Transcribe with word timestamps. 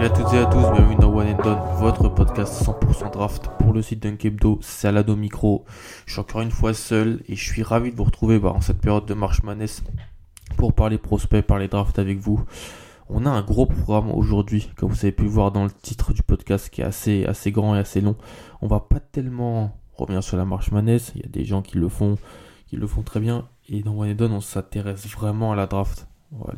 Salut 0.00 0.12
à 0.12 0.16
toutes 0.16 0.32
et 0.32 0.38
à 0.38 0.46
tous, 0.46 0.72
bienvenue 0.72 0.96
dans 0.96 1.12
One 1.14 1.28
and 1.28 1.42
Done, 1.42 1.58
votre 1.76 2.08
podcast 2.08 2.64
100% 2.64 3.12
draft 3.12 3.50
pour 3.58 3.74
le 3.74 3.82
site 3.82 4.02
d'Unkebdo, 4.02 4.58
Salado 4.62 5.14
Micro. 5.14 5.66
Je 6.06 6.12
suis 6.12 6.20
encore 6.22 6.40
une 6.40 6.50
fois 6.50 6.72
seul 6.72 7.20
et 7.28 7.36
je 7.36 7.44
suis 7.44 7.62
ravi 7.62 7.90
de 7.90 7.96
vous 7.96 8.04
retrouver 8.04 8.38
bah, 8.38 8.48
en 8.48 8.62
cette 8.62 8.80
période 8.80 9.04
de 9.04 9.12
marche 9.12 9.42
manesse 9.42 9.82
pour 10.56 10.72
parler 10.72 10.96
prospects, 10.96 11.44
parler 11.44 11.68
draft 11.68 11.98
avec 11.98 12.18
vous. 12.18 12.42
On 13.10 13.26
a 13.26 13.28
un 13.30 13.42
gros 13.42 13.66
programme 13.66 14.10
aujourd'hui, 14.10 14.70
comme 14.78 14.88
vous 14.88 15.04
avez 15.04 15.12
pu 15.12 15.26
voir 15.26 15.52
dans 15.52 15.64
le 15.64 15.70
titre 15.70 16.14
du 16.14 16.22
podcast 16.22 16.70
qui 16.70 16.80
est 16.80 16.84
assez, 16.84 17.26
assez 17.26 17.52
grand 17.52 17.76
et 17.76 17.78
assez 17.80 18.00
long. 18.00 18.16
On 18.62 18.68
va 18.68 18.80
pas 18.80 19.00
tellement 19.00 19.76
revenir 19.98 20.24
sur 20.24 20.38
la 20.38 20.46
marche 20.46 20.70
manesse, 20.70 21.12
il 21.14 21.20
y 21.20 21.26
a 21.26 21.28
des 21.28 21.44
gens 21.44 21.60
qui 21.60 21.76
le 21.76 21.90
font, 21.90 22.16
qui 22.68 22.76
le 22.76 22.86
font 22.86 23.02
très 23.02 23.20
bien. 23.20 23.48
Et 23.68 23.82
dans 23.82 23.92
One 23.98 24.12
and 24.12 24.14
Done, 24.14 24.32
on 24.32 24.40
s'intéresse 24.40 25.06
vraiment 25.08 25.52
à 25.52 25.56
la 25.56 25.66
draft. 25.66 26.08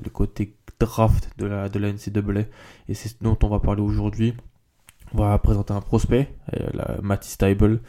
Le 0.00 0.10
côté 0.10 0.54
draft 0.82 1.30
de 1.38 1.46
la, 1.46 1.68
de 1.68 1.78
la 1.78 1.92
NCAA. 1.92 2.42
Et 2.88 2.94
c'est 2.94 3.08
ce 3.08 3.14
dont 3.20 3.38
on 3.42 3.48
va 3.48 3.60
parler 3.60 3.82
aujourd'hui. 3.82 4.34
On 5.14 5.18
va 5.18 5.38
présenter 5.38 5.72
un 5.74 5.80
prospect, 5.80 6.34
euh, 6.54 6.68
la, 6.72 6.98
Matty 7.02 7.30
Stable, 7.30 7.80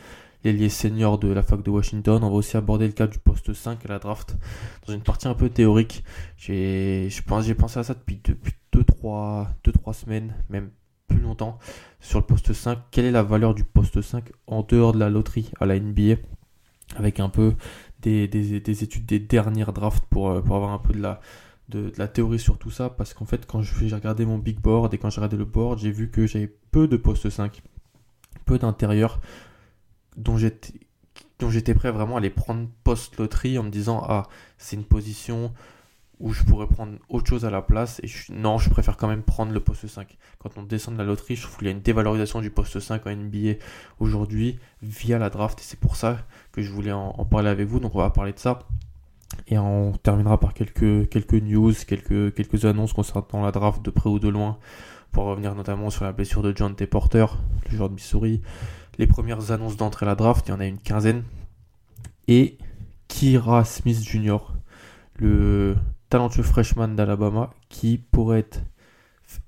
l'ailier 0.43 0.69
senior 0.69 1.17
de 1.17 1.29
la 1.29 1.41
fac 1.41 1.63
de 1.63 1.69
Washington. 1.69 2.23
On 2.23 2.29
va 2.29 2.35
aussi 2.35 2.57
aborder 2.57 2.85
le 2.85 2.93
cas 2.93 3.07
du 3.07 3.17
poste 3.17 3.53
5 3.53 3.85
à 3.85 3.89
la 3.89 3.99
draft 3.99 4.35
dans 4.85 4.93
une 4.93 5.01
partie 5.01 5.27
un 5.27 5.33
peu 5.33 5.49
théorique. 5.49 6.03
J'ai, 6.37 7.09
pensé 7.25 7.79
à 7.79 7.83
ça 7.83 7.93
depuis 7.93 8.21
2-3 8.73 9.47
semaines, 9.93 10.35
même 10.49 10.69
plus 11.07 11.19
longtemps, 11.19 11.59
sur 11.99 12.19
le 12.19 12.25
poste 12.25 12.53
5. 12.53 12.77
Quelle 12.91 13.05
est 13.05 13.11
la 13.11 13.23
valeur 13.23 13.55
du 13.55 13.63
poste 13.63 14.01
5 14.01 14.25
en 14.47 14.63
dehors 14.63 14.93
de 14.93 14.99
la 14.99 15.09
loterie 15.09 15.51
à 15.59 15.65
la 15.65 15.79
NBA 15.79 16.15
Avec 16.97 17.19
un 17.19 17.29
peu 17.29 17.53
des, 18.01 18.27
des, 18.27 18.59
des 18.59 18.83
études 18.83 19.05
des 19.05 19.19
dernières 19.19 19.71
drafts 19.71 20.05
pour, 20.09 20.29
euh, 20.29 20.41
pour 20.41 20.57
avoir 20.57 20.71
un 20.71 20.79
peu 20.79 20.93
de 20.93 21.01
la, 21.01 21.21
de, 21.69 21.91
la 21.97 22.07
théorie 22.07 22.39
sur 22.39 22.57
tout 22.57 22.71
ça. 22.71 22.89
Parce 22.89 23.13
qu'en 23.13 23.25
fait, 23.25 23.45
quand 23.45 23.61
j'ai 23.61 23.93
regardé 23.93 24.25
mon 24.25 24.37
big 24.37 24.59
board 24.59 24.93
et 24.93 24.97
quand 24.97 25.09
j'ai 25.09 25.21
regardé 25.21 25.37
le 25.37 25.45
board, 25.45 25.79
j'ai 25.79 25.91
vu 25.91 26.09
que 26.09 26.27
j'avais 26.27 26.53
peu 26.71 26.87
de 26.87 26.97
poste 26.97 27.29
5, 27.29 27.61
peu 28.45 28.57
d'intérieur 28.57 29.19
dont 30.17 30.37
j'étais 30.37 30.73
dont 31.39 31.49
j'étais 31.49 31.73
prêt 31.73 31.91
vraiment 31.91 32.17
à 32.17 32.19
les 32.19 32.29
prendre 32.29 32.67
post-loterie 32.83 33.57
en 33.57 33.63
me 33.63 33.69
disant 33.69 34.03
ah 34.07 34.23
c'est 34.57 34.75
une 34.75 34.85
position 34.85 35.51
où 36.19 36.31
je 36.31 36.43
pourrais 36.43 36.67
prendre 36.67 36.97
autre 37.09 37.27
chose 37.27 37.43
à 37.43 37.49
la 37.49 37.61
place 37.61 37.99
et 38.03 38.09
non 38.31 38.57
je 38.57 38.69
préfère 38.69 38.97
quand 38.97 39.07
même 39.07 39.23
prendre 39.23 39.51
le 39.51 39.59
poste 39.59 39.87
5 39.87 40.17
quand 40.39 40.57
on 40.57 40.63
descend 40.63 40.93
de 40.93 40.99
la 40.99 41.05
loterie 41.05 41.35
je 41.35 41.41
trouve 41.43 41.57
qu'il 41.57 41.67
y 41.67 41.69
a 41.69 41.73
une 41.73 41.81
dévalorisation 41.81 42.39
du 42.39 42.49
poste 42.49 42.79
5 42.79 43.05
en 43.07 43.15
NBA 43.15 43.55
aujourd'hui 43.99 44.59
via 44.81 45.17
la 45.17 45.29
draft 45.29 45.59
et 45.59 45.63
c'est 45.63 45.79
pour 45.79 45.95
ça 45.95 46.19
que 46.51 46.61
je 46.61 46.71
voulais 46.71 46.91
en, 46.91 47.25
parler 47.25 47.49
avec 47.49 47.67
vous 47.67 47.79
donc 47.79 47.95
on 47.95 47.99
va 47.99 48.09
parler 48.09 48.33
de 48.33 48.39
ça 48.39 48.59
et 49.47 49.57
on 49.57 49.91
terminera 49.91 50.39
par 50.39 50.53
quelques, 50.53 51.09
quelques 51.09 51.33
news 51.33 51.73
quelques, 51.87 52.33
quelques 52.33 52.65
annonces 52.65 52.93
concernant 52.93 53.43
la 53.43 53.51
draft 53.51 53.83
de 53.83 53.91
près 53.91 54.09
ou 54.09 54.19
de 54.19 54.29
loin 54.29 54.57
pour 55.11 55.25
revenir 55.25 55.53
notamment 55.55 55.89
sur 55.89 56.05
la 56.05 56.11
blessure 56.11 56.41
de 56.41 56.53
John 56.55 56.75
T. 56.75 56.87
Porter 56.87 57.25
le 57.69 57.77
joueur 57.77 57.89
de 57.89 57.95
Missouri 57.95 58.41
les 58.97 59.07
premières 59.07 59.51
annonces 59.51 59.77
d'entrée 59.77 60.05
à 60.05 60.09
la 60.09 60.15
draft, 60.15 60.47
il 60.47 60.51
y 60.51 60.53
en 60.53 60.59
a 60.59 60.65
une 60.65 60.77
quinzaine. 60.77 61.23
Et 62.27 62.57
Kira 63.07 63.65
Smith 63.65 64.01
Jr., 64.01 64.37
le 65.17 65.75
talentueux 66.09 66.43
freshman 66.43 66.89
d'Alabama, 66.89 67.51
qui 67.69 67.97
pourrait 67.97 68.39
être 68.39 68.61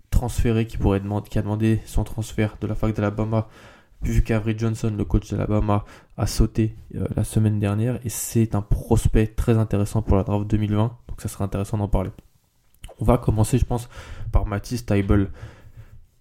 transféré, 0.09 0.65
qui 0.65 0.77
pourrait 0.77 0.99
demander, 0.99 1.29
qui 1.29 1.37
a 1.37 1.41
demandé 1.41 1.79
son 1.85 2.03
transfert 2.03 2.57
de 2.59 2.67
la 2.67 2.75
fac 2.75 2.93
d'Alabama, 2.95 3.47
vu 4.01 4.23
qu'Avery 4.23 4.57
Johnson, 4.57 4.93
le 4.95 5.05
coach 5.05 5.31
d'Alabama, 5.31 5.85
a 6.17 6.27
sauté 6.27 6.75
euh, 6.95 7.07
la 7.15 7.23
semaine 7.23 7.59
dernière. 7.59 7.99
Et 8.05 8.09
c'est 8.09 8.55
un 8.55 8.61
prospect 8.61 9.27
très 9.27 9.57
intéressant 9.57 10.01
pour 10.01 10.17
la 10.17 10.23
draft 10.23 10.47
2020. 10.47 10.97
Donc 11.07 11.21
ça 11.21 11.27
sera 11.27 11.45
intéressant 11.45 11.77
d'en 11.77 11.87
parler. 11.87 12.11
On 12.99 13.05
va 13.05 13.17
commencer, 13.17 13.57
je 13.57 13.65
pense, 13.65 13.89
par 14.31 14.45
Matisse 14.45 14.85
Tybel 14.85 15.29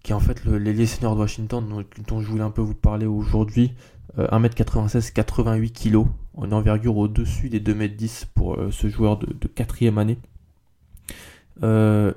qui 0.05 0.11
est 0.11 0.15
en 0.15 0.19
fait 0.19 0.45
l'ailier 0.45 0.85
senior 0.85 1.15
de 1.15 1.21
Washington 1.21 1.83
dont, 2.07 2.21
je 2.21 2.27
voulais 2.27 2.43
un 2.43 2.51
peu 2.51 2.61
vous 2.61 2.75
parler 2.75 3.07
aujourd'hui. 3.07 3.73
Euh, 4.19 4.27
1m96, 4.27 5.11
88 5.11 5.71
kg, 5.71 6.05
en 6.35 6.51
envergure 6.51 6.95
au-dessus 6.95 7.49
des 7.49 7.59
2m10 7.59 8.25
pour 8.35 8.53
euh, 8.53 8.69
ce 8.69 8.87
joueur 8.87 9.17
de, 9.17 9.33
de 9.33 9.47
quatrième 9.47 9.97
année. 9.97 10.19
Euh, 11.63 12.13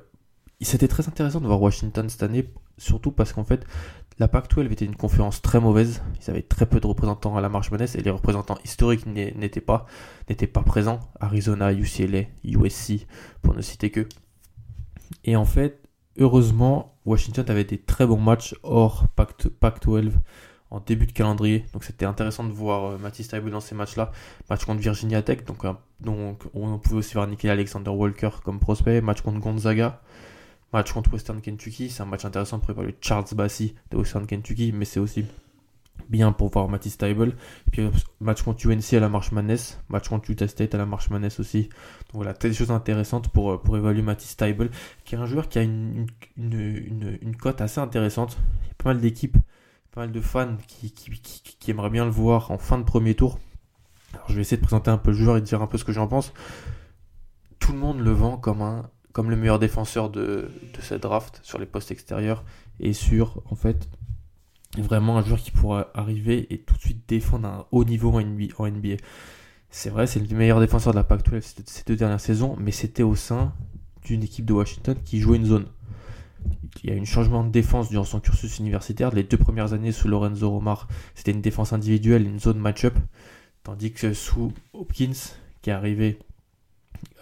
C'était 0.61 0.87
très 0.87 1.09
intéressant 1.09 1.41
de 1.41 1.47
voir 1.47 1.63
Washington 1.63 2.07
cette 2.11 2.23
année, 2.23 2.51
surtout 2.77 3.11
parce 3.11 3.33
qu'en 3.33 3.45
fait, 3.45 3.67
la 4.19 4.29
Pac-12 4.29 4.71
était 4.73 4.85
une 4.85 4.97
conférence 4.97 5.43
très 5.43 5.61
mauvaise. 5.61 6.03
Ils 6.21 6.31
avaient 6.31 6.43
très 6.43 6.67
peu 6.67 6.81
de 6.81 6.87
représentants 6.87 7.37
à 7.37 7.41
la 7.41 7.49
marche 7.49 7.71
manesse 7.71 7.95
et 7.95 8.03
les 8.03 8.11
représentants 8.11 8.59
historiques 8.65 9.07
n'étaient 9.07 9.61
pas, 9.61 9.87
présents. 10.67 11.01
Arizona, 11.21 11.73
UCLA, 11.73 12.23
USC, 12.45 13.07
pour 13.43 13.55
ne 13.55 13.63
citer 13.63 13.91
que. 13.91 14.07
Et 15.25 15.37
en 15.37 15.45
fait, 15.45 15.81
heureusement, 16.19 16.97
Washington 17.05 17.45
avait 17.49 17.65
des 17.65 17.79
très 17.79 18.07
bons 18.07 18.21
matchs 18.21 18.55
hors 18.63 19.07
Pac-12 19.17 20.13
en 20.71 20.81
début 20.81 21.07
de 21.07 21.13
calendrier. 21.13 21.65
Donc 21.73 21.85
c'était 21.85 22.05
intéressant 22.05 22.45
de 22.45 22.53
voir 22.53 22.85
euh, 22.85 22.99
Matisse 22.99 23.29
Taibu 23.29 23.51
dans 23.51 23.61
ces 23.61 23.75
matchs-là. 23.75 24.11
Match 24.51 24.65
contre 24.65 24.81
Virginia 24.81 25.23
Tech, 25.23 25.45
donc, 25.45 25.65
euh, 25.65 25.73
donc 26.01 26.43
on 26.55 26.79
pouvait 26.79 26.97
aussi 26.97 27.15
voir 27.15 27.27
Nicky 27.27 27.49
Alexander 27.49 27.91
Walker 27.91 28.31
comme 28.45 28.59
prospect. 28.61 29.01
Match 29.01 29.23
contre 29.23 29.41
Gonzaga. 29.41 30.03
Match 30.73 30.93
contre 30.93 31.13
Western 31.13 31.41
Kentucky. 31.41 31.89
C'est 31.89 32.03
un 32.03 32.07
match 32.07 32.25
intéressant 32.25 32.59
pour 32.59 32.71
évaluer 32.71 32.97
Charles 33.01 33.25
Bassi 33.33 33.75
de 33.91 33.97
Western 33.97 34.27
Kentucky, 34.27 34.73
mais 34.73 34.85
c'est 34.85 35.01
aussi 35.01 35.25
bien 36.09 36.33
pour 36.33 36.51
voir 36.51 36.69
Matisse. 36.69 36.99
Puis 37.71 37.91
match 38.21 38.43
contre 38.43 38.67
UNC 38.67 38.95
à 38.95 39.01
la 39.01 39.09
marche 39.09 39.33
Madness, 39.33 39.81
match 39.89 40.09
contre 40.09 40.31
Utah 40.31 40.49
State 40.49 40.75
à 40.75 40.79
la 40.79 40.87
marche 40.87 41.11
Madness 41.11 41.41
aussi. 41.41 41.65
Donc 41.65 42.23
voilà, 42.23 42.33
des 42.33 42.53
choses 42.53 42.71
intéressantes 42.71 43.29
pour, 43.29 43.61
pour 43.61 43.77
évaluer 43.77 44.03
Matisse 44.03 44.37
Tybel, 44.37 44.71
qui 45.05 45.15
est 45.15 45.19
un 45.19 45.27
joueur 45.27 45.49
qui 45.49 45.59
a 45.59 45.63
une, 45.63 46.07
cote 47.41 47.61
assez 47.61 47.81
intéressante. 47.81 48.39
Il 48.65 48.69
y 48.69 48.71
a 48.71 48.75
pas 48.83 48.91
mal 48.91 49.01
d'équipes, 49.01 49.37
pas 49.93 50.03
mal 50.03 50.13
de 50.13 50.21
fans 50.21 50.57
qui, 50.67 50.93
qui, 50.93 51.11
qui, 51.11 51.57
qui, 51.59 51.71
aimeraient 51.71 51.91
bien 51.91 52.05
le 52.05 52.11
voir 52.11 52.51
en 52.51 52.59
fin 52.59 52.79
de 52.79 52.85
premier 52.85 53.15
tour. 53.15 53.39
Alors 54.15 54.27
je 54.29 54.35
vais 54.35 54.41
essayer 54.41 54.57
de 54.57 54.63
présenter 54.63 54.91
un 54.91 54.99
peu 54.99 55.11
le 55.11 55.17
joueur 55.17 55.37
et 55.37 55.41
de 55.41 55.47
dire 55.47 55.63
un 55.63 55.67
peu 55.67 55.79
ce 55.79 55.85
que 55.85 55.93
j'en 55.93 56.07
pense. 56.07 56.33
Tout 57.59 57.73
le 57.73 57.79
monde 57.79 58.01
le 58.01 58.11
vend 58.11 58.39
comme 58.39 58.63
un 58.63 58.91
comme 59.19 59.31
le 59.31 59.37
meilleur 59.37 59.59
défenseur 59.59 60.11
de, 60.11 60.49
de 60.75 60.81
cette 60.81 61.03
draft 61.03 61.41
sur 61.43 61.59
les 61.59 61.67
postes 61.67 61.91
extérieurs 61.91 62.45
et 62.79 62.93
sur 62.93 63.43
en 63.51 63.57
fait 63.57 63.89
vraiment 64.79 65.19
un 65.19 65.25
joueur 65.25 65.41
qui 65.41 65.51
pourra 65.51 65.89
arriver 65.93 66.47
et 66.55 66.59
tout 66.59 66.77
de 66.77 66.81
suite 66.81 67.03
défendre 67.09 67.49
un 67.49 67.67
haut 67.73 67.85
niveau 67.85 68.13
en 68.13 68.21
NBA. 68.21 68.95
C'est 69.71 69.91
vrai, 69.91 70.07
c'est 70.07 70.21
le 70.21 70.37
meilleur 70.37 70.61
défenseur 70.61 70.93
de 70.93 70.99
la 70.99 71.03
Pac-12 71.03 71.43
ces 71.67 71.83
deux 71.85 71.97
dernières 71.97 72.21
saisons, 72.21 72.55
mais 72.61 72.71
c'était 72.71 73.03
au 73.03 73.17
sein 73.17 73.53
d'une 74.05 74.23
équipe 74.23 74.45
de 74.45 74.53
Washington 74.53 74.97
qui 75.05 75.19
jouait 75.19 75.39
une 75.39 75.47
zone. 75.47 75.67
Il 76.85 76.91
y 76.91 76.93
a 76.93 76.97
eu 76.97 77.01
un 77.01 77.05
changement 77.05 77.43
de 77.43 77.51
défense 77.51 77.89
durant 77.89 78.05
son 78.05 78.21
cursus 78.21 78.61
universitaire. 78.61 79.13
Les 79.13 79.25
deux 79.25 79.37
premières 79.37 79.73
années 79.73 79.91
sous 79.91 80.07
Lorenzo 80.07 80.49
Romar, 80.49 80.87
c'était 81.17 81.33
une 81.33 81.43
défense 81.43 81.73
individuelle, 81.73 82.25
une 82.25 82.39
zone 82.39 82.61
match-up. 82.61 82.95
Tandis 83.65 83.91
que 83.91 84.13
sous 84.13 84.53
Hopkins, 84.75 85.35
qui 85.61 85.71
est 85.71 85.73
arrivé 85.73 86.21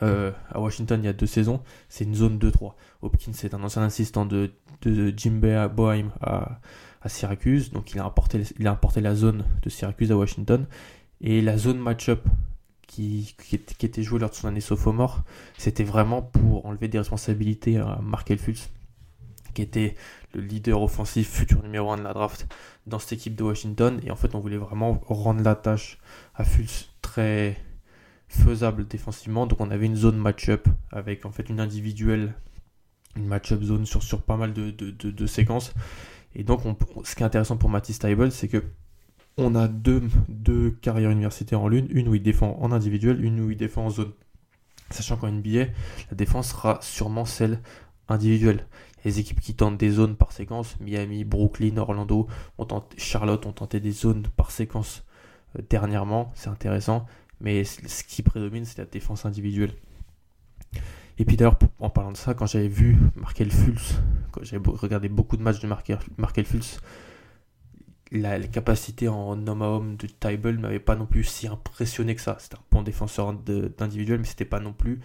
euh, 0.03 0.33
à 0.51 0.61
Washington 0.61 1.01
il 1.03 1.07
y 1.07 1.09
a 1.09 1.13
deux 1.13 1.27
saisons, 1.27 1.63
c'est 1.89 2.05
une 2.05 2.15
zone 2.15 2.39
2-3. 2.39 2.73
Hopkins 3.03 3.33
est 3.33 3.55
un 3.55 3.63
ancien 3.63 3.83
assistant 3.83 4.27
de, 4.27 4.51
Jim 4.85 5.41
Boeheim 5.75 6.11
à, 6.21 6.61
à 7.03 7.09
Syracuse, 7.09 7.71
donc 7.71 7.93
il 7.93 8.01
a, 8.01 8.05
apporté 8.05 9.01
la 9.01 9.15
zone 9.15 9.45
de 9.63 9.71
Syracuse 9.71 10.13
à 10.13 10.17
Washington. 10.17 10.67
Et 11.21 11.41
la 11.41 11.57
zone 11.57 11.79
match-up 11.79 12.21
qui, 12.87 13.35
était 13.83 14.03
jouée 14.03 14.19
lors 14.19 14.31
de 14.31 14.35
son 14.35 14.49
année 14.49 14.61
sophomore, 14.61 15.23
c'était 15.59 15.85
vraiment 15.85 16.23
pour 16.23 16.67
enlever 16.67 16.89
des 16.89 16.99
responsabilités 16.99 17.79
à 17.79 18.01
Mark 18.03 18.31
Elfus, 18.31 18.71
qui 19.55 19.63
était 19.63 19.95
le 20.35 20.43
leader 20.43 20.83
offensif, 20.83 21.31
futur 21.31 21.63
numéro 21.63 21.91
1 21.91 21.99
de 21.99 22.03
la 22.03 22.13
draft 22.13 22.47
dans 22.87 22.99
cette 22.99 23.15
équipe 23.15 23.35
de 23.35 23.45
Washington. 23.45 24.01
Et 24.05 24.11
en 24.11 24.17
fait, 24.17 24.35
on 24.35 24.41
voulait 24.41 24.59
vraiment 24.59 25.01
rendre 25.07 25.43
la 25.43 25.55
tâche 25.55 25.99
à 26.35 26.45
Fultz 26.45 26.91
très 27.03 27.57
faisable 28.29 28.87
défensivement. 28.87 29.47
Donc 29.47 29.61
on 29.61 29.71
avait 29.71 29.87
une 29.87 29.97
zone 29.97 30.17
match-up 30.17 30.69
avec 30.91 31.25
en 31.27 31.31
fait 31.31 31.49
une 31.49 31.61
individuelle, 31.61 32.35
une 33.17 33.27
match-up 33.27 33.63
zone 33.63 33.87
sur, 33.87 34.03
sur 34.03 34.23
pas 34.23 34.37
mal 34.37 34.53
de, 34.53 34.71
de, 34.71 34.91
de, 34.91 35.27
séquences. 35.27 35.73
Et 36.35 36.45
donc, 36.45 36.67
on, 36.67 36.77
ce 37.05 37.15
qui 37.15 37.23
est 37.23 37.27
intéressant 37.27 37.57
pour 37.57 37.71
Matisse 37.71 37.99
Tybel, 37.99 38.31
c'est 38.31 38.49
que 38.49 38.63
on 39.39 39.55
a 39.55 39.69
deux, 39.69 40.03
deux 40.29 40.71
carrières 40.71 41.11
universitaires 41.11 41.61
en 41.61 41.69
l'une, 41.69 41.89
une 41.91 42.09
où 42.09 42.15
il 42.15 42.23
défend 42.23 42.59
en 42.61 42.73
individuel, 42.73 43.23
une 43.23 43.41
où 43.41 43.51
il 43.51 43.57
défend 43.57 43.87
en 43.87 43.91
zone. 43.91 44.13
Sachant 44.91 45.17
qu'en 45.17 45.31
NBA, 45.31 45.67
la 46.11 46.17
défense 46.17 46.51
sera 46.51 46.79
sûrement 46.81 47.25
celle 47.25 47.61
individuelle. 48.09 48.67
Les 49.05 49.19
équipes 49.19 49.41
qui 49.41 49.55
tentent 49.55 49.79
des 49.79 49.91
zones 49.91 50.17
par 50.17 50.33
séquence, 50.33 50.79
Miami, 50.81 51.25
Brooklyn, 51.25 51.77
Orlando, 51.77 52.29
ont 52.59 52.83
Charlotte 52.97 53.45
ont 53.47 53.53
tenté 53.53 53.79
des 53.81 53.93
zones 53.93 54.27
par 54.37 54.51
séquence 54.51 55.05
euh, 55.57 55.63
dernièrement, 55.69 56.33
c'est 56.35 56.49
intéressant, 56.49 57.07
mais 57.41 57.65
ce 57.65 58.05
qui 58.05 58.23
prédomine, 58.23 58.65
c'est 58.65 58.79
la 58.79 58.85
défense 58.85 59.27
individuelle. 59.27 59.73
Et 61.19 61.25
puis 61.25 61.37
d'ailleurs, 61.37 61.59
en 61.79 61.91
parlant 61.91 62.13
de 62.13 62.17
ça, 62.17 62.35
quand 62.35 62.47
j'avais 62.47 62.69
vu 62.69 62.99
Markel 63.17 63.51
Fultz, 63.51 63.95
quand 64.33 64.45
j'avais 64.45 64.63
regardé 64.67 65.09
beaucoup 65.09 65.37
de 65.37 65.43
matchs 65.43 65.61
de 65.61 65.67
Markel 65.67 66.45
Fultz, 66.45 66.81
la, 68.13 68.39
les 68.39 68.49
capacités 68.49 69.09
en 69.09 69.47
homme 69.47 69.63
à 69.63 69.67
homme 69.67 69.97
de 69.97 70.07
Tybalt 70.07 70.57
ne 70.57 70.63
m'avaient 70.63 70.79
pas 70.79 70.95
non 70.95 71.07
plus 71.07 71.25
si 71.25 71.49
impressionné 71.49 72.15
que 72.15 72.21
ça. 72.21 72.37
C'était 72.39 72.57
un 72.57 72.65
bon 72.71 72.83
défenseur 72.83 73.33
d'individuel, 73.33 74.21
mais 74.21 74.27
c'était 74.27 74.45
pas 74.45 74.61
non 74.61 74.73
plus 74.73 75.01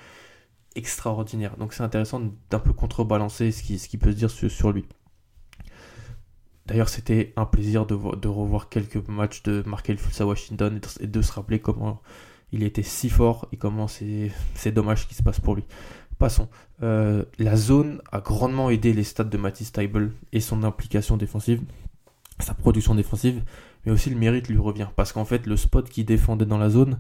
extraordinaire. 0.76 1.58
Donc 1.58 1.74
c'est 1.74 1.84
intéressant 1.84 2.22
d'un 2.50 2.60
peu 2.60 2.74
contrebalancer 2.74 3.52
ce 3.52 3.64
qui 3.64 3.98
peut 3.98 4.12
se 4.12 4.18
dire 4.18 4.30
sur, 4.30 4.72
lui. 4.72 4.86
D'ailleurs, 6.72 6.88
c'était 6.88 7.34
un 7.36 7.44
plaisir 7.44 7.86
de, 7.86 7.96
revoir 8.30 8.70
quelques 8.70 9.06
matchs 9.10 9.44
de 9.44 9.62
Markel 9.66 9.98
Fultz 9.98 10.22
à 10.22 10.26
Washington 10.26 10.80
et 11.02 11.06
de, 11.06 11.22
se 11.22 11.34
rappeler 11.34 11.60
comment 11.60 12.02
il 12.54 12.64
était 12.64 12.82
si 12.82 13.10
fort 13.10 13.50
et 13.52 13.58
comment 13.58 13.90
c'est 13.90 14.72
dommage 14.72 15.06
qu'il 15.06 15.18
se 15.18 15.22
passe 15.22 15.42
pour 15.42 15.56
lui. 15.56 15.66
Passons. 16.18 16.48
Euh, 16.82 17.26
la 17.40 17.58
zone 17.58 18.02
a 18.14 18.22
grandement 18.22 18.70
aidé 18.70 18.94
les 18.94 19.04
stats 19.04 19.26
de 19.26 19.38
Matisse 19.38 19.74
Tybalt 19.74 20.14
et 20.32 20.40
son 20.40 20.64
implication 20.64 21.18
défensive 21.18 21.62
sa 22.40 22.54
production 22.54 22.96
défensive, 22.96 23.44
mais 23.86 23.92
aussi 23.92 24.10
le 24.10 24.16
mérite 24.16 24.48
lui 24.48 24.58
revient. 24.58 24.88
Parce 24.96 25.12
qu'en 25.12 25.26
fait, 25.26 25.46
le 25.46 25.58
spot 25.58 25.90
qui 25.90 26.06
défendait 26.06 26.46
dans 26.46 26.58
la 26.58 26.70
zone, 26.70 27.00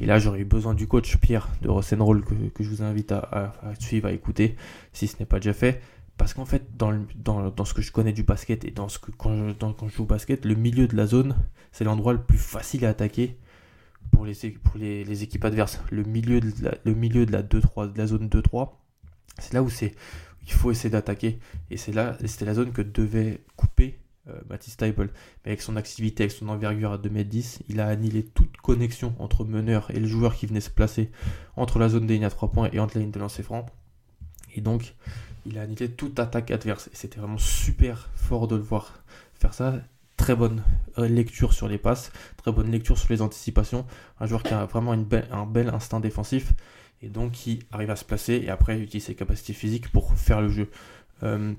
et 0.00 0.06
là 0.06 0.18
j'aurais 0.18 0.40
eu 0.40 0.44
besoin 0.44 0.74
du 0.74 0.88
coach 0.88 1.16
Pierre 1.18 1.48
de 1.62 1.68
Rock'n'Roll 1.68 2.24
que, 2.24 2.34
que 2.52 2.64
je 2.64 2.68
vous 2.68 2.82
invite 2.82 3.12
à, 3.12 3.52
suivre, 3.78 4.08
à 4.08 4.12
écouter, 4.12 4.56
si 4.92 5.06
ce 5.06 5.16
n'est 5.20 5.24
pas 5.24 5.38
déjà 5.38 5.52
fait. 5.52 5.80
Parce 6.16 6.32
qu'en 6.32 6.44
fait, 6.44 6.76
dans, 6.76 6.92
dans, 7.16 7.64
ce 7.64 7.74
que 7.74 7.82
je 7.82 7.90
connais 7.90 8.12
du 8.12 8.22
basket 8.22 8.64
et 8.64 8.70
dans 8.70 8.88
ce 8.88 8.98
que 8.98 9.10
quand 9.10 9.48
je, 9.48 9.52
quand 9.52 9.88
je 9.88 9.96
joue 9.96 10.04
au 10.04 10.06
basket, 10.06 10.44
le 10.44 10.54
milieu 10.54 10.86
de 10.86 10.96
la 10.96 11.06
zone, 11.06 11.36
c'est 11.72 11.84
l'endroit 11.84 12.12
le 12.12 12.22
plus 12.22 12.38
facile 12.38 12.86
à 12.86 12.90
attaquer 12.90 13.36
pour 14.12 14.24
les, 14.24 14.34
pour 14.62 14.78
les, 14.78 15.22
équipes 15.22 15.44
adverses. 15.44 15.80
Le 15.90 16.04
milieu 16.04 16.40
de 16.40 16.52
la, 16.62 16.74
le 16.84 16.94
milieu 16.94 17.26
de 17.26 17.32
la, 17.32 17.42
2 17.42 17.60
-3, 17.60 17.92
de 17.92 17.98
la 17.98 18.06
zone 18.06 18.28
2-3, 18.28 18.70
c'est 19.38 19.54
là 19.54 19.62
où 19.62 19.70
c'est 19.70 19.94
il 20.46 20.52
faut 20.52 20.70
essayer 20.70 20.90
d'attaquer. 20.90 21.38
Et 21.70 21.76
c'est 21.76 21.92
là, 21.92 22.16
c'était 22.24 22.44
la 22.44 22.54
zone 22.54 22.72
que 22.72 22.82
devait 22.82 23.44
couper 23.56 23.98
euh, 24.28 24.40
Baptiste 24.46 24.80
Mais 24.82 24.94
avec 25.44 25.60
son 25.60 25.76
activité, 25.76 26.24
avec 26.24 26.32
son 26.32 26.48
envergure 26.48 26.92
à 26.92 26.98
2m10, 26.98 27.60
il 27.68 27.80
a 27.80 27.88
annihilé 27.88 28.22
toute 28.24 28.56
connexion 28.58 29.14
entre 29.18 29.44
meneur 29.44 29.90
et 29.90 30.00
le 30.00 30.06
joueur 30.06 30.34
qui 30.34 30.46
venait 30.46 30.60
se 30.60 30.70
placer 30.70 31.10
entre 31.56 31.78
la 31.78 31.88
zone 31.88 32.06
des 32.06 32.14
lignes 32.14 32.24
à 32.24 32.30
3 32.30 32.50
points 32.52 32.70
et 32.72 32.78
entre 32.78 32.96
la 32.96 33.02
ligne 33.02 33.10
de 33.10 33.18
lancer 33.18 33.42
franc. 33.42 33.66
Et 34.54 34.60
donc, 34.60 34.94
il 35.46 35.58
a 35.58 35.62
annihilé 35.62 35.90
toute 35.90 36.18
attaque 36.18 36.50
adverse. 36.50 36.88
Et 36.88 36.96
c'était 36.96 37.18
vraiment 37.18 37.38
super 37.38 38.10
fort 38.14 38.48
de 38.48 38.56
le 38.56 38.62
voir 38.62 39.02
faire 39.34 39.54
ça. 39.54 39.74
Très 40.16 40.36
bonne 40.36 40.62
lecture 40.96 41.52
sur 41.52 41.66
les 41.66 41.76
passes, 41.76 42.12
très 42.36 42.52
bonne 42.52 42.70
lecture 42.70 42.96
sur 42.96 43.12
les 43.12 43.20
anticipations. 43.20 43.84
Un 44.20 44.26
joueur 44.26 44.44
qui 44.44 44.54
a 44.54 44.64
vraiment 44.64 44.92
un 44.92 45.46
bel 45.46 45.68
instinct 45.70 45.98
défensif 45.98 46.52
et 47.02 47.08
donc 47.08 47.32
qui 47.32 47.60
arrive 47.72 47.90
à 47.90 47.96
se 47.96 48.04
placer 48.04 48.34
et 48.34 48.48
après 48.48 48.78
utilise 48.78 49.04
ses 49.04 49.16
capacités 49.16 49.52
physiques 49.52 49.90
pour 49.90 50.14
faire 50.14 50.40
le 50.40 50.48
jeu. 50.48 50.70
Euh, 51.24 51.52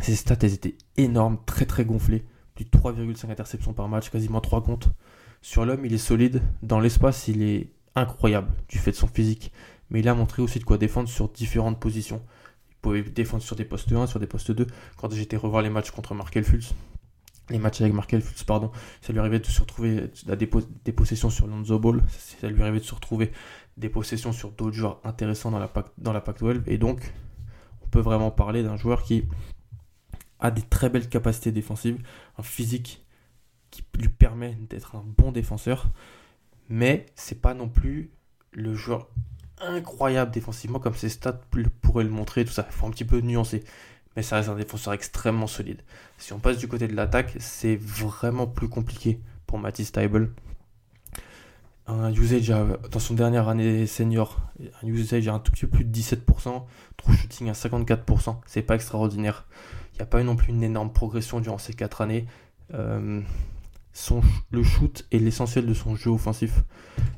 ses 0.00 0.16
stats, 0.16 0.36
elles 0.42 0.54
étaient 0.54 0.76
énormes, 0.96 1.38
très 1.46 1.66
très 1.66 1.84
gonflées. 1.84 2.24
Du 2.56 2.64
3,5 2.64 3.30
interceptions 3.30 3.72
par 3.72 3.88
match, 3.88 4.10
quasiment 4.10 4.40
3 4.40 4.62
comptes. 4.62 4.88
Sur 5.40 5.64
l'homme, 5.64 5.84
il 5.84 5.92
est 5.92 5.98
solide. 5.98 6.42
Dans 6.62 6.80
l'espace, 6.80 7.28
il 7.28 7.42
est 7.42 7.70
incroyable 7.96 8.48
du 8.68 8.78
fait 8.78 8.90
de 8.90 8.96
son 8.96 9.08
physique. 9.08 9.52
Mais 9.90 10.00
il 10.00 10.08
a 10.08 10.14
montré 10.14 10.42
aussi 10.42 10.58
de 10.58 10.64
quoi 10.64 10.78
défendre 10.78 11.08
sur 11.08 11.28
différentes 11.28 11.80
positions. 11.80 12.22
Pouvait 12.84 13.00
défendre 13.00 13.42
sur 13.42 13.56
des 13.56 13.64
postes 13.64 13.90
1, 13.90 14.06
sur 14.06 14.20
des 14.20 14.26
postes 14.26 14.52
2. 14.52 14.66
Quand 14.98 15.10
j'étais 15.10 15.38
revoir 15.38 15.62
les 15.62 15.70
matchs 15.70 15.90
contre 15.90 16.14
Markel 16.14 16.44
Fultz, 16.44 16.74
les 17.48 17.58
matchs 17.58 17.80
avec 17.80 17.94
Markel 17.94 18.20
Fultz, 18.20 18.44
pardon, 18.44 18.70
ça 19.00 19.14
lui 19.14 19.20
arrivait 19.20 19.38
de 19.40 19.46
se 19.46 19.58
retrouver 19.62 20.10
à 20.28 20.36
des, 20.36 20.92
possessions 20.92 21.30
sur 21.30 21.46
Lonzo 21.46 21.78
Ball. 21.78 22.02
Ça 22.10 22.46
lui 22.46 22.60
arrivait 22.60 22.80
de 22.80 22.84
se 22.84 22.94
retrouver 22.94 23.32
des 23.78 23.88
possessions 23.88 24.32
sur 24.32 24.50
d'autres 24.50 24.76
joueurs 24.76 25.00
intéressants 25.04 25.50
dans 25.50 25.58
la, 25.58 25.72
dans 25.96 26.12
la 26.12 26.20
Pac-12. 26.20 26.60
Et 26.66 26.76
donc, 26.76 27.14
on 27.82 27.88
peut 27.88 28.00
vraiment 28.00 28.30
parler 28.30 28.62
d'un 28.62 28.76
joueur 28.76 29.02
qui 29.02 29.24
a 30.38 30.50
des 30.50 30.60
très 30.60 30.90
belles 30.90 31.08
capacités 31.08 31.52
défensives, 31.52 32.02
un 32.36 32.42
physique 32.42 33.02
qui 33.70 33.82
lui 33.98 34.10
permet 34.10 34.58
d'être 34.68 34.94
un 34.94 35.04
bon 35.16 35.32
défenseur, 35.32 35.88
mais 36.68 37.06
c'est 37.14 37.40
pas 37.40 37.54
non 37.54 37.70
plus 37.70 38.10
le 38.52 38.74
joueur 38.74 39.08
incroyable 39.68 40.30
défensivement 40.30 40.78
comme 40.78 40.94
ses 40.94 41.08
stats 41.08 41.40
pourraient 41.82 42.04
le 42.04 42.10
montrer, 42.10 42.44
tout 42.44 42.52
ça. 42.52 42.66
Il 42.68 42.72
faut 42.72 42.86
un 42.86 42.90
petit 42.90 43.04
peu 43.04 43.20
nuancer. 43.20 43.64
Mais 44.16 44.22
ça 44.22 44.36
reste 44.36 44.48
un 44.48 44.54
défenseur 44.54 44.92
extrêmement 44.92 45.46
solide. 45.46 45.80
Si 46.18 46.32
on 46.32 46.38
passe 46.38 46.58
du 46.58 46.68
côté 46.68 46.86
de 46.86 46.94
l'attaque, 46.94 47.34
c'est 47.38 47.76
vraiment 47.76 48.46
plus 48.46 48.68
compliqué 48.68 49.20
pour 49.46 49.58
Matisse 49.58 49.92
Tybalt. 49.92 50.30
Un 51.86 52.12
usage 52.12 52.48
dans 52.48 52.98
son 52.98 53.14
dernière 53.14 53.48
année 53.48 53.86
senior, 53.86 54.40
un 54.82 54.86
usage 54.86 55.28
à 55.28 55.34
un 55.34 55.38
tout 55.38 55.52
petit 55.52 55.66
peu 55.66 55.78
plus 55.78 55.84
de 55.84 55.94
17%, 55.94 56.62
true 56.96 57.14
shooting 57.14 57.50
à 57.50 57.52
54%, 57.52 58.36
c'est 58.46 58.62
pas 58.62 58.74
extraordinaire. 58.74 59.44
Il 59.92 59.96
n'y 59.96 60.02
a 60.02 60.06
pas 60.06 60.20
eu 60.20 60.24
non 60.24 60.34
plus 60.34 60.48
une 60.48 60.62
énorme 60.62 60.92
progression 60.92 61.40
durant 61.40 61.58
ces 61.58 61.74
4 61.74 62.00
années. 62.00 62.26
Euh, 62.72 63.20
son, 63.94 64.22
le 64.50 64.64
shoot 64.64 65.06
est 65.12 65.18
l'essentiel 65.18 65.66
de 65.66 65.72
son 65.72 65.94
jeu 65.94 66.10
offensif. 66.10 66.64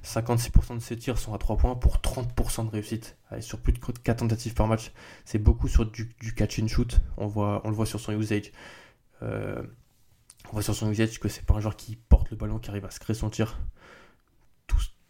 56% 0.04 0.74
de 0.74 0.78
ses 0.80 0.96
tirs 0.96 1.18
sont 1.18 1.32
à 1.32 1.38
3 1.38 1.56
points 1.56 1.74
pour 1.74 1.96
30% 1.96 2.66
de 2.66 2.70
réussite. 2.70 3.16
sur 3.40 3.58
plus 3.58 3.72
de 3.72 3.78
4 3.78 4.18
tentatives 4.18 4.52
par 4.52 4.68
match. 4.68 4.92
C'est 5.24 5.38
beaucoup 5.38 5.68
sur 5.68 5.90
du, 5.90 6.14
catch 6.36 6.60
and 6.60 6.68
shoot. 6.68 7.00
On, 7.16 7.26
voit, 7.26 7.62
on 7.64 7.70
le 7.70 7.74
voit 7.74 7.86
sur 7.86 7.98
son 7.98 8.12
usage. 8.12 8.52
Euh, 9.22 9.62
on 10.50 10.52
voit 10.52 10.62
sur 10.62 10.74
son 10.74 10.90
usage 10.90 11.18
que 11.18 11.30
c'est 11.30 11.46
pas 11.46 11.54
un 11.54 11.60
joueur 11.60 11.76
qui 11.76 11.96
porte 11.96 12.30
le 12.30 12.36
ballon, 12.36 12.58
qui 12.58 12.68
arrive 12.68 12.84
à 12.84 12.90
se 12.90 13.00
créer 13.00 13.14
son 13.14 13.30
tir. 13.30 13.58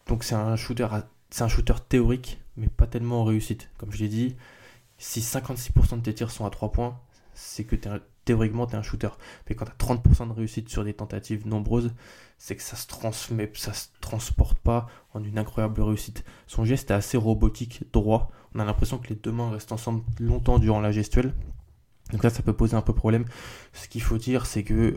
donc 0.06 0.22
c'est 0.22 0.36
un 0.36 0.54
shooter 0.54 0.86
c'est 1.30 1.42
un 1.42 1.48
shooter 1.48 1.74
théorique, 1.88 2.40
mais 2.56 2.68
pas 2.68 2.86
tellement 2.86 3.22
en 3.22 3.24
réussite. 3.24 3.70
Comme 3.76 3.90
je 3.90 3.98
l'ai 3.98 4.08
dit, 4.08 4.36
si 4.98 5.18
56% 5.20 5.96
de 5.96 6.02
tes 6.02 6.14
tirs 6.14 6.30
sont 6.30 6.46
à 6.46 6.50
3 6.50 6.70
points, 6.70 7.00
c'est 7.34 7.64
que 7.64 7.74
théoriquement, 8.26 8.66
tu 8.66 8.76
un 8.76 8.82
shooter. 8.82 9.08
Mais 9.48 9.56
quand 9.56 9.64
tu 9.64 9.70
as 9.70 9.94
30% 9.94 10.28
de 10.28 10.32
réussite 10.34 10.68
sur 10.68 10.84
des 10.84 10.92
tentatives 10.92 11.46
nombreuses, 11.46 11.92
c'est 12.36 12.56
que 12.56 12.62
ça 12.62 12.76
se 12.76 12.86
transmet, 12.86 13.50
ça 13.54 13.72
se 13.72 13.88
transporte 14.02 14.58
pas 14.58 14.86
en 15.14 15.24
une 15.24 15.38
incroyable 15.38 15.80
réussite. 15.80 16.24
Son 16.46 16.66
geste 16.66 16.90
est 16.90 16.94
assez 16.94 17.16
robotique, 17.16 17.84
droit. 17.92 18.30
On 18.54 18.58
a 18.58 18.64
l'impression 18.64 18.98
que 18.98 19.08
les 19.08 19.14
deux 19.14 19.32
mains 19.32 19.50
restent 19.50 19.72
ensemble 19.72 20.02
longtemps 20.20 20.58
durant 20.58 20.80
la 20.80 20.92
gestuelle. 20.92 21.32
Donc 22.12 22.22
là, 22.22 22.30
ça 22.30 22.42
peut 22.42 22.52
poser 22.52 22.76
un 22.76 22.82
peu 22.82 22.92
problème. 22.92 23.24
Ce 23.72 23.88
qu'il 23.88 24.02
faut 24.02 24.18
dire, 24.18 24.46
c'est 24.46 24.62
que 24.62 24.74
euh, 24.74 24.96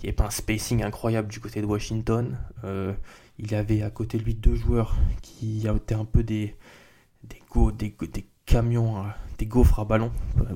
il 0.00 0.02
n'y 0.02 0.08
avait 0.08 0.12
pas 0.12 0.26
un 0.26 0.30
spacing 0.30 0.82
incroyable 0.82 1.28
du 1.28 1.40
côté 1.40 1.60
de 1.60 1.66
Washington. 1.66 2.36
Euh, 2.64 2.92
il 3.38 3.54
avait 3.54 3.82
à 3.82 3.90
côté 3.90 4.18
de 4.18 4.24
lui 4.24 4.34
deux 4.34 4.54
joueurs 4.54 4.96
qui 5.22 5.66
étaient 5.66 5.94
un 5.94 6.04
peu 6.04 6.22
des 6.22 6.56
des, 7.22 7.42
go, 7.50 7.72
des, 7.72 7.94
camions, 8.44 8.98
euh, 8.98 9.08
des 9.38 9.46
gaufres 9.46 9.80
à 9.80 9.84
ballon, 9.84 10.12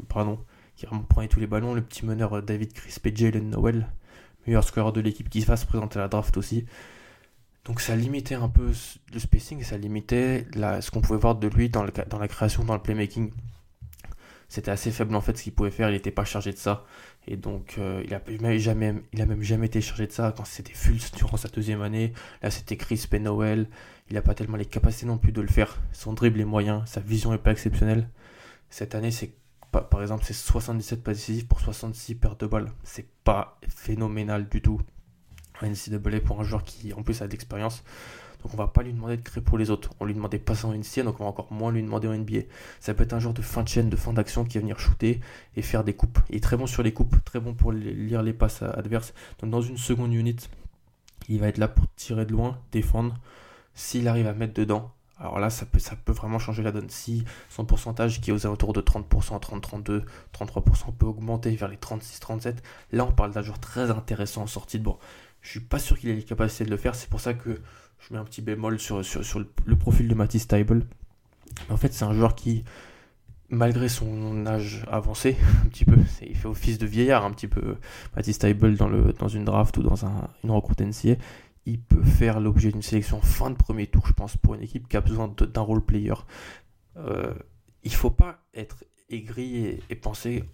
pardon, 0.08 0.38
qui 0.80 0.86
vraiment 0.86 1.28
tous 1.28 1.40
les 1.40 1.46
ballons. 1.46 1.74
Le 1.74 1.82
petit 1.82 2.06
meneur 2.06 2.32
euh, 2.38 2.40
David 2.40 2.72
Crisp 2.72 3.06
et 3.06 3.14
Jalen 3.14 3.50
Noel, 3.50 3.86
meilleur 4.46 4.64
scoreur 4.64 4.92
de 4.92 5.00
l'équipe 5.00 5.28
qui 5.28 5.42
se 5.42 5.66
présenter 5.66 5.98
à 5.98 6.02
la 6.02 6.08
draft 6.08 6.36
aussi. 6.38 6.64
Donc 7.66 7.82
ça 7.82 7.94
limitait 7.94 8.36
un 8.36 8.48
peu 8.48 8.72
le 9.12 9.18
spacing, 9.18 9.62
ça 9.62 9.76
limitait 9.76 10.46
ce 10.54 10.90
qu'on 10.90 11.02
pouvait 11.02 11.18
voir 11.18 11.34
de 11.34 11.46
lui 11.46 11.68
dans, 11.68 11.84
la 11.84 12.28
création, 12.28 12.64
dans 12.64 12.72
le 12.72 12.80
playmaking. 12.80 13.30
C'était 14.48 14.70
assez 14.70 14.90
faible 14.90 15.14
en 15.14 15.20
fait 15.20 15.36
ce 15.36 15.42
qu'il 15.44 15.52
pouvait 15.52 15.70
faire, 15.70 15.90
il 15.90 15.92
n'était 15.92 16.10
pas 16.10 16.24
chargé 16.24 16.52
de 16.52 16.56
ça. 16.56 16.84
Et 17.28 17.36
donc 17.36 17.74
euh, 17.76 18.02
il, 18.06 18.14
a 18.14 18.74
même 18.74 19.42
jamais, 19.42 19.66
été 19.66 19.82
chargé 19.82 20.06
de 20.06 20.12
ça 20.12 20.32
quand 20.34 20.46
c'était 20.46 20.72
Fultz 20.72 21.12
durant 21.12 21.36
sa 21.36 21.48
deuxième 21.48 21.82
année. 21.82 22.14
Là 22.42 22.50
c'était 22.50 22.78
Crisp 22.78 23.12
et 23.12 23.20
Noel. 23.20 23.68
Il 24.08 24.14
n'a 24.14 24.22
pas 24.22 24.34
tellement 24.34 24.56
les 24.56 24.64
capacités 24.64 25.06
non 25.06 25.18
plus 25.18 25.30
de 25.30 25.42
le 25.42 25.48
faire. 25.48 25.78
Son 25.92 26.14
dribble 26.14 26.40
est 26.40 26.46
moyen, 26.46 26.86
sa 26.86 27.00
vision 27.00 27.34
est 27.34 27.38
pas 27.38 27.52
exceptionnelle. 27.52 28.08
Cette 28.70 28.94
année 28.94 29.10
c'est 29.10 29.34
par 29.70 30.02
exemple, 30.02 30.24
c'est 30.26 30.34
77 30.34 31.02
pas 31.02 31.12
décisifs 31.12 31.46
pour 31.46 31.60
66 31.60 32.16
pertes 32.16 32.40
de 32.40 32.46
balles. 32.46 32.72
C'est 32.82 33.06
pas 33.24 33.58
phénoménal 33.68 34.48
du 34.48 34.60
tout. 34.60 34.80
NCAA 35.62 36.20
pour 36.24 36.40
un 36.40 36.44
joueur 36.44 36.64
qui 36.64 36.92
en 36.92 37.02
plus 37.02 37.22
a 37.22 37.28
d'expérience. 37.28 37.84
Donc 38.42 38.54
on 38.54 38.56
va 38.56 38.68
pas 38.68 38.82
lui 38.82 38.92
demander 38.92 39.18
de 39.18 39.22
créer 39.22 39.42
pour 39.42 39.58
les 39.58 39.70
autres. 39.70 39.90
On 40.00 40.06
lui 40.06 40.14
demandait 40.14 40.38
pas 40.38 40.54
ça 40.54 40.68
en 40.68 40.74
NCAA, 40.74 41.02
donc 41.02 41.20
on 41.20 41.24
va 41.24 41.30
encore 41.30 41.52
moins 41.52 41.70
lui 41.70 41.82
demander 41.82 42.08
en 42.08 42.14
NBA. 42.14 42.40
Ça 42.80 42.94
peut 42.94 43.04
être 43.04 43.12
un 43.12 43.20
genre 43.20 43.34
de 43.34 43.42
fin 43.42 43.62
de 43.62 43.68
chaîne, 43.68 43.90
de 43.90 43.96
fin 43.96 44.12
d'action 44.12 44.44
qui 44.44 44.56
va 44.56 44.62
venir 44.62 44.78
shooter 44.78 45.20
et 45.56 45.62
faire 45.62 45.84
des 45.84 45.94
coupes. 45.94 46.18
Il 46.30 46.36
est 46.36 46.40
très 46.40 46.56
bon 46.56 46.66
sur 46.66 46.82
les 46.82 46.92
coupes, 46.92 47.22
très 47.24 47.38
bon 47.38 47.54
pour 47.54 47.72
lire 47.72 48.22
les 48.22 48.32
passes 48.32 48.62
adverses. 48.62 49.12
Donc 49.40 49.50
dans 49.50 49.60
une 49.60 49.76
seconde 49.76 50.14
unit, 50.14 50.36
il 51.28 51.38
va 51.40 51.48
être 51.48 51.58
là 51.58 51.68
pour 51.68 51.86
tirer 51.96 52.24
de 52.24 52.32
loin, 52.32 52.58
défendre. 52.72 53.14
S'il 53.74 54.08
arrive 54.08 54.26
à 54.26 54.32
mettre 54.32 54.54
dedans, 54.54 54.92
Alors 55.20 55.38
là, 55.38 55.50
ça 55.50 55.66
peut, 55.66 56.12
vraiment 56.12 56.38
changer 56.38 56.62
la 56.62 56.72
donne. 56.72 56.88
Si 56.88 57.24
son 57.50 57.66
pourcentage 57.66 58.22
qui 58.22 58.30
est 58.30 58.32
aux 58.32 58.46
alentours 58.46 58.72
de 58.72 58.80
30%, 58.80 59.38
30, 59.38 59.62
32, 59.62 60.04
33% 60.34 60.94
peut 60.98 61.06
augmenter 61.06 61.54
vers 61.54 61.68
les 61.68 61.76
36, 61.76 62.20
37, 62.20 62.62
là 62.92 63.04
on 63.04 63.12
parle 63.12 63.32
d'un 63.32 63.42
joueur 63.42 63.58
très 63.58 63.90
intéressant 63.90 64.42
en 64.42 64.46
sortie 64.46 64.78
de 64.78 64.84
banc. 64.84 64.98
Je 65.42 65.50
suis 65.50 65.60
pas 65.60 65.78
sûr 65.78 65.98
qu'il 65.98 66.08
ait 66.08 66.14
les 66.14 66.22
capacités 66.22 66.64
de 66.64 66.70
le 66.70 66.78
faire, 66.78 66.94
c'est 66.94 67.08
pour 67.08 67.20
ça 67.20 67.34
que 67.34 67.60
je 67.98 68.14
mets 68.14 68.18
un 68.18 68.24
petit 68.24 68.40
bémol 68.40 68.80
sur, 68.80 68.98
le, 68.98 69.76
profil 69.76 70.08
de 70.08 70.14
Matisse 70.14 70.48
Tybel. 70.48 70.86
En 71.68 71.76
fait, 71.76 71.92
c'est 71.92 72.04
un 72.04 72.14
joueur 72.14 72.34
qui, 72.34 72.64
malgré 73.50 73.90
son 73.90 74.46
âge 74.46 74.86
avancé, 74.90 75.36
un 75.64 75.68
petit 75.68 75.84
peu, 75.84 75.96
il 76.22 76.36
fait 76.36 76.48
office 76.48 76.78
de 76.78 76.86
vieillard 76.86 77.26
un 77.26 77.30
petit 77.30 77.48
peu, 77.48 77.76
Matisse 78.16 78.38
Tybel 78.38 78.76
dans, 78.76 79.28
une 79.28 79.44
draft 79.44 79.76
ou 79.76 79.82
dans 79.82 80.06
un, 80.06 80.28
une 80.44 80.50
rencontre 80.50 80.82
NCA, 80.82 81.16
il 81.66 81.80
peut 81.80 82.02
faire 82.02 82.40
l'objet 82.40 82.72
d'une 82.72 82.82
sélection 82.82 83.20
fin 83.20 83.50
de 83.50 83.56
premier 83.56 83.86
tour, 83.86 84.06
je 84.06 84.12
pense, 84.12 84.36
pour 84.36 84.54
une 84.54 84.62
équipe 84.62 84.88
qui 84.88 84.96
a 84.96 85.00
besoin 85.00 85.28
d'un 85.28 85.60
role 85.60 85.84
player. 85.84 86.14
Euh, 86.96 87.34
il 87.82 87.94
faut 87.94 88.10
pas 88.10 88.38
être 88.54 88.84
aigri 89.08 89.80
et, 89.88 89.94
penser 89.96 90.44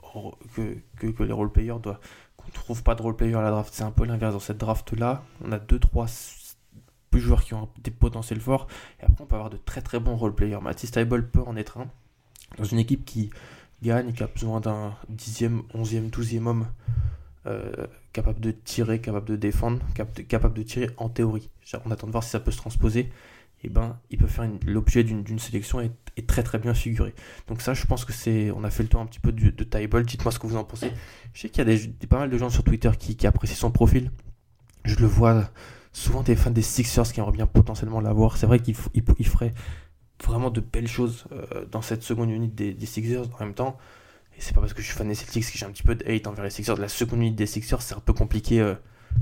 que, 0.54 1.10
que, 1.10 1.22
les 1.22 1.32
role 1.32 1.52
players 1.52 1.78
doivent 1.82 2.00
qu'on 2.36 2.50
trouve 2.50 2.82
pas 2.82 2.94
de 2.94 3.02
role 3.02 3.16
player 3.16 3.34
à 3.34 3.42
la 3.42 3.50
draft. 3.50 3.72
C'est 3.72 3.82
un 3.82 3.90
peu 3.90 4.04
l'inverse. 4.04 4.34
Dans 4.34 4.40
cette 4.40 4.58
draft 4.58 4.92
là, 4.92 5.24
on 5.44 5.52
a 5.52 5.58
2-3 5.58 6.46
joueurs 7.18 7.44
qui 7.44 7.54
ont 7.54 7.68
des 7.78 7.90
potentiels 7.90 8.40
forts. 8.40 8.66
Et 9.00 9.04
après, 9.04 9.22
on 9.22 9.26
peut 9.26 9.36
avoir 9.36 9.50
de 9.50 9.56
très 9.56 9.82
très 9.82 10.00
bons 10.00 10.16
role 10.16 10.34
players. 10.34 10.60
Matisse 10.60 10.90
Tybel 10.90 11.28
peut 11.28 11.42
en 11.42 11.56
être 11.56 11.78
un. 11.78 11.88
Dans 12.58 12.64
une 12.64 12.78
équipe 12.78 13.04
qui 13.04 13.30
gagne, 13.82 14.12
qui 14.12 14.22
a 14.22 14.26
besoin 14.26 14.60
d'un 14.60 14.94
10e, 15.12 15.62
11e, 15.74 16.10
12e 16.10 16.46
homme 16.46 16.66
euh, 17.46 17.86
capable 18.12 18.40
de 18.40 18.50
tirer, 18.50 19.00
capable 19.00 19.28
de 19.28 19.36
défendre, 19.36 19.80
capable 20.28 20.54
de 20.54 20.62
tirer 20.62 20.90
en 20.96 21.08
théorie. 21.08 21.50
On 21.84 21.90
attend 21.90 22.06
de 22.06 22.12
voir 22.12 22.24
si 22.24 22.30
ça 22.30 22.40
peut 22.40 22.50
se 22.50 22.56
transposer. 22.56 23.10
Et 23.62 23.68
eh 23.68 23.68
ben, 23.70 23.98
il 24.10 24.18
peut 24.18 24.26
faire 24.26 24.46
l'objet 24.66 25.02
d'une 25.02 25.38
sélection 25.38 25.80
et, 25.80 25.90
très 26.26 26.42
très 26.42 26.58
bien 26.58 26.74
figuré. 26.74 27.14
Donc 27.48 27.62
ça, 27.62 27.72
je 27.72 27.86
pense 27.86 28.04
que 28.04 28.12
c'est, 28.12 28.50
on 28.50 28.64
a 28.64 28.70
fait 28.70 28.82
le 28.82 28.88
tour 28.88 29.00
un 29.00 29.06
petit 29.06 29.18
peu 29.18 29.32
de, 29.32 29.64
Tybel. 29.64 30.04
Dites-moi 30.04 30.30
ce 30.30 30.38
que 30.38 30.46
vous 30.46 30.56
en 30.56 30.64
pensez. 30.64 30.92
Je 31.32 31.40
sais 31.40 31.48
qu'il 31.48 31.58
y 31.58 31.72
a 31.72 31.76
des, 31.76 32.06
pas 32.06 32.18
mal 32.18 32.28
de 32.28 32.36
gens 32.36 32.50
sur 32.50 32.62
Twitter 32.64 32.90
qui, 32.98 33.26
apprécient 33.26 33.56
son 33.56 33.70
profil. 33.70 34.10
Je 34.84 34.96
le 34.96 35.06
vois 35.06 35.50
souvent 35.92 36.22
des 36.22 36.36
fans 36.36 36.50
des 36.50 36.62
Sixers 36.62 37.10
qui 37.10 37.20
aimeraient 37.20 37.32
bien 37.32 37.46
potentiellement 37.46 38.00
l'avoir. 38.00 38.36
C'est 38.36 38.46
vrai 38.46 38.60
qu'il 38.60 38.76
il, 38.94 39.26
ferait 39.26 39.54
vraiment 40.22 40.50
de 40.50 40.60
belles 40.60 40.88
choses 40.88 41.24
euh, 41.32 41.64
dans 41.70 41.82
cette 41.82 42.02
seconde 42.02 42.30
unité 42.30 42.74
des, 42.74 42.86
Sixers 42.86 43.24
en 43.40 43.44
même 43.44 43.54
temps. 43.54 43.78
Et 44.36 44.40
c'est 44.40 44.54
pas 44.54 44.60
parce 44.60 44.74
que 44.74 44.82
je 44.82 44.86
suis 44.86 44.96
fan 44.96 45.08
des 45.08 45.14
Celtics 45.14 45.50
que 45.50 45.58
j'ai 45.58 45.64
un 45.64 45.70
petit 45.70 45.82
peu 45.82 45.94
de 45.94 46.04
hate 46.06 46.26
envers 46.26 46.44
les 46.44 46.50
Sixers. 46.50 46.76
La 46.76 46.88
seconde 46.88 47.20
unité 47.20 47.36
des 47.36 47.46
Sixers, 47.46 47.82
c'est 47.82 47.94
un 47.94 48.00
peu 48.00 48.12
compliqué 48.12 48.60
euh, 48.60 48.74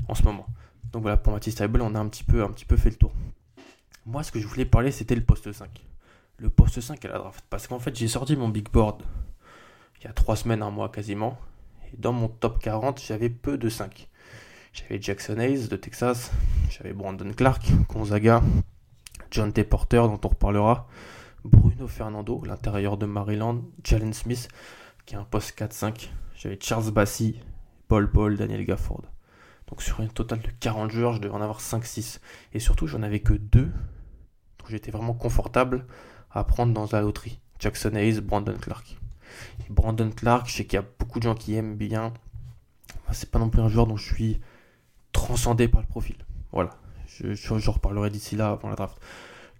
en 0.08 0.14
ce 0.14 0.24
moment. 0.24 0.46
Donc 0.92 1.02
voilà, 1.02 1.16
pour 1.16 1.32
Matisse 1.32 1.54
Table, 1.54 1.80
on 1.82 1.94
a 1.94 1.98
un 1.98 2.08
petit, 2.08 2.24
peu, 2.24 2.42
un 2.42 2.50
petit 2.50 2.64
peu 2.64 2.76
fait 2.76 2.90
le 2.90 2.96
tour. 2.96 3.12
Moi, 4.06 4.22
ce 4.22 4.32
que 4.32 4.40
je 4.40 4.46
voulais 4.46 4.64
parler, 4.64 4.90
c'était 4.90 5.14
le 5.14 5.22
poste 5.22 5.50
5. 5.50 5.68
Le 6.38 6.50
poste 6.50 6.80
5 6.80 7.04
à 7.04 7.08
la 7.08 7.18
draft. 7.18 7.44
Parce 7.48 7.66
qu'en 7.66 7.78
fait, 7.78 7.96
j'ai 7.96 8.08
sorti 8.08 8.36
mon 8.36 8.48
big 8.48 8.68
board 8.70 9.02
il 10.04 10.08
y 10.08 10.10
a 10.10 10.12
3 10.12 10.36
semaines, 10.36 10.62
un 10.62 10.70
mois 10.70 10.90
quasiment. 10.90 11.38
Et 11.86 11.96
dans 11.96 12.12
mon 12.12 12.28
top 12.28 12.58
40, 12.58 13.00
j'avais 13.00 13.30
peu 13.30 13.56
de 13.56 13.68
5. 13.68 14.08
J'avais 14.72 15.00
Jackson 15.00 15.38
Hayes 15.38 15.68
de 15.68 15.76
Texas, 15.76 16.32
j'avais 16.68 16.92
Brandon 16.92 17.32
Clark, 17.32 17.64
Gonzaga, 17.88 18.42
John 19.30 19.52
T. 19.52 19.64
Porter 19.64 20.02
dont 20.02 20.20
on 20.24 20.28
reparlera, 20.28 20.88
Bruno 21.44 21.86
Fernando, 21.86 22.42
l'intérieur 22.44 22.96
de 22.96 23.06
Maryland, 23.06 23.62
Jalen 23.84 24.12
Smith 24.12 24.48
qui 25.06 25.16
a 25.16 25.20
un 25.20 25.24
poste 25.24 25.58
4-5, 25.58 26.08
j'avais 26.36 26.58
Charles 26.60 26.90
Bassi, 26.90 27.40
Paul 27.88 28.10
Paul, 28.10 28.36
Daniel 28.36 28.64
Gafford. 28.64 29.02
Donc 29.68 29.82
sur 29.82 30.00
un 30.00 30.06
total 30.06 30.40
de 30.40 30.50
40 30.60 30.90
joueurs, 30.90 31.14
je 31.14 31.20
devais 31.20 31.34
en 31.34 31.40
avoir 31.40 31.60
5-6. 31.60 32.20
Et 32.52 32.60
surtout, 32.60 32.86
j'en 32.86 33.02
avais 33.02 33.20
que 33.20 33.34
deux. 33.34 33.70
Donc 34.58 34.68
j'étais 34.70 34.90
vraiment 34.90 35.14
confortable 35.14 35.86
à 36.30 36.44
prendre 36.44 36.72
dans 36.72 36.86
la 36.92 37.00
loterie. 37.00 37.40
Jackson 37.58 37.94
Hayes, 37.94 38.20
Brandon 38.20 38.56
Clark. 38.60 38.98
Brandon 39.70 40.10
Clark, 40.10 40.48
je 40.48 40.54
sais 40.54 40.64
qu'il 40.64 40.76
y 40.76 40.82
a 40.82 40.86
beaucoup 40.98 41.18
de 41.18 41.24
gens 41.24 41.34
qui 41.34 41.54
aiment 41.54 41.76
bien. 41.76 42.12
C'est 43.12 43.30
pas 43.30 43.38
non 43.38 43.48
plus 43.48 43.62
un 43.62 43.68
joueur 43.68 43.86
dont 43.86 43.96
je 43.96 44.14
suis 44.14 44.40
transcendé 45.12 45.68
par 45.68 45.80
le 45.80 45.86
profil. 45.86 46.16
Voilà. 46.52 46.70
Je, 47.06 47.34
je, 47.34 47.70
reparlerai 47.70 48.10
d'ici 48.10 48.36
là 48.36 48.50
avant 48.50 48.68
la 48.68 48.74
draft. 48.74 48.98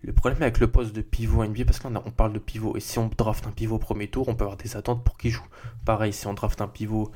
Le 0.05 0.13
problème 0.13 0.43
avec 0.43 0.61
le 0.61 0.71
poste 0.71 0.95
de 0.95 1.01
pivot 1.01 1.47
NBA, 1.47 1.65
parce 1.65 1.79
qu'on 1.79 1.97
on 1.97 2.11
parle 2.11 2.35
de 2.35 2.39
pivot, 2.39 2.77
et 2.77 2.81
si 2.81 2.99
on 2.99 3.09
draft 3.09 3.47
un 3.47 3.53
pivot 3.53 3.77
au 3.77 3.79
premier 3.79 4.07
tour, 4.07 4.29
on 4.29 4.35
peut 4.35 4.45
avoir 4.45 4.59
des 4.59 4.77
attentes 4.77 5.03
pour 5.03 5.17
qu'il 5.17 5.31
joue. 5.31 5.47
Pareil, 5.87 6.13
si 6.13 6.27
on 6.27 6.35
draft 6.35 6.61
un 6.61 6.69
pivot 6.69 7.11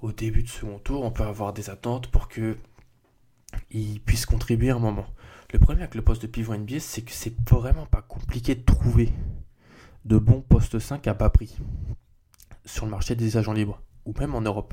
au 0.00 0.12
début 0.12 0.44
de 0.44 0.48
second 0.48 0.78
tour, 0.78 1.02
on 1.02 1.10
peut 1.10 1.24
avoir 1.24 1.52
des 1.52 1.70
attentes 1.70 2.06
pour 2.06 2.28
que 2.28 2.56
il 3.72 4.00
puisse 4.00 4.26
contribuer 4.26 4.70
à 4.70 4.76
un 4.76 4.78
moment. 4.78 5.06
Le 5.52 5.58
problème 5.58 5.80
avec 5.80 5.96
le 5.96 6.02
poste 6.02 6.22
de 6.22 6.28
pivot 6.28 6.54
NBA, 6.54 6.78
c'est 6.78 7.02
que 7.02 7.10
c'est 7.10 7.34
vraiment 7.50 7.86
pas 7.86 8.02
compliqué 8.02 8.54
de 8.54 8.62
trouver 8.62 9.12
de 10.04 10.18
bons 10.18 10.40
postes 10.40 10.78
5 10.78 11.04
à 11.08 11.14
bas 11.14 11.30
prix 11.30 11.56
sur 12.64 12.84
le 12.84 12.92
marché 12.92 13.16
des 13.16 13.38
agents 13.38 13.52
libres, 13.52 13.82
ou 14.04 14.14
même 14.20 14.36
en 14.36 14.40
Europe 14.40 14.72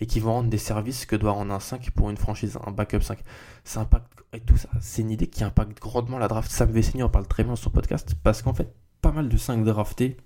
et 0.00 0.06
qui 0.06 0.20
vont 0.20 0.32
rendre 0.32 0.50
des 0.50 0.58
services 0.58 1.06
que 1.06 1.16
doit 1.16 1.32
rendre 1.32 1.52
un 1.52 1.60
5 1.60 1.90
pour 1.90 2.10
une 2.10 2.16
franchise, 2.16 2.58
un 2.66 2.70
backup 2.70 3.00
5. 3.00 3.18
Ça 3.64 3.80
impacte, 3.80 4.06
et 4.32 4.40
tout 4.40 4.56
ça, 4.56 4.68
c'est 4.80 5.02
une 5.02 5.10
idée 5.10 5.28
qui 5.28 5.44
impacte 5.44 5.80
grandement 5.80 6.18
la 6.18 6.28
draft. 6.28 6.50
Sam 6.50 6.70
Vecini 6.70 7.02
en 7.02 7.08
parle 7.08 7.26
très 7.26 7.44
bien 7.44 7.56
sur 7.56 7.64
son 7.64 7.70
podcast 7.70 8.14
parce 8.22 8.42
qu'en 8.42 8.54
fait, 8.54 8.74
pas 9.00 9.12
mal 9.12 9.28
de 9.28 9.36
5 9.36 9.64
draftés 9.64 10.16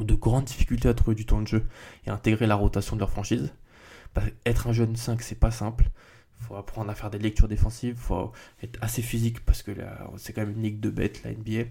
ont 0.00 0.04
de 0.04 0.14
grandes 0.14 0.44
difficultés 0.44 0.88
à 0.88 0.94
trouver 0.94 1.14
du 1.14 1.26
temps 1.26 1.42
de 1.42 1.48
jeu 1.48 1.66
et 2.06 2.10
à 2.10 2.14
intégrer 2.14 2.46
la 2.46 2.54
rotation 2.54 2.96
de 2.96 3.00
leur 3.00 3.10
franchise. 3.10 3.52
être 4.46 4.68
un 4.68 4.72
jeune 4.72 4.96
5, 4.96 5.22
c'est 5.22 5.34
pas 5.34 5.50
simple. 5.50 5.90
Il 6.40 6.46
faut 6.46 6.56
apprendre 6.56 6.90
à 6.90 6.94
faire 6.94 7.10
des 7.10 7.18
lectures 7.18 7.48
défensives, 7.48 7.96
faut 7.96 8.32
être 8.62 8.78
assez 8.82 9.02
physique 9.02 9.44
parce 9.44 9.62
que 9.62 9.72
c'est 10.16 10.32
quand 10.32 10.42
même 10.42 10.56
une 10.56 10.62
ligue 10.62 10.80
de 10.80 10.90
bêtes, 10.90 11.22
la 11.24 11.32
NBA. 11.32 11.70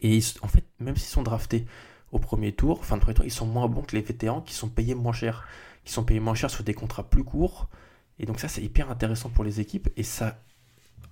Et 0.00 0.20
en 0.42 0.48
fait, 0.48 0.64
même 0.80 0.96
s'ils 0.96 1.08
sont 1.08 1.22
draftés 1.22 1.66
au 2.12 2.18
premier 2.18 2.52
tour, 2.52 2.84
fin 2.84 2.96
de 2.96 3.02
premier 3.02 3.14
tour, 3.14 3.24
ils 3.24 3.30
sont 3.30 3.46
moins 3.46 3.68
bons 3.68 3.82
que 3.82 3.96
les 3.96 4.02
vétérans 4.02 4.40
qui 4.40 4.54
sont 4.54 4.68
payés 4.68 4.94
moins 4.94 5.12
cher 5.12 5.46
qui 5.88 5.94
sont 5.94 6.04
payés 6.04 6.20
moins 6.20 6.34
cher 6.34 6.50
sur 6.50 6.64
des 6.64 6.74
contrats 6.74 7.08
plus 7.08 7.24
courts. 7.24 7.70
Et 8.18 8.26
donc 8.26 8.40
ça, 8.40 8.48
c'est 8.48 8.62
hyper 8.62 8.90
intéressant 8.90 9.30
pour 9.30 9.42
les 9.42 9.58
équipes. 9.58 9.88
Et 9.96 10.02
ça, 10.02 10.38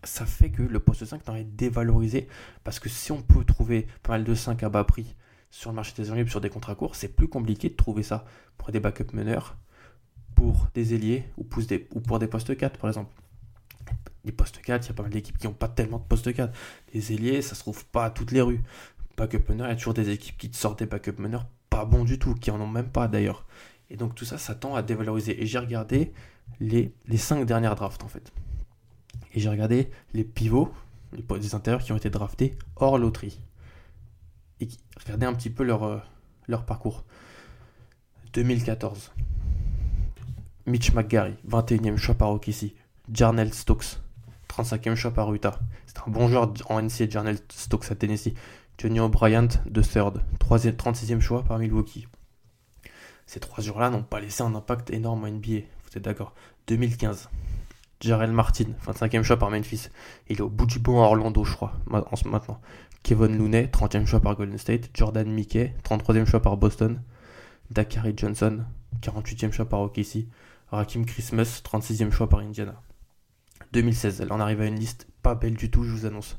ça 0.05 0.27
fait 0.27 0.51
que 0.51 0.61
le 0.61 0.79
poste 0.79 1.03
5 1.03 1.23
est 1.31 1.45
dévalorisé. 1.45 2.29
Parce 2.63 2.79
que 2.79 2.91
si 2.91 3.11
on 3.11 3.23
peut 3.23 3.43
trouver 3.43 3.87
pas 4.03 4.13
mal 4.13 4.25
de 4.25 4.35
5 4.35 4.63
à 4.63 4.69
bas 4.69 4.85
prix 4.85 5.17
sur 5.51 5.71
le 5.71 5.77
marché 5.77 5.95
des 5.97 6.15
libres 6.15 6.29
sur 6.29 6.43
des 6.43 6.51
contrats 6.51 6.75
courts, 6.75 6.95
c'est 6.95 7.09
plus 7.09 7.27
compliqué 7.27 7.71
de 7.71 7.75
trouver 7.75 8.03
ça 8.03 8.27
pour 8.59 8.71
des 8.71 8.79
backup 8.79 9.15
meneurs, 9.15 9.57
pour 10.35 10.69
des 10.75 10.93
ailiers 10.93 11.25
ou 11.39 11.45
pour 11.45 12.19
des, 12.19 12.27
postes 12.29 12.55
4 12.55 12.79
par 12.79 12.91
exemple. 12.91 13.11
Les 14.27 14.33
postes 14.33 14.61
4, 14.61 14.85
il 14.85 14.89
y 14.89 14.91
a 14.91 14.95
pas 14.95 15.05
mal 15.05 15.13
d'équipes 15.13 15.39
qui 15.39 15.47
n'ont 15.47 15.55
pas 15.55 15.69
tellement 15.69 16.01
de 16.01 16.05
postes 16.05 16.35
4. 16.35 16.55
Les 16.93 17.15
ailiers, 17.15 17.41
ça 17.41 17.55
se 17.55 17.61
trouve 17.61 17.87
pas 17.87 18.05
à 18.05 18.11
toutes 18.11 18.31
les 18.31 18.43
rues. 18.43 18.61
Backup 19.17 19.49
meneur, 19.49 19.69
il 19.69 19.71
y 19.71 19.73
a 19.73 19.77
toujours 19.77 19.95
des 19.95 20.11
équipes 20.11 20.37
qui 20.37 20.51
te 20.51 20.57
sortent 20.57 20.81
des 20.81 20.87
backup 20.87 21.19
meneurs 21.19 21.47
pas 21.71 21.85
bons 21.85 22.05
du 22.05 22.19
tout, 22.19 22.35
qui 22.35 22.51
en 22.51 22.61
ont 22.61 22.67
même 22.67 22.89
pas 22.89 23.09
d'ailleurs. 23.09 23.47
Et 23.91 23.97
donc 23.97 24.15
tout 24.15 24.25
ça, 24.25 24.39
ça 24.39 24.55
tend 24.55 24.75
à 24.75 24.83
dévaloriser. 24.83 25.41
Et 25.43 25.47
j'ai 25.47 25.59
regardé 25.59 26.13
les, 26.61 26.93
les 27.07 27.17
5 27.17 27.45
dernières 27.45 27.75
drafts 27.75 28.03
en 28.03 28.09
fait. 28.09 28.33
Et 29.33 29.41
j'ai 29.41 29.49
regardé 29.49 29.91
les 30.15 30.25
pivots, 30.25 30.73
les, 31.13 31.23
des 31.39 31.55
intérieurs 31.55 31.83
qui 31.83 31.93
ont 31.93 31.97
été 31.97 32.11
draftés 32.11 32.57
hors 32.77 32.99
loterie. 32.99 33.41
Et 34.61 34.69
regardé 35.05 35.27
un 35.27 35.35
petit 35.35 35.51
peu 35.51 35.63
leur, 35.63 35.85
euh, 35.85 35.99
leur 36.49 36.65
parcours. 36.65 37.05
2014. 38.33 39.13
Mitch 40.67 40.93
McGarry, 40.93 41.35
21e 41.49 41.97
choix 41.97 42.15
par 42.15 42.31
OKC. 42.31 42.75
Jarnell 43.13 43.55
Stokes, 43.55 44.01
35e 44.49 44.97
choix 44.97 45.13
par 45.13 45.33
Utah. 45.33 45.61
C'est 45.87 45.99
un 45.99 46.11
bon 46.11 46.29
joueur 46.29 46.53
en 46.69 46.83
NCA, 46.83 47.09
Jarnell 47.09 47.39
Stokes 47.51 47.91
à 47.91 47.95
Tennessee. 47.95 48.35
Johnny 48.79 49.01
O'Brien, 49.01 49.49
de 49.65 49.81
third, 49.81 50.23
36e 50.39 51.21
choix 51.21 51.43
par 51.45 51.59
Milwaukee. 51.59 52.07
Ces 53.27 53.41
trois 53.41 53.63
joueurs-là 53.63 53.91
n'ont 53.91 54.03
pas 54.03 54.21
laissé 54.21 54.43
un 54.43 54.55
impact 54.55 54.91
énorme 54.91 55.25
en 55.25 55.29
NBA. 55.29 55.67
Vous 55.85 55.97
êtes 55.97 56.03
d'accord? 56.05 56.35
2015. 56.69 57.29
Jarel 58.01 58.31
Martin, 58.31 58.67
25e 58.87 59.23
choix 59.23 59.39
par 59.39 59.51
Memphis. 59.51 59.89
Il 60.29 60.39
est 60.39 60.43
au 60.43 60.49
bout 60.49 60.67
du 60.67 60.79
bon 60.79 61.03
à 61.03 61.07
Orlando, 61.07 61.45
je 61.45 61.55
crois, 61.55 61.73
maintenant. 61.87 62.61
Kevin 63.03 63.39
Looney, 63.39 63.67
30e 63.67 64.07
choix 64.07 64.21
par 64.21 64.37
Golden 64.37 64.59
State. 64.59 64.91
Jordan 64.95 65.29
Mickey, 65.31 65.75
33e 65.85 66.27
choix 66.27 66.41
par 66.41 66.57
Boston. 66.57 67.01
Dakari 67.71 68.15
Johnson, 68.17 68.65
48e 69.03 69.53
choix 69.53 69.69
par 69.69 69.81
OKC. 69.81 70.27
Rakim 70.69 71.05
Christmas, 71.05 71.63
36e 71.65 72.11
choix 72.11 72.29
par 72.29 72.41
Indiana. 72.41 72.81
2016, 73.73 74.21
là 74.23 74.29
on 74.31 74.41
arrive 74.41 74.61
à 74.61 74.67
une 74.67 74.79
liste 74.79 75.07
pas 75.23 75.35
belle 75.35 75.55
du 75.55 75.71
tout, 75.71 75.83
je 75.85 75.91
vous 75.91 76.07
annonce. 76.07 76.39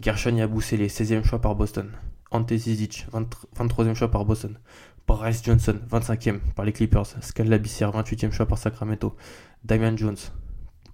Gershon 0.00 0.36
Yabusele, 0.36 0.86
16e 0.86 1.24
choix 1.24 1.40
par 1.40 1.54
Boston. 1.54 1.90
Ante 2.30 2.54
Zizic, 2.54 3.06
23e 3.12 3.94
choix 3.94 4.10
par 4.10 4.24
Boston. 4.24 4.58
Bryce 5.06 5.42
Johnson, 5.42 5.78
25e 5.90 6.38
par 6.54 6.64
les 6.64 6.72
Clippers. 6.72 7.06
Scal 7.20 7.48
Labissière, 7.48 7.92
28e 7.92 8.32
choix 8.32 8.46
par 8.46 8.58
Sacramento. 8.58 9.16
Damian 9.64 9.96
Jones, 9.96 10.16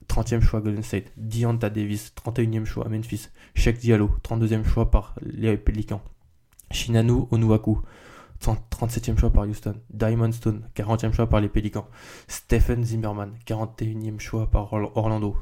30e 0.08 0.40
choix 0.40 0.60
Golden 0.60 0.82
State. 0.82 1.12
Deonta 1.16 1.70
Davis, 1.70 2.12
31e 2.14 2.64
choix 2.64 2.86
à 2.86 2.88
Memphis. 2.88 3.30
Sheikh 3.54 3.78
Diallo, 3.78 4.10
32e 4.22 4.64
choix 4.64 4.90
par 4.90 5.14
les 5.22 5.56
Pelicans. 5.56 6.02
Shinanu 6.70 7.26
Onuaku, 7.30 7.80
37e 8.40 9.18
choix 9.18 9.30
par 9.30 9.44
Houston. 9.44 9.74
Diamond 9.90 10.32
Stone, 10.32 10.68
40e 10.74 11.12
choix 11.12 11.28
par 11.28 11.40
les 11.40 11.48
Pelicans. 11.48 11.86
Stephen 12.28 12.84
Zimmerman, 12.84 13.32
41e 13.46 14.18
choix 14.18 14.50
par 14.50 14.72
Orlando. 14.72 15.36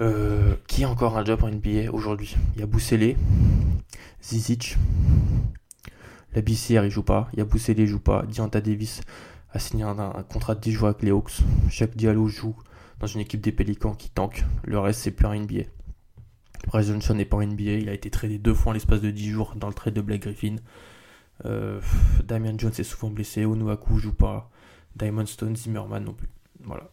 Euh, 0.00 0.56
qui 0.66 0.82
a 0.84 0.90
encore 0.90 1.16
un 1.16 1.24
job 1.24 1.44
en 1.44 1.48
NBA 1.48 1.92
aujourd'hui? 1.92 2.36
Il 2.54 2.60
y 2.60 2.62
a 2.64 2.66
Boussele, 2.66 3.14
Zizic, 4.20 4.76
la 6.34 6.42
BCR 6.42 6.84
il 6.84 6.90
joue 6.90 7.02
pas, 7.02 7.28
il 7.32 7.38
y 7.38 7.42
a 7.42 7.44
Boussele 7.44 7.78
il 7.78 7.86
joue 7.86 8.00
pas, 8.00 8.24
Dianta 8.26 8.60
Davis 8.60 9.02
a 9.52 9.58
signé 9.58 9.84
un, 9.84 10.24
contrat 10.28 10.54
de 10.54 10.60
10 10.60 10.72
jours 10.72 10.88
avec 10.88 11.02
les 11.02 11.10
Hawks, 11.10 11.40
chaque 11.70 11.96
Diallo 11.96 12.26
joue 12.26 12.56
dans 13.00 13.06
une 13.06 13.20
équipe 13.20 13.40
des 13.40 13.52
Pélicans 13.52 13.94
qui 13.94 14.10
tank, 14.10 14.44
le 14.64 14.78
reste 14.78 15.00
c'est 15.00 15.10
plus 15.10 15.26
un 15.26 15.38
NBA. 15.38 15.64
Bryce 16.66 16.88
Johnson 16.88 17.14
n'est 17.14 17.24
pas 17.24 17.36
en 17.36 17.46
NBA, 17.46 17.72
il 17.72 17.88
a 17.88 17.92
été 17.92 18.10
tradé 18.10 18.38
deux 18.38 18.54
fois 18.54 18.70
en 18.70 18.72
l'espace 18.72 19.00
de 19.00 19.10
10 19.10 19.30
jours 19.30 19.54
dans 19.56 19.68
le 19.68 19.74
trade 19.74 19.94
de 19.94 20.00
Blake 20.00 20.22
Griffin. 20.22 20.56
Euh, 21.44 21.80
Damian 22.24 22.54
Jones 22.56 22.72
est 22.78 22.84
souvent 22.84 23.10
blessé, 23.10 23.44
Onuaku 23.44 23.98
joue 23.98 24.14
pas, 24.14 24.50
Diamond 24.96 25.26
Stone, 25.26 25.56
Zimmerman 25.56 26.04
non 26.04 26.14
plus. 26.14 26.28
Voilà. 26.62 26.90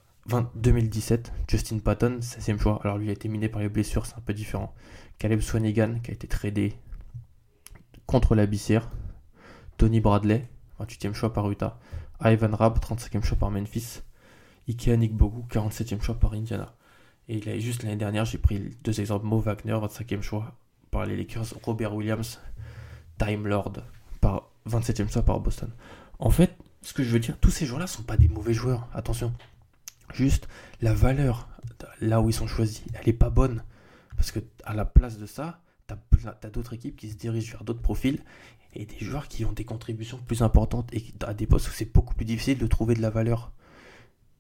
2017, 0.56 1.34
Justin 1.48 1.80
Patton, 1.80 2.20
16e 2.22 2.60
choix. 2.60 2.80
Alors 2.84 2.98
lui 2.98 3.10
a 3.10 3.12
été 3.12 3.28
miné 3.28 3.50
par 3.50 3.62
les 3.62 3.70
blessures, 3.70 4.06
c'est 4.06 4.16
un 4.18 4.22
peu 4.22 4.34
différent. 4.34 4.74
Caleb 5.18 5.42
Swanigan 5.42 6.00
qui 6.04 6.12
a 6.12 6.14
été 6.14 6.28
tradé 6.28 6.74
contre 8.06 8.36
la 8.36 8.46
Bissière. 8.46 8.90
Tony 9.82 10.00
Bradley, 10.00 10.48
28e 10.80 11.16
choix 11.16 11.34
par 11.34 11.50
Utah. 11.50 11.80
Ivan 12.24 12.56
Rabb, 12.56 12.78
35e 12.78 13.24
choix 13.24 13.36
par 13.36 13.50
Memphis. 13.50 14.02
Ikea 14.70 14.96
Nick 14.96 15.12
Bogu, 15.12 15.42
47e 15.50 16.04
choix 16.04 16.20
par 16.20 16.34
Indiana. 16.34 16.76
Et 17.28 17.38
il 17.38 17.50
a, 17.50 17.58
juste 17.58 17.82
l'année 17.82 17.96
dernière, 17.96 18.26
j'ai 18.26 18.38
pris 18.38 18.78
deux 18.84 19.02
exemples. 19.02 19.26
Mo 19.26 19.40
Wagner, 19.40 19.74
25e 19.74 20.22
choix 20.22 20.54
par 20.92 21.08
les 21.08 21.18
Lakers. 21.18 21.56
Robert 21.64 21.96
Williams, 21.96 22.40
Time 23.18 23.48
Lord, 23.48 23.74
par 24.22 24.52
27e 24.70 25.12
choix 25.12 25.24
par 25.24 25.40
Boston. 25.40 25.72
En 26.20 26.30
fait, 26.30 26.56
ce 26.84 26.94
que 26.94 27.02
je 27.02 27.10
veux 27.10 27.20
dire, 27.20 27.40
tous 27.40 27.50
ces 27.50 27.66
joueurs-là 27.66 27.88
sont 27.88 28.04
pas 28.04 28.18
des 28.18 28.28
mauvais 28.28 28.54
joueurs. 28.54 28.88
Attention. 28.94 29.34
Juste, 30.14 30.48
la 30.82 30.94
valeur, 30.94 31.50
là 32.02 32.22
où 32.22 32.30
ils 32.30 32.34
sont 32.34 32.46
choisis, 32.46 32.84
elle 32.94 33.08
n'est 33.08 33.14
pas 33.14 33.32
bonne. 33.32 33.64
Parce 34.16 34.32
que 34.32 34.42
à 34.64 34.76
la 34.76 34.86
place 34.86 35.18
de 35.18 35.26
ça, 35.26 35.60
tu 35.88 35.96
as, 36.28 36.50
d'autres 36.52 36.74
équipes 36.74 36.96
qui 36.96 37.10
se 37.10 37.16
dirigent 37.16 37.54
vers 37.54 37.64
d'autres 37.64 37.82
profils 37.82 38.20
et 38.74 38.86
des 38.86 39.00
joueurs 39.00 39.28
qui 39.28 39.46
ont 39.46 39.52
des 39.52 39.66
contributions 39.66 40.18
plus 40.18 40.42
importantes 40.42 40.94
et 40.94 41.04
à 41.26 41.34
des 41.34 41.48
postes 41.48 41.68
où 41.68 41.72
c'est 41.72 41.92
beaucoup 41.92 42.14
plus 42.16 42.26
difficile 42.26 42.58
de 42.58 42.68
trouver 42.68 42.96
de 42.96 43.02
la 43.02 43.10
valeur. 43.10 43.52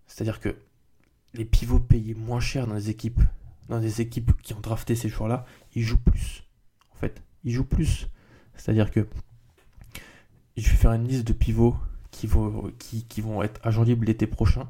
C'est-à-dire 0.07 0.39
que 0.39 0.55
les 1.33 1.45
pivots 1.45 1.79
payés 1.79 2.13
moins 2.13 2.39
cher 2.39 2.67
dans 2.67 2.75
les 2.75 2.89
équipes, 2.89 3.21
dans 3.69 3.79
des 3.79 4.01
équipes 4.01 4.33
qui 4.41 4.53
ont 4.53 4.59
drafté 4.59 4.95
ces 4.95 5.09
joueurs-là, 5.09 5.45
ils 5.73 5.83
jouent 5.83 5.97
plus. 5.97 6.43
En 6.91 6.95
fait, 6.95 7.21
ils 7.43 7.53
jouent 7.53 7.65
plus. 7.65 8.07
C'est-à-dire 8.55 8.91
que 8.91 9.07
je 10.57 10.69
vais 10.69 10.75
faire 10.75 10.93
une 10.93 11.07
liste 11.07 11.27
de 11.27 11.33
pivots 11.33 11.75
qui 12.11 12.27
vont, 12.27 13.41
être 13.41 13.59
agents 13.65 13.83
libres 13.83 14.05
l'été 14.05 14.27
prochain. 14.27 14.69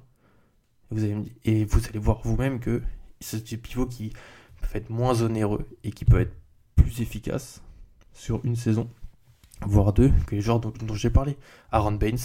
Et 0.92 0.96
vous, 0.96 1.04
allez, 1.04 1.18
et 1.44 1.66
vous 1.66 1.86
allez 1.88 2.00
voir 2.00 2.22
vous-même 2.24 2.60
que 2.60 2.82
c'est 3.20 3.50
des 3.50 3.58
pivots 3.58 3.88
qui 3.88 4.14
peuvent 4.62 4.76
être 4.76 4.90
moins 4.90 5.22
onéreux 5.22 5.68
et 5.84 5.92
qui 5.92 6.06
peuvent 6.06 6.22
être 6.22 6.36
plus 6.76 7.02
efficaces 7.02 7.62
sur 8.14 8.44
une 8.46 8.56
saison, 8.56 8.90
voire 9.66 9.94
deux, 9.94 10.12
que 10.28 10.36
les 10.36 10.42
joueurs 10.42 10.60
dont, 10.60 10.74
j'ai 10.94 11.10
parlé. 11.10 11.38
Aaron 11.72 11.94
Baines, 11.94 12.18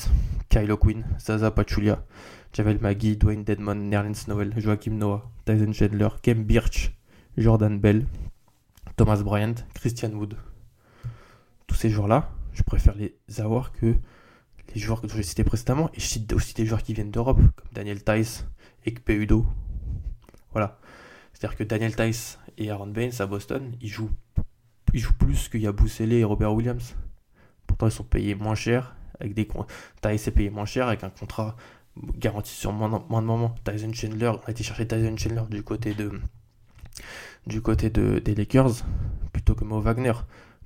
Kylo 0.48 0.76
Quinn, 0.76 1.04
Zaza 1.18 1.50
Pachulia, 1.50 2.04
Javel 2.52 2.78
Magui, 2.80 3.16
Dwayne 3.16 3.44
Dedmon, 3.44 3.74
Nerlens 3.74 4.26
Noel, 4.28 4.52
Joachim 4.58 4.94
Noah, 4.94 5.30
Tyson 5.44 5.72
Chandler, 5.72 6.08
Kem 6.22 6.44
Birch, 6.44 6.92
Jordan 7.36 7.78
Bell, 7.78 8.06
Thomas 8.96 9.22
Bryant, 9.22 9.54
Christian 9.74 10.10
Wood. 10.12 10.36
Tous 11.66 11.76
ces 11.76 11.90
joueurs-là, 11.90 12.30
je 12.52 12.62
préfère 12.62 12.94
les 12.94 13.14
avoir 13.38 13.72
que 13.72 13.94
les 14.74 14.80
joueurs 14.80 15.00
que 15.00 15.08
j'ai 15.08 15.22
cités 15.22 15.44
précédemment. 15.44 15.90
Et 15.94 16.00
je 16.00 16.06
cite 16.06 16.32
aussi 16.32 16.54
des 16.54 16.66
joueurs 16.66 16.82
qui 16.82 16.94
viennent 16.94 17.10
d'Europe, 17.10 17.38
comme 17.38 17.68
Daniel 17.72 18.02
Tice 18.02 18.46
et 18.84 18.94
Udo. 19.08 19.46
Voilà. 20.52 20.78
C'est-à-dire 21.32 21.58
que 21.58 21.64
Daniel 21.64 21.94
Tice 21.94 22.38
et 22.56 22.70
Aaron 22.70 22.86
Baines 22.86 23.12
à 23.18 23.26
Boston, 23.26 23.76
ils 23.80 23.88
jouent, 23.88 24.10
ils 24.94 25.00
jouent 25.00 25.14
plus 25.18 25.48
qu'il 25.48 25.60
y 25.60 25.66
a 25.66 25.72
Boussele 25.72 26.12
et 26.14 26.24
Robert 26.24 26.54
Williams. 26.54 26.96
Pourtant, 27.78 27.88
ils 27.88 27.96
sont 27.96 28.04
payés 28.04 28.34
moins 28.34 28.54
cher. 28.54 28.94
Avec 29.20 29.34
des 29.34 29.48
Tice 30.02 30.28
est 30.28 30.30
payé 30.30 30.50
moins 30.50 30.66
cher 30.66 30.88
avec 30.88 31.04
un 31.04 31.10
contrat 31.10 31.56
garanti 32.18 32.52
sur 32.52 32.72
moins, 32.72 32.88
de 32.88 33.26
moments. 33.26 33.54
Tyson 33.64 33.92
Chandler, 33.92 34.28
on 34.28 34.46
a 34.46 34.50
été 34.50 34.62
chercher 34.62 34.86
Tyson 34.86 35.16
Chandler 35.16 35.42
du 35.50 35.62
côté 35.62 35.94
de 35.94 36.12
du 37.46 37.62
côté 37.62 37.90
de, 37.90 38.18
des 38.18 38.34
Lakers 38.34 38.84
plutôt 39.32 39.54
que 39.54 39.64
Mo 39.64 39.80
Wagner. 39.80 40.12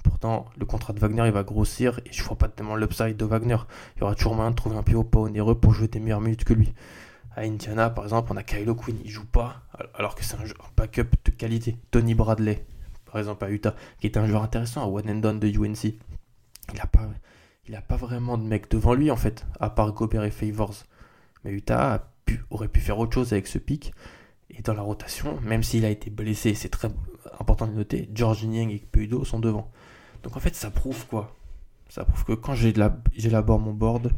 Pourtant, 0.02 0.46
le 0.58 0.64
contrat 0.64 0.92
de 0.94 0.98
Wagner 0.98 1.26
il 1.26 1.32
va 1.32 1.42
grossir 1.42 2.00
et 2.06 2.12
je 2.12 2.22
vois 2.24 2.38
pas 2.38 2.48
tellement 2.48 2.74
l'upside 2.74 3.16
de 3.16 3.24
Wagner. 3.24 3.58
Il 3.96 4.00
y 4.00 4.02
aura 4.02 4.14
toujours 4.14 4.34
moyen 4.34 4.50
de 4.50 4.56
trouver 4.56 4.76
un 4.76 4.82
pivot 4.82 5.04
pas 5.04 5.20
onéreux 5.20 5.58
pour 5.58 5.74
jouer 5.74 5.88
des 5.88 6.00
meilleures 6.00 6.22
minutes 6.22 6.44
que 6.44 6.54
lui. 6.54 6.72
À 7.37 7.42
Indiana, 7.42 7.90
par 7.90 8.04
exemple, 8.04 8.32
on 8.32 8.37
a 8.37 8.42
Kylo 8.42 8.74
Quinn, 8.74 8.96
il 9.04 9.11
joue 9.11 9.26
pas 9.26 9.62
alors 9.94 10.14
que 10.14 10.24
c'est 10.24 10.37
un, 10.37 10.44
backup 10.76 11.11
de 11.24 11.30
qualité. 11.30 11.76
Tony 11.90 12.14
Bradley, 12.14 12.64
par 13.04 13.18
exemple 13.18 13.44
à 13.44 13.50
Utah, 13.50 13.74
qui 14.00 14.06
est 14.06 14.16
un 14.16 14.26
joueur 14.26 14.42
intéressant 14.42 14.82
à 14.82 14.87
one 14.87 15.08
and 15.08 15.16
done 15.16 15.38
de 15.38 15.48
UNC. 15.48 15.94
Il 16.72 16.80
a 16.80 16.87
pas, 16.87 17.09
il 17.66 17.74
a 17.74 17.83
pas 17.83 17.96
vraiment 17.96 18.38
de 18.38 18.44
mec 18.44 18.70
devant 18.70 18.94
lui 18.94 19.11
en 19.11 19.16
fait, 19.16 19.46
à 19.59 19.70
part 19.70 19.92
Gobert 19.92 20.24
et 20.24 20.30
Favors. 20.30 20.85
Mais 21.44 21.52
Utah 21.52 22.11
aurait 22.50 22.68
pu 22.68 22.80
faire 22.80 22.98
autre 22.98 23.14
chose 23.14 23.33
avec 23.33 23.46
ce 23.46 23.59
pic. 23.59 23.92
Et 24.50 24.62
dans 24.62 24.74
la 24.74 24.83
rotation, 24.83 25.40
même 25.42 25.62
s'il 25.62 25.85
a 25.85 25.90
été 25.90 26.11
blessé, 26.11 26.54
c'est 26.54 26.68
très 26.68 26.90
important 27.38 27.66
de 27.66 27.72
noter, 27.72 28.11
George 28.12 28.44
Niang 28.44 28.70
et 28.70 28.78
Peudo 28.78 29.24
sont 29.24 29.38
devant. 29.38 29.70
Donc 30.22 30.37
en 30.37 30.40
fait, 30.40 30.54
ça 30.54 30.70
prouve 30.70 31.06
quoi? 31.06 31.37
Ça 31.88 32.04
prouve 32.04 32.24
que 32.24 32.33
quand 32.33 32.54
j'élabore 32.54 33.59
mon 33.59 33.72
board, 33.72 34.12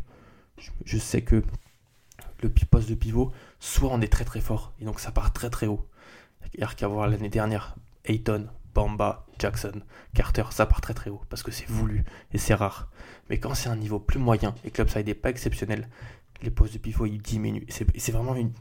je, 0.85 0.99
sais 0.99 1.23
que 1.23 1.43
le 2.43 2.51
poste 2.51 2.89
de 2.89 2.95
pivot, 2.95 3.33
soit 3.61 3.91
on 3.91 4.01
est 4.01 4.13
très 4.13 4.25
très 4.25 4.41
fort, 4.41 4.73
et 4.81 4.85
donc 4.85 5.01
ça 5.01 5.11
part 5.11 5.33
très 5.33 5.51
très 5.51 5.67
haut. 5.67 5.87
Il 6.55 6.67
qu'à 6.67 6.89
voir 6.89 7.09
l'année 7.09 7.29
dernière, 7.29 7.77
Ayton, 8.05 8.47
Bamba, 8.75 9.27
Jackson, 9.39 9.83
Carter, 10.15 10.45
ça 10.51 10.67
part 10.67 10.81
très 10.81 10.95
très 10.95 11.11
haut, 11.11 11.23
parce 11.29 11.43
que 11.43 11.51
c'est 11.51 11.69
voulu, 11.69 12.05
et 12.33 12.39
c'est 12.39 12.55
rare. 12.55 12.91
Mais 13.29 13.39
quand 13.39 13.55
c'est 13.55 13.69
un 13.69 13.77
niveau 13.77 13.99
plus 13.99 14.19
moyen, 14.19 14.55
et 14.65 14.71
que 14.71 14.83
l'upside 14.83 15.07
n'est 15.07 15.15
pas 15.15 15.31
exceptionnel, 15.31 15.89
les 16.43 16.51
postes 16.51 16.75
de 16.75 16.79
pivot 16.79 17.07
ils 17.07 17.21
diminuent. 17.21 17.67
C'est 17.69 18.13
vraiment 18.13 18.35
une 18.35 18.53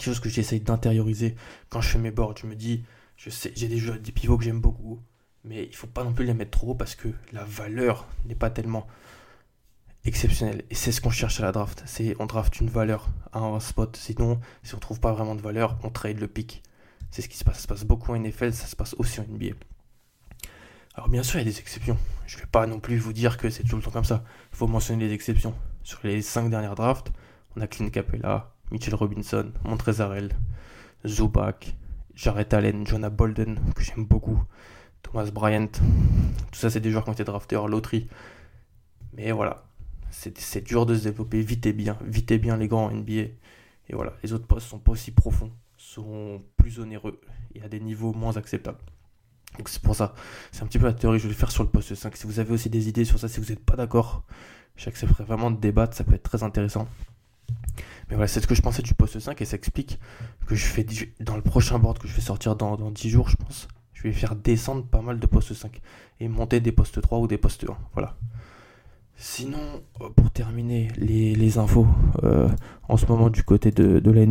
chose 0.00 0.20
que 0.20 0.28
j'essaye 0.28 0.60
d'intérioriser 0.60 1.36
quand 1.68 1.80
je 1.80 1.88
fais 1.88 1.98
mes 1.98 2.10
boards. 2.10 2.34
Je 2.40 2.46
me 2.46 2.54
dis, 2.56 2.84
je 3.16 3.30
sais, 3.30 3.52
j'ai 3.54 3.68
des, 3.68 3.80
des 3.98 4.12
pivots 4.12 4.36
que 4.36 4.44
j'aime 4.44 4.60
beaucoup, 4.60 5.00
mais 5.44 5.64
il 5.64 5.74
faut 5.74 5.86
pas 5.86 6.04
non 6.04 6.12
plus 6.12 6.24
les 6.24 6.34
mettre 6.34 6.50
trop 6.52 6.70
haut 6.70 6.74
parce 6.74 6.94
que 6.94 7.08
la 7.32 7.44
valeur 7.44 8.06
n'est 8.26 8.34
pas 8.34 8.50
tellement 8.50 8.86
exceptionnelle. 10.04 10.64
Et 10.70 10.74
c'est 10.74 10.92
ce 10.92 11.00
qu'on 11.00 11.10
cherche 11.10 11.40
à 11.40 11.44
la 11.44 11.52
draft. 11.52 11.82
C'est 11.86 12.16
on 12.18 12.26
draft 12.26 12.60
une 12.60 12.68
valeur 12.68 13.08
à 13.32 13.40
un 13.40 13.60
spot. 13.60 13.96
Sinon, 13.96 14.40
si 14.62 14.74
on 14.74 14.78
trouve 14.78 15.00
pas 15.00 15.12
vraiment 15.12 15.34
de 15.34 15.40
valeur, 15.40 15.78
on 15.82 15.90
trade 15.90 16.18
le 16.18 16.28
pic. 16.28 16.62
C'est 17.14 17.22
ce 17.22 17.28
qui 17.28 17.36
se 17.36 17.44
passe. 17.44 17.58
Ça 17.58 17.62
se 17.62 17.68
passe 17.68 17.84
beaucoup 17.84 18.12
en 18.12 18.18
NFL, 18.18 18.52
ça 18.52 18.66
se 18.66 18.74
passe 18.74 18.96
aussi 18.98 19.20
en 19.20 19.22
NBA. 19.22 19.54
Alors 20.94 21.08
bien 21.08 21.22
sûr, 21.22 21.38
il 21.38 21.44
y 21.44 21.48
a 21.48 21.50
des 21.52 21.60
exceptions. 21.60 21.96
Je 22.26 22.38
vais 22.38 22.46
pas 22.46 22.66
non 22.66 22.80
plus 22.80 22.98
vous 22.98 23.12
dire 23.12 23.36
que 23.36 23.50
c'est 23.50 23.62
tout 23.62 23.76
le 23.76 23.82
temps 23.82 23.92
comme 23.92 24.04
ça. 24.04 24.24
Il 24.50 24.56
faut 24.56 24.66
mentionner 24.66 25.06
les 25.06 25.14
exceptions. 25.14 25.54
Sur 25.84 26.00
les 26.02 26.22
5 26.22 26.50
dernières 26.50 26.74
drafts, 26.74 27.12
on 27.54 27.60
a 27.60 27.68
Clint 27.68 27.88
Capella, 27.90 28.52
Mitchell 28.72 28.96
Robinson, 28.96 29.52
Montrezarel, 29.62 30.34
Zubac, 31.06 31.76
Jared 32.16 32.52
Allen, 32.52 32.84
Jonah 32.84 33.10
Bolden, 33.10 33.60
que 33.76 33.84
j'aime 33.84 34.06
beaucoup, 34.06 34.42
Thomas 35.04 35.30
Bryant. 35.30 35.68
Tout 35.68 36.58
ça, 36.58 36.68
c'est 36.68 36.80
des 36.80 36.90
joueurs 36.90 37.04
qui 37.04 37.10
ont 37.10 37.12
été 37.14 37.22
draftés 37.22 37.54
hors 37.54 37.68
loterie. 37.68 38.08
Mais 39.12 39.30
voilà, 39.30 39.62
c'est 40.10 40.64
dur 40.64 40.84
de 40.84 40.96
se 40.96 41.04
développer 41.04 41.42
vite 41.42 41.64
et 41.66 41.72
bien. 41.72 41.96
Vite 42.02 42.32
et 42.32 42.38
bien 42.38 42.56
les 42.56 42.66
grands 42.66 42.90
NBA. 42.90 43.12
Et 43.12 43.92
voilà, 43.92 44.14
les 44.24 44.32
autres 44.32 44.48
postes 44.48 44.66
sont 44.66 44.80
pas 44.80 44.90
aussi 44.90 45.12
profonds, 45.12 45.52
sont 45.76 46.42
plus 46.56 46.80
onéreux 46.80 47.20
et 47.54 47.62
à 47.62 47.68
des 47.68 47.80
niveaux 47.80 48.12
moins 48.12 48.36
acceptables. 48.36 48.78
Donc 49.58 49.68
c'est 49.68 49.80
pour 49.80 49.94
ça, 49.94 50.14
c'est 50.50 50.62
un 50.62 50.66
petit 50.66 50.78
peu 50.78 50.86
la 50.86 50.92
théorie 50.92 51.18
que 51.18 51.24
je 51.24 51.28
vais 51.28 51.34
faire 51.34 51.50
sur 51.50 51.62
le 51.62 51.68
poste 51.68 51.94
5. 51.94 52.16
Si 52.16 52.26
vous 52.26 52.40
avez 52.40 52.52
aussi 52.52 52.70
des 52.70 52.88
idées 52.88 53.04
sur 53.04 53.18
ça, 53.18 53.28
si 53.28 53.40
vous 53.40 53.46
n'êtes 53.46 53.64
pas 53.64 53.76
d'accord, 53.76 54.24
j'accepterai 54.76 55.24
vraiment 55.24 55.50
de 55.50 55.60
débattre, 55.60 55.96
ça 55.96 56.04
peut 56.04 56.14
être 56.14 56.24
très 56.24 56.42
intéressant. 56.42 56.88
Mais 58.08 58.16
voilà, 58.16 58.26
c'est 58.26 58.40
ce 58.40 58.46
que 58.46 58.54
je 58.54 58.62
pensais 58.62 58.82
du 58.82 58.94
poste 58.94 59.18
5 59.18 59.40
et 59.40 59.44
ça 59.44 59.56
explique 59.56 59.98
que 60.46 60.54
je 60.54 60.66
fais 60.66 60.84
dans 61.20 61.36
le 61.36 61.42
prochain 61.42 61.78
board 61.78 61.98
que 61.98 62.08
je 62.08 62.14
vais 62.14 62.20
sortir 62.20 62.56
dans, 62.56 62.76
dans 62.76 62.90
10 62.90 63.08
jours, 63.08 63.28
je 63.28 63.36
pense. 63.36 63.68
Je 63.92 64.02
vais 64.02 64.12
faire 64.12 64.36
descendre 64.36 64.84
pas 64.84 65.00
mal 65.00 65.18
de 65.18 65.26
postes 65.26 65.54
5 65.54 65.80
et 66.20 66.28
monter 66.28 66.60
des 66.60 66.72
postes 66.72 67.00
3 67.00 67.18
ou 67.18 67.26
des 67.26 67.38
postes 67.38 67.64
1. 67.64 67.76
Voilà. 67.94 68.16
Sinon, 69.16 69.82
euh, 70.00 70.08
pour 70.10 70.30
terminer 70.30 70.88
les, 70.96 71.58
infos, 71.58 71.86
euh, 72.24 72.48
en 72.88 72.96
ce 72.96 73.06
moment 73.06 73.30
du 73.30 73.44
côté 73.44 73.70
de, 73.70 74.00
de 74.00 74.28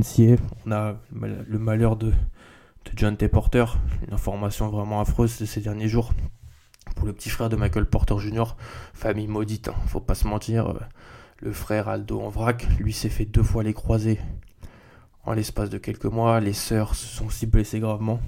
on 0.66 0.72
a 0.72 0.96
le 1.12 1.60
malheur 1.60 1.96
de, 1.96 2.12
John 2.96 3.16
T. 3.18 3.28
Porter, 3.28 3.66
une 4.08 4.14
information 4.14 4.70
vraiment 4.70 5.00
affreuse 5.00 5.40
de 5.40 5.46
ces 5.46 5.62
derniers 5.62 5.88
jours. 5.88 6.12
Pour 6.96 7.08
le 7.08 7.14
petit 7.14 7.30
frère 7.30 7.50
de 7.50 7.56
Michael 7.56 7.86
Porter 7.86 8.20
Jr., 8.20 8.56
famille 8.94 9.28
maudite, 9.28 9.70
hein, 9.70 9.76
faut 9.88 10.02
pas 10.02 10.16
se 10.16 10.28
mentir. 10.28 10.70
Euh, 10.70 10.80
le 11.40 11.52
frère 11.52 11.88
Aldo 11.88 12.22
en 12.22 12.30
vrac, 12.30 12.68
lui 12.80 12.94
s'est 12.94 13.10
fait 13.10 13.26
deux 13.26 13.44
fois 13.44 13.64
les 13.64 13.74
croisés. 13.74 14.20
En 15.26 15.34
l'espace 15.34 15.70
de 15.70 15.78
quelques 15.78 16.06
mois, 16.06 16.40
les 16.40 16.54
sœurs 16.54 16.96
se 16.96 17.08
sont 17.08 17.28
aussi 17.28 17.48
blessées 17.48 17.80
gravement. 17.80 18.20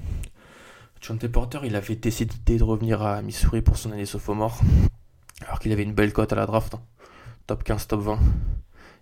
John 1.02 1.18
T. 1.18 1.30
Porter, 1.30 1.60
il 1.64 1.76
avait 1.76 1.96
décidé 1.96 2.58
de 2.58 2.64
revenir 2.64 3.02
à 3.02 3.22
Missouri 3.22 3.62
pour 3.62 3.78
son 3.78 3.92
année 3.92 4.06
sophomore, 4.06 4.62
alors 5.42 5.60
qu'il 5.60 5.72
avait 5.72 5.84
une 5.84 5.94
belle 5.94 6.14
cote 6.14 6.34
à 6.34 6.36
la 6.36 6.46
draft, 6.46 6.76
hein. 6.76 6.82
top 7.48 7.64
15, 7.64 7.88
top 7.88 8.02
20. 8.02 8.20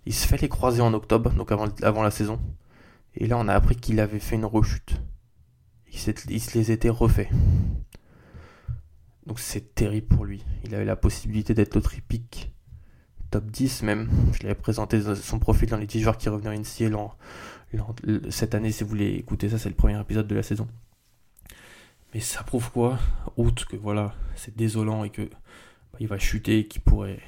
Il 0.06 0.14
se 0.14 0.26
fait 0.26 0.40
les 0.40 0.48
croisés 0.48 0.82
en 0.82 0.92
octobre, 0.92 1.30
donc 1.30 1.50
avant, 1.52 2.02
la 2.02 2.10
saison. 2.10 2.40
Et 3.14 3.26
là, 3.26 3.38
on 3.38 3.48
a 3.48 3.54
appris 3.54 3.76
qu'il 3.76 4.00
avait 4.00 4.18
fait 4.18 4.36
une 4.36 4.44
rechute 4.44 5.00
il, 6.28 6.40
se 6.40 6.58
les 6.58 6.72
était 6.72 6.88
refait. 6.88 7.28
Donc 9.26 9.40
c'est 9.40 9.74
terrible 9.74 10.08
pour 10.08 10.24
lui. 10.24 10.44
Il 10.64 10.74
avait 10.74 10.84
la 10.84 10.96
possibilité 10.96 11.54
d'être 11.54 11.74
l'autre 11.74 11.94
pick 12.08 12.52
top 13.30 13.46
10 13.46 13.82
même. 13.82 14.08
Je 14.32 14.42
l'avais 14.42 14.54
présenté 14.54 15.00
son 15.14 15.38
profil 15.38 15.70
dans 15.70 15.76
les 15.76 15.86
10 15.86 16.00
joueurs 16.00 16.18
qui 16.18 16.28
revenaient 16.28 16.58
en 16.58 16.64
ciel 16.64 16.96
cette 18.30 18.54
année. 18.54 18.72
Si 18.72 18.84
vous 18.84 18.90
voulez 18.90 19.14
écouter 19.14 19.48
ça, 19.48 19.58
c'est 19.58 19.68
le 19.68 19.74
premier 19.74 19.98
épisode 20.00 20.26
de 20.26 20.34
la 20.34 20.42
saison. 20.42 20.68
Mais 22.12 22.20
ça 22.20 22.42
prouve 22.42 22.70
quoi? 22.70 22.98
Outre 23.36 23.66
que 23.66 23.76
voilà, 23.76 24.14
c'est 24.36 24.56
désolant 24.56 25.04
et 25.04 25.10
que 25.10 25.28
il 26.00 26.08
va 26.08 26.18
chuter, 26.18 26.66
qu'il 26.66 26.82
pourrait 26.82 27.20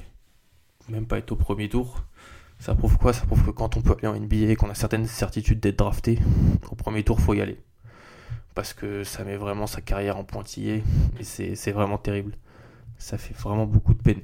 même 0.89 1.07
pas 1.07 1.19
être 1.19 1.33
au 1.33 1.37
premier 1.37 1.69
tour. 1.69 2.05
Ça 2.59 2.75
prouve 2.75 2.97
quoi? 2.97 3.13
Ça 3.13 3.27
prouve 3.27 3.45
que 3.45 3.51
quand 3.51 3.77
on 3.77 3.83
peut 3.83 3.95
aller 3.99 4.09
en 4.09 4.19
NBA 4.19 4.51
et 4.51 4.57
qu'on 4.57 4.71
a 4.71 4.75
certaines 4.75 5.07
certitudes 5.07 5.61
d'être 5.61 5.79
drafté, 5.79 6.19
au 6.71 6.75
premier 6.75 7.03
tour, 7.03 7.21
faut 7.21 7.35
y 7.35 7.41
aller. 7.41 7.59
Parce 8.55 8.73
que 8.73 9.05
ça 9.05 9.25
met 9.25 9.37
vraiment 9.37 9.67
sa 9.67 9.83
carrière 9.83 10.17
en 10.17 10.25
pointillé 10.25 10.83
et 11.21 11.25
c'est 11.25 11.73
vraiment 11.73 11.99
terrible. 11.99 12.33
Ça 12.99 13.19
fait 13.19 13.35
vraiment 13.35 13.67
beaucoup 13.67 13.93
de 13.93 14.03
peine. 14.03 14.21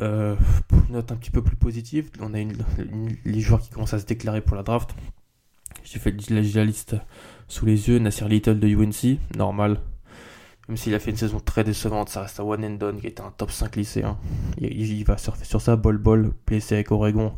Euh, 0.00 0.34
pour 0.66 0.78
une 0.88 0.94
note 0.94 1.12
un 1.12 1.16
petit 1.16 1.30
peu 1.30 1.42
plus 1.42 1.56
positive, 1.56 2.10
on 2.20 2.34
a 2.34 2.38
les 3.24 3.40
joueurs 3.40 3.60
qui 3.60 3.70
commencent 3.70 3.94
à 3.94 3.98
se 3.98 4.06
déclarer 4.06 4.40
pour 4.40 4.56
la 4.56 4.62
draft. 4.62 4.94
J'ai 5.84 5.98
fait 5.98 6.14
la 6.30 6.64
liste 6.64 6.96
sous 7.46 7.66
les 7.66 7.88
yeux. 7.88 7.98
Nasir 7.98 8.28
Little 8.28 8.58
de 8.58 8.68
UNC, 8.68 9.18
normal. 9.36 9.80
Même 10.70 10.76
s'il 10.76 10.94
a 10.94 11.00
fait 11.00 11.10
une 11.10 11.16
saison 11.16 11.40
très 11.40 11.64
décevante, 11.64 12.10
ça 12.10 12.22
reste 12.22 12.38
un 12.38 12.44
one 12.44 12.64
and 12.64 12.76
done 12.76 13.00
qui 13.00 13.08
était 13.08 13.22
un 13.22 13.32
top 13.36 13.50
5 13.50 13.74
lycéen. 13.74 14.16
Il, 14.60 15.04
va 15.04 15.18
surfer 15.18 15.44
sur 15.44 15.60
ça. 15.60 15.74
Bol 15.74 15.98
Bol, 15.98 16.32
blessé 16.46 16.76
avec 16.76 16.92
Oregon 16.92 17.36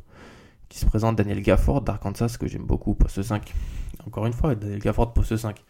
qui 0.68 0.78
se 0.78 0.84
présente 0.84 1.16
Daniel 1.16 1.40
Gafford 1.40 1.80
d'Arkansas, 1.80 2.36
que 2.38 2.46
j'aime 2.46 2.66
beaucoup, 2.66 2.92
poste 2.92 3.22
5. 3.22 3.54
Encore 4.06 4.26
une 4.26 4.34
fois, 4.34 4.54
Daniel 4.54 4.80
Gafford, 4.80 5.14
poste 5.14 5.34
5. 5.38 5.64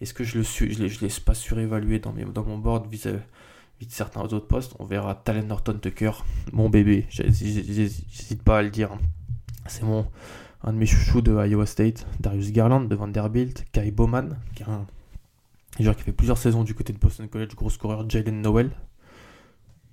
Est-ce 0.00 0.14
que 0.14 0.22
je 0.22 0.38
le 0.38 0.44
suis, 0.44 0.72
je 0.72 0.84
ne 0.84 0.88
laisse 1.00 1.18
pas 1.18 1.34
surévaluer 1.34 1.98
dans, 1.98 2.12
dans 2.12 2.44
mon 2.44 2.58
board 2.58 2.86
vis-à-vis 2.88 3.86
de 3.88 3.92
certains 3.92 4.20
autres 4.20 4.46
postes? 4.46 4.76
On 4.78 4.84
verra 4.84 5.16
Talent 5.16 5.46
Norton 5.46 5.80
Tucker, 5.82 6.12
mon 6.52 6.70
bébé, 6.70 7.06
j'hésite 7.10 8.44
pas 8.44 8.58
à 8.58 8.62
le 8.62 8.70
dire. 8.70 8.90
C'est 9.66 9.82
mon 9.82 10.06
un 10.62 10.72
de 10.72 10.78
mes 10.78 10.86
chouchous 10.86 11.22
de 11.22 11.32
Iowa 11.44 11.66
State, 11.66 12.06
Darius 12.20 12.52
Garland 12.52 12.82
de 12.82 12.94
Vanderbilt, 12.94 13.64
Kai 13.72 13.90
Bowman, 13.90 14.36
qui 14.54 14.62
est 14.62 14.68
un 14.68 14.86
joueur 15.78 15.96
qui 15.96 16.02
fait 16.02 16.12
plusieurs 16.12 16.38
saisons 16.38 16.64
du 16.64 16.74
côté 16.74 16.92
de 16.92 16.98
Boston 16.98 17.28
College, 17.28 17.54
gros 17.54 17.70
scoreur 17.70 18.08
Jalen 18.08 18.42
Noel, 18.42 18.70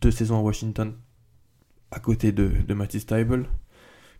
deux 0.01 0.11
saisons 0.11 0.37
à 0.37 0.41
Washington, 0.41 0.93
à 1.91 1.99
côté 1.99 2.31
de, 2.31 2.49
de 2.67 2.73
Matisse 2.73 3.05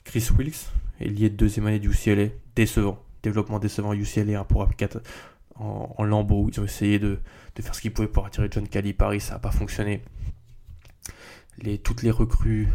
Chris 0.04 0.30
Wilkes, 0.38 0.70
lié 1.00 1.30
de 1.30 1.36
deuxième 1.36 1.67
année 1.67 1.80
du 1.80 1.89
UCLA, 1.89 2.30
décevant. 2.56 3.04
Développement 3.24 3.60
décevant 3.60 3.93
UCLA, 3.93 4.39
un 4.39 4.43
programme 4.46 4.74
4 4.76 5.02
en, 5.60 5.93
en 5.98 6.04
lambeau. 6.04 6.48
Ils 6.50 6.60
ont 6.62 6.63
essayé 6.63 7.00
de, 7.00 7.20
faire 7.60 7.76
ce 7.76 7.82
qu'ils 7.82 7.91
pouvaient 7.91 8.08
pour 8.08 8.26
attirer 8.26 8.48
John 8.50 8.67
Kelly 8.67 8.93
Paris, 8.93 9.20
ça 9.20 9.34
n'a 9.34 9.39
pas 9.39 9.52
fonctionné. 9.52 10.04
Les, 11.60 11.78
toutes 11.78 12.04
les 12.04 12.12
recrues 12.12 12.70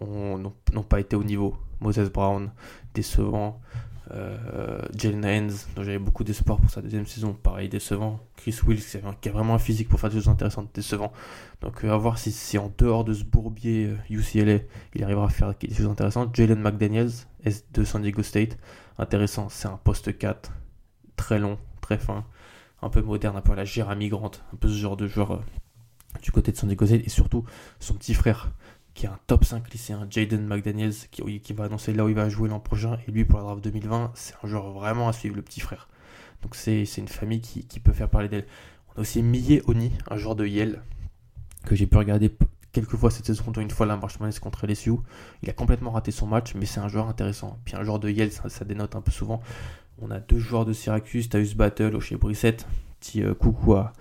n'ont 0.00 0.82
pas 0.88 1.00
été 1.00 1.16
au 1.16 1.24
niveau. 1.24 1.56
Moses 1.80 2.10
Brown, 2.10 2.50
décevant. 2.94 3.60
Euh, 4.10 4.80
Jalen 4.96 5.24
Haynes, 5.24 5.52
dont 5.76 5.82
j'avais 5.82 5.98
beaucoup 5.98 6.24
d'espoir 6.24 6.58
pour 6.58 6.70
sa 6.70 6.80
deuxième 6.80 7.06
saison, 7.06 7.34
pareil, 7.34 7.68
décevant. 7.68 8.20
Chris 8.36 8.58
Wills, 8.66 8.82
qui 9.20 9.28
a 9.28 9.32
vraiment 9.32 9.54
un 9.54 9.58
physique 9.58 9.88
pour 9.88 10.00
faire 10.00 10.10
des 10.10 10.16
choses 10.16 10.28
intéressantes, 10.28 10.70
décevant. 10.74 11.12
Donc, 11.60 11.84
euh, 11.84 11.92
à 11.92 11.96
voir 11.96 12.18
si, 12.18 12.32
si, 12.32 12.56
en 12.58 12.72
dehors 12.78 13.04
de 13.04 13.12
ce 13.12 13.24
bourbier 13.24 13.94
UCLA, 14.08 14.52
euh, 14.52 14.58
il 14.94 15.04
arrivera 15.04 15.26
à 15.26 15.28
faire 15.28 15.52
des 15.54 15.74
choses 15.74 15.86
intéressantes. 15.86 16.34
Jalen 16.34 16.60
McDaniels, 16.60 17.10
S 17.44 17.64
de 17.72 17.84
San 17.84 18.02
Diego 18.02 18.22
State, 18.22 18.56
intéressant, 18.98 19.48
c'est 19.50 19.68
un 19.68 19.76
poste 19.76 20.16
4, 20.16 20.52
très 21.16 21.38
long, 21.38 21.58
très 21.80 21.98
fin, 21.98 22.24
un 22.80 22.88
peu 22.88 23.02
moderne, 23.02 23.36
un 23.36 23.42
peu 23.42 23.52
à 23.52 23.56
la 23.56 23.64
Jeremy 23.64 24.08
Grant, 24.08 24.32
un 24.52 24.56
peu 24.56 24.68
ce 24.68 24.74
genre 24.74 24.96
de 24.96 25.06
joueur 25.06 25.42
du 26.22 26.32
côté 26.32 26.52
de 26.52 26.56
San 26.56 26.68
Diego 26.68 26.86
State, 26.86 27.02
et 27.04 27.10
surtout 27.10 27.44
son 27.78 27.94
petit 27.94 28.14
frère 28.14 28.52
qui 28.98 29.06
est 29.06 29.08
un 29.08 29.18
top 29.28 29.44
5 29.44 29.72
lycéen, 29.72 30.08
Jaden 30.10 30.44
McDaniels, 30.44 30.92
qui, 31.12 31.52
va 31.52 31.64
annoncer 31.66 31.92
là 31.92 32.04
où 32.04 32.08
il 32.08 32.16
va 32.16 32.28
jouer 32.28 32.48
l'an 32.48 32.58
prochain. 32.58 32.98
Et 33.06 33.12
lui, 33.12 33.24
pour 33.24 33.38
la 33.38 33.44
draft 33.44 33.62
2020, 33.62 34.10
c'est 34.14 34.34
un 34.42 34.48
joueur 34.48 34.72
vraiment 34.72 35.08
à 35.08 35.12
suivre, 35.12 35.36
le 35.36 35.42
petit 35.42 35.60
frère. 35.60 35.88
Donc 36.42 36.56
c'est 36.56 36.82
une 36.96 37.06
famille 37.06 37.40
qui, 37.40 37.78
peut 37.78 37.92
faire 37.92 38.08
parler 38.08 38.28
d'elle. 38.28 38.44
On 38.88 38.98
a 38.98 39.02
aussi 39.02 39.22
Millie 39.22 39.62
Oni, 39.68 39.92
un 40.10 40.16
joueur 40.16 40.34
de 40.34 40.44
Yale, 40.44 40.82
que 41.64 41.76
j'ai 41.76 41.86
pu 41.86 41.96
regarder 41.96 42.36
quelques 42.72 42.96
fois 42.96 43.12
cette 43.12 43.26
saison, 43.26 43.52
dont 43.52 43.60
une 43.60 43.70
fois 43.70 43.86
la 43.86 43.96
Marshmallows 43.96 44.40
contre 44.42 44.66
LSU. 44.66 44.94
Il 45.44 45.48
a 45.48 45.52
complètement 45.52 45.92
raté 45.92 46.10
son 46.10 46.26
match, 46.26 46.56
mais 46.56 46.66
c'est 46.66 46.80
un 46.80 46.88
joueur 46.88 47.08
intéressant. 47.08 47.56
Puis 47.64 47.76
un 47.76 47.84
joueur 47.84 48.00
de 48.00 48.10
Yale, 48.10 48.32
ça, 48.32 48.64
dénote 48.64 48.96
un 48.96 49.00
peu 49.00 49.12
souvent. 49.12 49.40
On 50.02 50.10
a 50.10 50.18
deux 50.18 50.40
joueurs 50.40 50.64
de 50.64 50.72
Syracuse, 50.72 51.28
Taus 51.28 51.54
Battle 51.54 52.00
chez 52.00 52.16
Brissette. 52.16 52.66
Petit 52.98 53.22
euh, 53.22 53.32
coucou 53.32 53.74
à, 53.74 53.92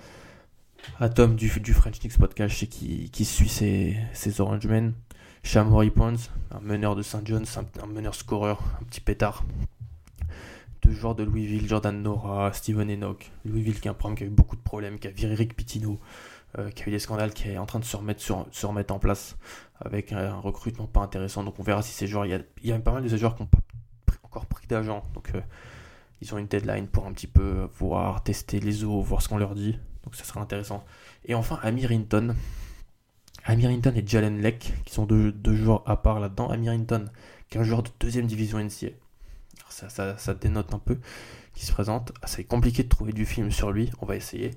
à 0.99 1.09
Tom 1.09 1.35
du, 1.35 1.49
French 1.49 1.99
Knicks 1.99 2.17
Podcast 2.17 2.67
qui, 2.67 3.09
qui 3.09 3.25
suit 3.25 3.49
ses, 3.49 3.97
ses 4.13 4.41
Orange 4.41 4.65
Men. 4.67 4.93
Shamory 5.43 5.91
Pons, 5.91 6.29
un 6.51 6.59
meneur 6.59 6.95
de 6.95 7.01
St. 7.01 7.25
John's, 7.25 7.57
un, 7.57 7.85
meneur 7.85 8.15
scoreur, 8.15 8.61
un 8.81 8.83
petit 8.83 8.99
pétard. 8.99 9.45
Deux 10.81 10.91
joueurs 10.91 11.15
de 11.15 11.23
Louisville, 11.23 11.67
Jordan 11.67 12.01
Nora, 12.01 12.51
Steven 12.51 12.89
Enoch. 12.89 13.31
Louisville 13.45 13.79
qui 13.79 13.87
est 13.87 13.91
un 13.91 13.93
programme 13.93 14.17
qui 14.17 14.23
a 14.25 14.27
eu 14.27 14.29
beaucoup 14.29 14.57
de 14.57 14.61
problèmes, 14.61 14.99
qui 14.99 15.07
a 15.07 15.11
viré 15.11 15.35
Rick 15.35 15.55
Pitino, 15.55 16.01
euh, 16.57 16.69
qui 16.71 16.83
a 16.83 16.87
eu 16.87 16.91
des 16.91 16.99
scandales, 16.99 17.33
qui 17.33 17.47
est 17.47 17.57
en 17.57 17.65
train 17.65 17.79
de 17.79 17.85
se 17.85 17.95
remettre, 17.95 18.93
en 18.93 18.99
place 18.99 19.37
avec 19.79 20.11
un, 20.11 20.35
recrutement 20.39 20.85
pas 20.85 20.99
intéressant. 20.99 21.43
Donc 21.45 21.59
on 21.59 21.63
verra 21.63 21.81
si 21.81 21.93
ces 21.93 22.07
joueurs, 22.07 22.25
il 22.25 22.31
y 22.31 22.35
a, 22.35 22.41
y 22.63 22.73
a 22.73 22.79
pas 22.79 22.91
mal 22.91 23.03
de 23.03 23.07
ces 23.07 23.17
joueurs 23.17 23.35
qui 23.35 23.43
n'ont 23.43 23.49
pas 23.49 23.59
encore 24.23 24.47
pris 24.47 24.67
d'agent. 24.67 25.03
Donc 25.13 25.31
euh, 25.33 25.39
ils 26.21 26.33
ont 26.35 26.37
une 26.37 26.47
deadline 26.47 26.87
pour 26.87 27.05
un 27.05 27.13
petit 27.13 27.27
peu 27.27 27.69
voir, 27.79 28.21
tester 28.21 28.59
les 28.59 28.83
eaux, 28.83 29.01
voir 29.01 29.21
ce 29.21 29.29
qu'on 29.29 29.37
leur 29.37 29.55
dit. 29.55 29.79
Donc 30.07 30.15
ça 30.15 30.23
sera 30.23 30.39
intéressant. 30.39 30.85
Et 31.25 31.35
enfin, 31.35 31.59
Amir 31.63 31.91
Hinton. 31.91 32.33
Amir 33.43 33.69
Hinton 33.69 33.91
et 33.93 34.07
Jalen 34.07 34.41
Leck, 34.41 34.71
qui 34.85 34.93
sont 34.93 35.05
deux, 35.05 35.33
joueurs 35.53 35.83
à 35.85 36.01
part 36.01 36.21
là-dedans. 36.21 36.49
Amir 36.49 36.71
Hinton, 36.71 37.09
qui 37.49 37.57
est 37.57 37.59
un 37.59 37.65
joueur 37.65 37.83
de 37.83 37.89
deuxième 37.99 38.25
division 38.25 38.57
NCA. 38.57 38.91
ça, 39.67 40.17
ça, 40.17 40.33
dénote 40.33 40.73
un 40.73 40.79
peu, 40.79 40.97
qui 41.53 41.65
se 41.65 41.73
présente. 41.73 42.13
Ah, 42.21 42.27
c'est 42.27 42.45
compliqué 42.45 42.83
de 42.83 42.87
trouver 42.87 43.11
du 43.11 43.25
film 43.25 43.51
sur 43.51 43.73
lui, 43.73 43.91
on 43.99 44.05
va 44.05 44.15
essayer. 44.15 44.51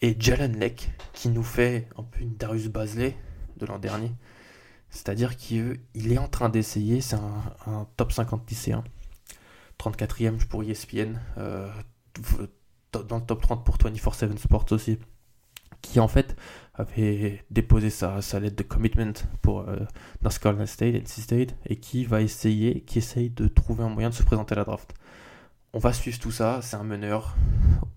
Et 0.00 0.16
Jalen 0.18 0.58
Leck, 0.58 0.90
qui 1.12 1.28
nous 1.28 1.42
fait 1.42 1.86
un 1.98 2.02
peu 2.04 2.20
une 2.20 2.34
Darius 2.36 2.68
Basley 2.68 3.14
de 3.58 3.66
l'an 3.66 3.78
dernier. 3.78 4.10
C'est-à-dire 4.88 5.36
qu'il 5.36 5.76
est 5.94 6.18
en 6.18 6.28
train 6.28 6.48
d'essayer, 6.48 7.02
c'est 7.02 7.16
un, 7.66 7.86
top 7.98 8.10
50 8.10 8.48
lycéen. 8.48 8.84
34e 9.78 10.46
pour 10.46 10.62
ESPN. 10.62 11.20
Euh, 11.36 11.70
dans 13.08 13.18
le 13.18 13.24
top 13.24 13.42
30 13.42 13.64
pour 13.64 13.76
24-7 13.76 14.36
Sports 14.38 14.66
aussi, 14.70 14.98
qui 15.80 16.00
en 16.00 16.08
fait 16.08 16.36
avait 16.74 17.44
déposé 17.50 17.90
sa, 17.90 18.22
sa 18.22 18.40
lettre 18.40 18.56
de 18.56 18.62
commitment 18.62 19.12
pour 19.42 19.60
euh, 19.68 19.80
North 20.22 20.38
Carolina 20.38 20.66
State, 20.66 20.94
NC 20.94 21.22
State, 21.22 21.54
et 21.66 21.76
qui 21.76 22.04
va 22.04 22.22
essayer, 22.22 22.80
qui 22.82 22.98
essaye 22.98 23.30
de 23.30 23.48
trouver 23.48 23.84
un 23.84 23.88
moyen 23.88 24.10
de 24.10 24.14
se 24.14 24.22
présenter 24.22 24.54
à 24.54 24.58
la 24.58 24.64
draft. 24.64 24.94
On 25.74 25.78
va 25.78 25.92
suivre 25.92 26.18
tout 26.18 26.30
ça, 26.30 26.60
c'est 26.60 26.76
un 26.76 26.84
meneur. 26.84 27.34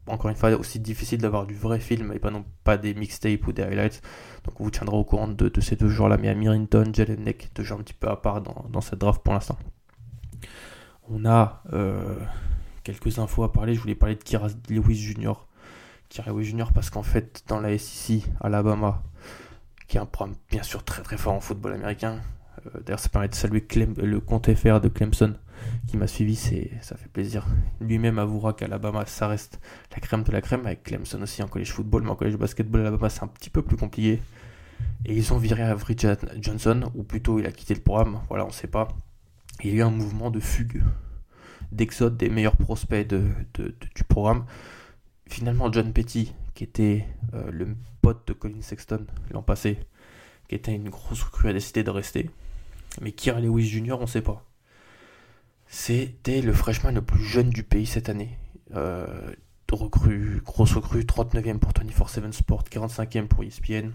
Encore 0.07 0.29
une 0.29 0.37
fois, 0.37 0.51
aussi 0.51 0.79
difficile 0.79 1.19
d'avoir 1.19 1.45
du 1.45 1.55
vrai 1.55 1.79
film 1.79 2.13
et 2.13 2.19
pas 2.19 2.31
non 2.31 2.45
pas 2.63 2.77
des 2.77 2.93
mixtapes 2.93 3.47
ou 3.47 3.51
des 3.51 3.63
highlights. 3.63 4.01
Donc 4.45 4.61
on 4.61 4.63
vous 4.63 4.71
tiendra 4.71 4.95
au 4.95 5.03
courant 5.03 5.27
de, 5.27 5.51
ces 5.59 5.75
deux 5.75 5.89
joueurs-là. 5.89 6.17
Mais 6.17 6.29
à 6.29 6.35
Mirinton, 6.35 6.93
Jelenek, 6.93 7.51
deux 7.53 7.63
joueurs 7.63 7.79
un 7.79 7.83
petit 7.83 7.93
peu 7.93 8.07
à 8.07 8.15
part 8.15 8.41
dans, 8.41 8.65
dans 8.69 8.81
cette 8.81 8.99
draft 8.99 9.21
pour 9.23 9.33
l'instant. 9.33 9.57
On 11.09 11.25
a 11.25 11.63
euh, 11.73 12.15
quelques 12.85 13.19
infos 13.19 13.43
à 13.43 13.51
parler. 13.51 13.75
Je 13.75 13.81
voulais 13.81 13.95
parler 13.95 14.15
de 14.15 14.23
Kira 14.23 14.47
Lewis 14.69 14.95
Jr. 14.95 15.33
Kira 16.07 16.31
Lewis 16.31 16.45
Jr. 16.45 16.67
parce 16.73 16.89
qu'en 16.89 17.03
fait, 17.03 17.43
dans 17.47 17.59
la 17.59 17.77
SEC, 17.77 18.23
Alabama, 18.39 19.03
qui 19.89 19.97
est 19.97 19.99
un 19.99 20.05
programme 20.05 20.37
bien 20.49 20.63
sûr 20.63 20.85
très 20.85 21.01
très 21.01 21.17
fort 21.17 21.33
en 21.33 21.41
football 21.41 21.73
américain, 21.73 22.21
euh, 22.65 22.79
d'ailleurs 22.85 22.99
ça 22.99 23.09
permet 23.09 23.27
de 23.27 23.35
saluer 23.35 23.65
le 23.97 24.19
compte 24.21 24.53
FR 24.53 24.79
de 24.79 24.87
Clemson 24.87 25.35
qui 25.87 25.97
m'a 25.97 26.05
suivi, 26.05 26.35
ça 26.35 26.95
fait 26.95 27.09
plaisir. 27.11 27.45
Lui-même 27.81 28.19
avouera 28.19 28.53
qu'Alabama, 28.53 29.05
ça 29.05 29.27
reste 29.27 29.59
la 29.91 29.99
crème 29.99 30.23
de 30.23 30.31
la 30.31 30.41
crème, 30.41 30.65
avec 30.65 30.83
Clemson 30.83 31.21
aussi 31.21 31.41
en 31.41 31.47
collège 31.47 31.71
football, 31.71 32.03
mais 32.03 32.09
en 32.09 32.15
collège 32.15 32.37
basketball, 32.37 32.81
Alabama, 32.81 33.09
c'est 33.09 33.23
un 33.23 33.27
petit 33.27 33.49
peu 33.49 33.61
plus 33.61 33.77
compliqué. 33.77 34.21
Et 35.05 35.15
ils 35.15 35.33
ont 35.33 35.37
viré 35.37 35.63
Avery 35.63 35.95
Johnson, 36.39 36.91
ou 36.93 37.03
plutôt 37.03 37.39
il 37.39 37.47
a 37.47 37.51
quitté 37.51 37.73
le 37.73 37.79
programme, 37.79 38.19
voilà, 38.27 38.43
on 38.43 38.49
ne 38.49 38.53
sait 38.53 38.67
pas. 38.67 38.89
Il 39.63 39.69
y 39.69 39.73
a 39.73 39.75
eu 39.77 39.81
un 39.81 39.89
mouvement 39.89 40.29
de 40.29 40.39
fugue 40.39 40.83
d'exode 41.71 42.17
des 42.17 42.29
meilleurs 42.29 42.57
prospects 42.57 43.07
du 43.07 44.03
programme. 44.07 44.45
Finalement, 45.27 45.71
John 45.71 45.91
Petty, 45.91 46.33
qui 46.53 46.63
était 46.63 47.05
euh, 47.33 47.49
le 47.51 47.75
pote 48.01 48.27
de 48.27 48.33
Colin 48.33 48.61
Sexton 48.61 49.05
l'an 49.31 49.41
passé, 49.41 49.79
qui 50.47 50.55
était 50.55 50.73
une 50.73 50.89
grosse 50.89 51.23
recrue, 51.23 51.49
a 51.49 51.53
décidé 51.53 51.83
de 51.83 51.89
rester. 51.89 52.29
Mais 53.01 53.11
Kira 53.11 53.39
Lewis 53.39 53.67
Jr., 53.67 53.93
on 53.93 54.01
ne 54.01 54.05
sait 54.05 54.21
pas. 54.21 54.45
C'était 55.67 56.41
le 56.41 56.53
freshman 56.53 56.91
le 56.91 57.01
plus 57.01 57.23
jeune 57.23 57.49
du 57.49 57.63
pays 57.63 57.85
cette 57.85 58.09
année. 58.09 58.37
Euh, 58.75 59.33
recrue, 59.71 60.41
grosse 60.45 60.73
recrue, 60.73 61.01
39e 61.01 61.59
pour 61.59 61.71
24-7 61.71 62.31
Sport, 62.31 62.63
45e 62.63 63.27
pour 63.27 63.43
ESPN. 63.43 63.91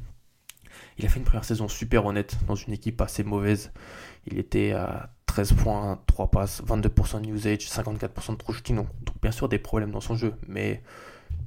Il 0.99 1.07
a 1.07 1.09
fait 1.09 1.19
une 1.19 1.25
première 1.25 1.45
saison 1.45 1.69
super 1.69 2.07
honnête 2.07 2.37
dans 2.47 2.55
une 2.55 2.73
équipe 2.73 3.01
assez 3.01 3.23
mauvaise. 3.25 3.73
Il 4.27 4.39
était 4.39 4.73
à 4.73 5.11
13 5.27 5.53
points, 5.55 6.01
3 6.07 6.31
passes, 6.31 6.63
22% 6.63 7.23
de 7.23 7.31
usage, 7.31 7.59
54% 7.59 8.33
de 8.33 8.37
true 8.37 8.53
shooting. 8.53 8.77
Donc, 8.77 9.21
bien 9.23 9.31
sûr 9.31 9.49
des 9.49 9.59
problèmes 9.59 9.91
dans 9.91 10.01
son 10.01 10.15
jeu, 10.17 10.35
mais 10.49 10.83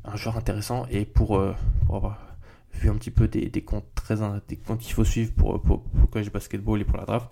un 0.05 0.15
joueur 0.15 0.37
intéressant. 0.37 0.85
Et 0.89 1.05
pour, 1.05 1.37
euh, 1.37 1.53
avoir 1.89 2.19
vu 2.73 2.89
un 2.89 2.95
petit 2.95 3.11
peu 3.11 3.27
des, 3.27 3.49
des 3.49 3.61
comptes 3.63 3.85
très 3.95 4.15
des 4.47 4.57
comptes 4.57 4.79
qu'il 4.79 4.93
faut 4.93 5.05
suivre 5.05 5.33
pour, 5.33 5.61
pour, 5.61 5.83
pour 5.83 6.01
le 6.01 6.07
college 6.07 6.31
basketball 6.31 6.81
et 6.81 6.85
pour 6.85 6.97
la 6.97 7.05
draft, 7.05 7.29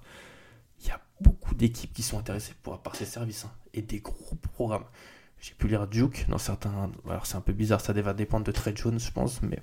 il 0.82 0.88
y 0.88 0.92
a 0.92 1.00
beaucoup 1.20 1.56
d'équipes 1.56 1.94
qui 1.94 2.04
sont 2.04 2.20
intéressées 2.20 2.54
pour, 2.62 2.80
par 2.80 2.96
ces 2.96 3.06
services 3.06 3.46
hein, 3.46 3.52
et 3.74 3.82
des 3.82 4.00
gros 4.00 4.36
programmes. 4.54 4.86
J'ai 5.40 5.54
pu 5.54 5.68
lire 5.68 5.88
Duke 5.88 6.26
dans 6.30 6.38
certains. 6.38 6.92
Alors 7.08 7.26
c'est 7.26 7.36
un 7.36 7.42
peu 7.42 7.54
bizarre, 7.54 7.82
ça 7.82 7.94
va 7.94 8.14
dépendre 8.14 8.46
de 8.46 8.52
Trey 8.52 8.74
Jones, 8.76 9.00
je 9.00 9.12
pense, 9.12 9.42
mais 9.42 9.60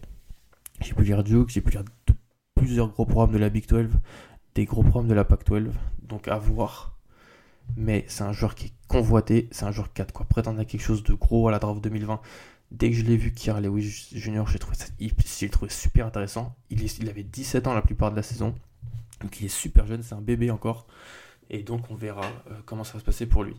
j'ai 0.81 0.95
pu 0.95 1.05
lire 1.05 1.23
Duke, 1.23 1.51
j'ai 1.51 1.61
pu 1.61 1.71
lire 1.71 1.85
plusieurs 2.59 2.89
gros 2.89 3.07
programmes 3.07 3.33
de 3.33 3.39
la 3.39 3.49
Big 3.49 3.67
12, 3.67 3.89
des 4.55 4.65
gros 4.65 4.83
programmes 4.83 5.09
de 5.09 5.15
la 5.15 5.25
Pac 5.25 5.45
12, 5.47 5.71
donc 6.03 6.29
à 6.29 6.39
voir. 6.39 6.95
Mais 7.77 8.05
c'est 8.09 8.25
un 8.25 8.33
joueur 8.33 8.55
qui 8.55 8.67
est 8.67 8.73
convoité, 8.89 9.49
c'est 9.51 9.65
un 9.65 9.73
joueur 9.73 9.93
4 9.93 10.13
quoi. 10.13 10.27
Prétendre 10.27 10.61
à 10.61 10.65
quelque 10.65 10.81
chose 10.81 11.03
de 11.03 11.15
gros 11.15 11.49
à 11.49 11.51
la 11.51 11.59
draft 11.59 11.83
2020. 11.83 12.21
Dès 12.71 12.91
que 12.91 12.97
je 12.97 13.03
l'ai 13.03 13.17
vu, 13.17 13.33
Kier 13.33 13.61
Lewis 13.61 14.09
Jr., 14.13 14.45
j'ai 14.47 14.59
trouvé, 14.59 14.77
ça, 14.77 15.49
trouvé 15.49 15.71
super 15.71 16.07
intéressant. 16.07 16.55
Il, 16.71 16.83
il 16.83 17.09
avait 17.09 17.23
17 17.23 17.67
ans 17.67 17.75
la 17.75 17.83
plupart 17.83 18.11
de 18.11 18.17
la 18.17 18.23
saison. 18.23 18.55
Donc 19.21 19.41
il 19.41 19.47
est 19.47 19.49
super 19.49 19.87
jeune, 19.87 20.03
c'est 20.03 20.15
un 20.15 20.21
bébé 20.21 20.51
encore. 20.51 20.87
Et 21.51 21.63
donc 21.63 21.91
on 21.91 21.95
verra 21.95 22.25
euh, 22.51 22.55
comment 22.67 22.85
ça 22.85 22.95
va 22.95 23.01
se 23.01 23.05
passer 23.05 23.27
pour 23.27 23.45
lui. 23.45 23.57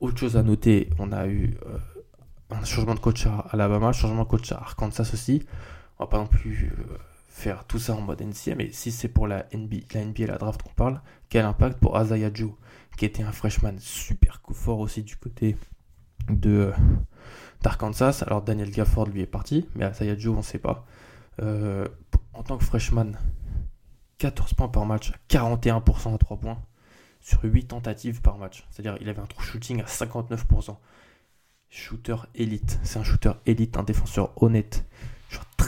Autre 0.00 0.18
chose 0.18 0.36
à 0.36 0.42
noter, 0.42 0.90
on 0.98 1.12
a 1.12 1.26
eu 1.26 1.56
euh, 1.66 1.78
un 2.50 2.64
changement 2.64 2.94
de 2.94 3.00
coach 3.00 3.26
à 3.26 3.46
Alabama, 3.50 3.92
changement 3.92 4.24
de 4.24 4.28
coach 4.28 4.52
à 4.52 4.56
Arkansas 4.56 5.10
aussi. 5.12 5.46
On 5.98 6.04
va 6.04 6.08
pas 6.08 6.18
non 6.18 6.26
plus 6.26 6.72
euh, 6.78 6.96
faire 7.30 7.64
tout 7.64 7.78
ça 7.78 7.94
en 7.94 8.00
mode 8.00 8.20
NCA, 8.20 8.56
mais 8.56 8.70
si 8.72 8.90
c'est 8.90 9.08
pour 9.08 9.26
la 9.26 9.46
NBA, 9.54 9.76
la 9.94 10.04
NBA 10.04 10.26
la 10.26 10.36
draft 10.36 10.62
qu'on 10.62 10.74
parle, 10.74 11.00
quel 11.28 11.44
impact 11.44 11.78
pour 11.78 11.96
Azaya 11.96 12.30
Joe, 12.34 12.50
qui 12.98 13.04
était 13.06 13.22
un 13.22 13.32
freshman 13.32 13.78
super 13.78 14.42
fort 14.52 14.80
aussi 14.80 15.02
du 15.02 15.16
côté 15.16 15.56
de 16.28 16.72
d'Arkansas. 17.62 18.24
Alors 18.26 18.42
Daniel 18.42 18.70
Gafford 18.70 19.06
lui 19.06 19.20
est 19.20 19.26
parti, 19.26 19.66
mais 19.76 19.84
Azaya 19.84 20.18
Joe 20.18 20.34
on 20.34 20.38
ne 20.38 20.42
sait 20.42 20.58
pas. 20.58 20.84
en 22.34 22.42
tant 22.42 22.58
que 22.58 22.64
freshman, 22.64 23.12
14 24.18 24.54
points 24.54 24.68
par 24.68 24.84
match, 24.84 25.12
41% 25.28 26.14
à 26.14 26.18
3 26.18 26.36
points 26.38 26.62
sur 27.20 27.42
8 27.44 27.68
tentatives 27.68 28.20
par 28.20 28.38
match. 28.38 28.66
C'est-à-dire 28.70 28.98
il 29.00 29.08
avait 29.08 29.20
un 29.20 29.26
true 29.26 29.44
shooting 29.44 29.80
à 29.80 29.84
59%. 29.84 30.76
Shooter 31.68 32.16
élite. 32.34 32.80
C'est 32.82 32.98
un 32.98 33.04
shooter 33.04 33.32
élite, 33.46 33.76
un 33.76 33.84
défenseur 33.84 34.32
honnête. 34.42 34.84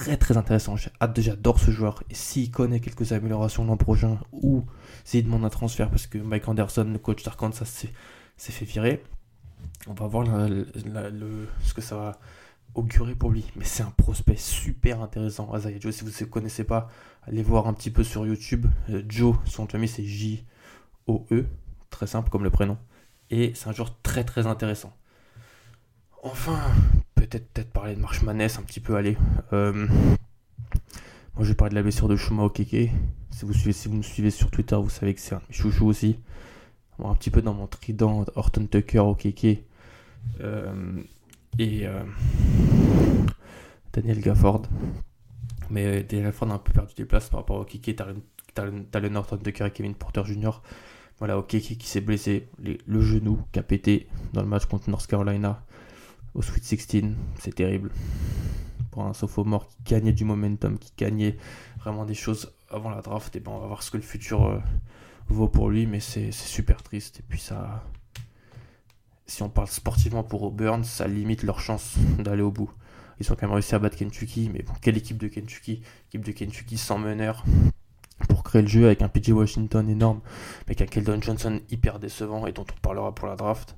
Très 0.02 0.16
très 0.16 0.36
intéressant. 0.36 0.74
J'adore 1.16 1.60
ce 1.60 1.70
joueur. 1.70 2.02
Et 2.10 2.14
s'il 2.14 2.50
connaît 2.50 2.80
quelques 2.80 3.12
améliorations 3.12 3.64
l'an 3.64 3.76
prochain 3.76 4.18
ou 4.32 4.64
s'il 5.04 5.24
demande 5.24 5.44
un 5.44 5.48
transfert 5.48 5.90
parce 5.90 6.08
que 6.08 6.18
Mike 6.18 6.48
Anderson, 6.48 6.88
le 6.92 6.98
coach 6.98 7.22
d'Arkansas, 7.22 7.86
s'est 8.36 8.52
fait 8.52 8.64
virer, 8.64 9.04
on 9.86 9.94
va 9.94 10.08
voir 10.08 10.26
ce 10.26 11.72
que 11.72 11.80
ça 11.80 11.94
va 11.94 12.18
augurer 12.74 13.14
pour 13.14 13.30
lui. 13.30 13.44
Mais 13.54 13.64
c'est 13.64 13.84
un 13.84 13.92
prospect 13.92 14.36
super 14.36 15.00
intéressant. 15.02 15.52
Azaya 15.52 15.78
Joe, 15.78 15.94
si 15.94 16.02
vous 16.02 16.10
ne 16.10 16.26
connaissez 16.26 16.64
pas, 16.64 16.88
allez 17.22 17.44
voir 17.44 17.68
un 17.68 17.72
petit 17.72 17.90
peu 17.92 18.02
sur 18.02 18.26
YouTube. 18.26 18.66
Euh, 18.90 19.04
Joe, 19.08 19.36
son 19.44 19.68
famille 19.68 19.88
c'est 19.88 20.04
J. 20.04 20.44
OE, 21.06 21.44
très 21.90 22.08
simple 22.08 22.28
comme 22.28 22.42
le 22.42 22.50
prénom. 22.50 22.76
Et 23.30 23.52
c'est 23.54 23.68
un 23.68 23.72
joueur 23.72 23.96
très 24.02 24.24
très 24.24 24.48
intéressant. 24.48 24.92
Enfin, 26.24 26.58
peut-être 27.26 27.48
peut-être 27.52 27.70
parler 27.70 27.94
de 27.94 28.00
March 28.00 28.22
Maness 28.22 28.58
un 28.58 28.62
petit 28.62 28.80
peu, 28.80 28.96
allez. 28.96 29.16
Euh, 29.52 29.72
moi 31.34 31.40
je 31.40 31.48
vais 31.48 31.54
parler 31.54 31.70
de 31.70 31.76
la 31.76 31.82
blessure 31.82 32.08
de 32.08 32.16
Shuma 32.16 32.42
Okeke. 32.44 32.90
Si 33.30 33.44
vous, 33.44 33.52
suivez, 33.52 33.72
si 33.72 33.88
vous 33.88 33.96
me 33.96 34.02
suivez 34.02 34.30
sur 34.30 34.50
Twitter, 34.50 34.76
vous 34.76 34.90
savez 34.90 35.14
que 35.14 35.20
c'est 35.20 35.34
un 35.34 35.38
de 35.38 35.44
mes 35.48 35.54
chouchous 35.54 35.86
aussi. 35.86 36.18
un 37.02 37.14
petit 37.14 37.30
peu 37.30 37.42
dans 37.42 37.54
mon 37.54 37.66
trident, 37.66 38.24
Horton 38.34 38.66
Tucker, 38.66 38.98
Okeke. 38.98 39.64
Euh, 40.40 41.02
et 41.58 41.86
euh, 41.86 42.02
Daniel 43.92 44.20
Gafford. 44.20 44.62
Mais 45.70 46.02
Daniel 46.02 46.26
Gafford 46.26 46.50
a 46.50 46.54
un 46.54 46.58
peu 46.58 46.72
perdu 46.72 46.94
des 46.94 47.04
places 47.04 47.28
par 47.28 47.40
rapport 47.40 47.58
à 47.58 47.60
Okeke. 47.60 47.96
Le 48.56 49.16
Horton 49.16 49.38
Tucker 49.38 49.66
et 49.66 49.70
Kevin 49.70 49.94
Porter 49.94 50.22
Jr. 50.24 50.60
Voilà, 51.18 51.38
ok, 51.38 51.56
qui, 51.56 51.86
s'est 51.86 52.00
blessé, 52.00 52.48
le 52.58 53.00
genou 53.00 53.40
qui 53.52 53.58
a 53.60 53.62
pété 53.62 54.08
dans 54.32 54.42
le 54.42 54.48
match 54.48 54.66
contre 54.66 54.90
North 54.90 55.06
Carolina 55.06 55.64
au 56.34 56.42
Sweet 56.42 56.64
16. 56.64 57.14
C'est 57.38 57.54
terrible. 57.54 57.90
Pour 58.90 59.04
un 59.04 59.14
sophomore 59.14 59.68
qui 59.68 59.94
gagnait 59.94 60.12
du 60.12 60.24
momentum, 60.24 60.78
qui 60.78 60.92
gagnait 60.96 61.36
vraiment 61.80 62.04
des 62.04 62.14
choses 62.14 62.52
avant 62.70 62.90
la 62.90 63.00
draft, 63.00 63.34
et 63.36 63.40
ben 63.40 63.52
on 63.52 63.58
va 63.58 63.66
voir 63.66 63.82
ce 63.82 63.90
que 63.90 63.96
le 63.96 64.02
futur 64.02 64.44
euh, 64.44 64.58
vaut 65.28 65.48
pour 65.48 65.70
lui, 65.70 65.86
mais 65.86 66.00
c'est 66.00 66.32
super 66.32 66.82
triste. 66.82 67.20
Et 67.20 67.24
puis 67.28 67.40
ça. 67.40 67.84
Si 69.26 69.42
on 69.42 69.48
parle 69.48 69.68
sportivement 69.68 70.24
pour 70.24 70.42
Auburn, 70.42 70.84
ça 70.84 71.06
limite 71.06 71.42
leur 71.42 71.60
chance 71.60 71.96
d'aller 72.18 72.42
au 72.42 72.50
bout. 72.50 72.70
Ils 73.20 73.30
ont 73.32 73.36
quand 73.36 73.46
même 73.46 73.52
réussi 73.52 73.74
à 73.74 73.78
battre 73.78 73.96
Kentucky, 73.96 74.50
mais 74.52 74.62
bon, 74.62 74.72
quelle 74.80 74.96
équipe 74.96 75.16
de 75.16 75.28
Kentucky? 75.28 75.82
Équipe 76.08 76.24
de 76.24 76.32
Kentucky 76.32 76.76
sans 76.76 76.98
meneur, 76.98 77.44
pour 78.28 78.42
créer 78.42 78.62
le 78.62 78.68
jeu 78.68 78.86
avec 78.86 79.00
un 79.00 79.08
PJ 79.08 79.30
Washington 79.30 79.88
énorme, 79.88 80.20
mais 80.66 80.72
avec 80.72 80.82
un 80.82 80.86
Keldon 80.86 81.20
Johnson 81.20 81.60
hyper 81.70 81.98
décevant 81.98 82.46
et 82.46 82.52
dont 82.52 82.66
on 82.68 82.80
parlera 82.80 83.14
pour 83.14 83.28
la 83.28 83.36
draft. 83.36 83.76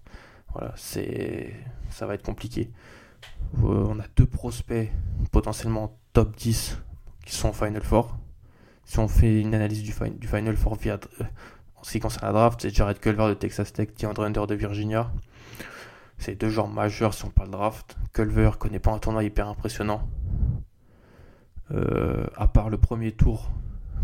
Voilà, 0.55 0.73
c'est 0.77 1.53
ça 1.91 2.07
va 2.07 2.15
être 2.15 2.23
compliqué. 2.23 2.71
Euh, 3.59 3.87
on 3.89 3.99
a 4.01 4.05
deux 4.17 4.27
prospects 4.27 4.91
potentiellement 5.31 5.99
top 6.13 6.35
10 6.37 6.79
qui 7.25 7.35
sont 7.35 7.53
Final 7.53 7.83
Four. 7.83 8.19
Si 8.85 8.99
on 8.99 9.09
fait 9.09 9.41
une 9.41 9.55
analyse 9.55 9.83
du, 9.83 9.93
Final 9.93 10.57
Four 10.57 10.77
via, 10.77 10.95
euh, 10.95 11.25
en 11.77 11.85
ce 11.85 11.93
qui 11.93 12.01
concerne 12.01 12.27
la 12.27 12.33
draft, 12.33 12.61
c'est 12.63 12.75
Jared 12.75 12.99
Culver 13.01 13.29
de 13.29 13.35
Texas 13.35 13.73
Tech, 13.73 13.89
DeAndre 13.99 14.23
Under 14.23 14.47
de 14.47 14.55
Virginia. 14.55 15.11
C'est 16.19 16.35
deux 16.35 16.51
joueurs 16.51 16.69
majeurs 16.69 17.15
si 17.15 17.25
on 17.25 17.31
parle 17.31 17.51
draft. 17.51 17.97
Culver 18.13 18.51
connaît 18.59 18.79
pas 18.79 18.93
un 18.93 18.99
tournoi 18.99 19.25
hyper 19.25 19.49
impressionnant. 19.49 20.09
Euh, 21.71 22.27
à 22.37 22.47
part 22.47 22.69
le 22.71 22.79
premier 22.79 23.13
tour 23.13 23.51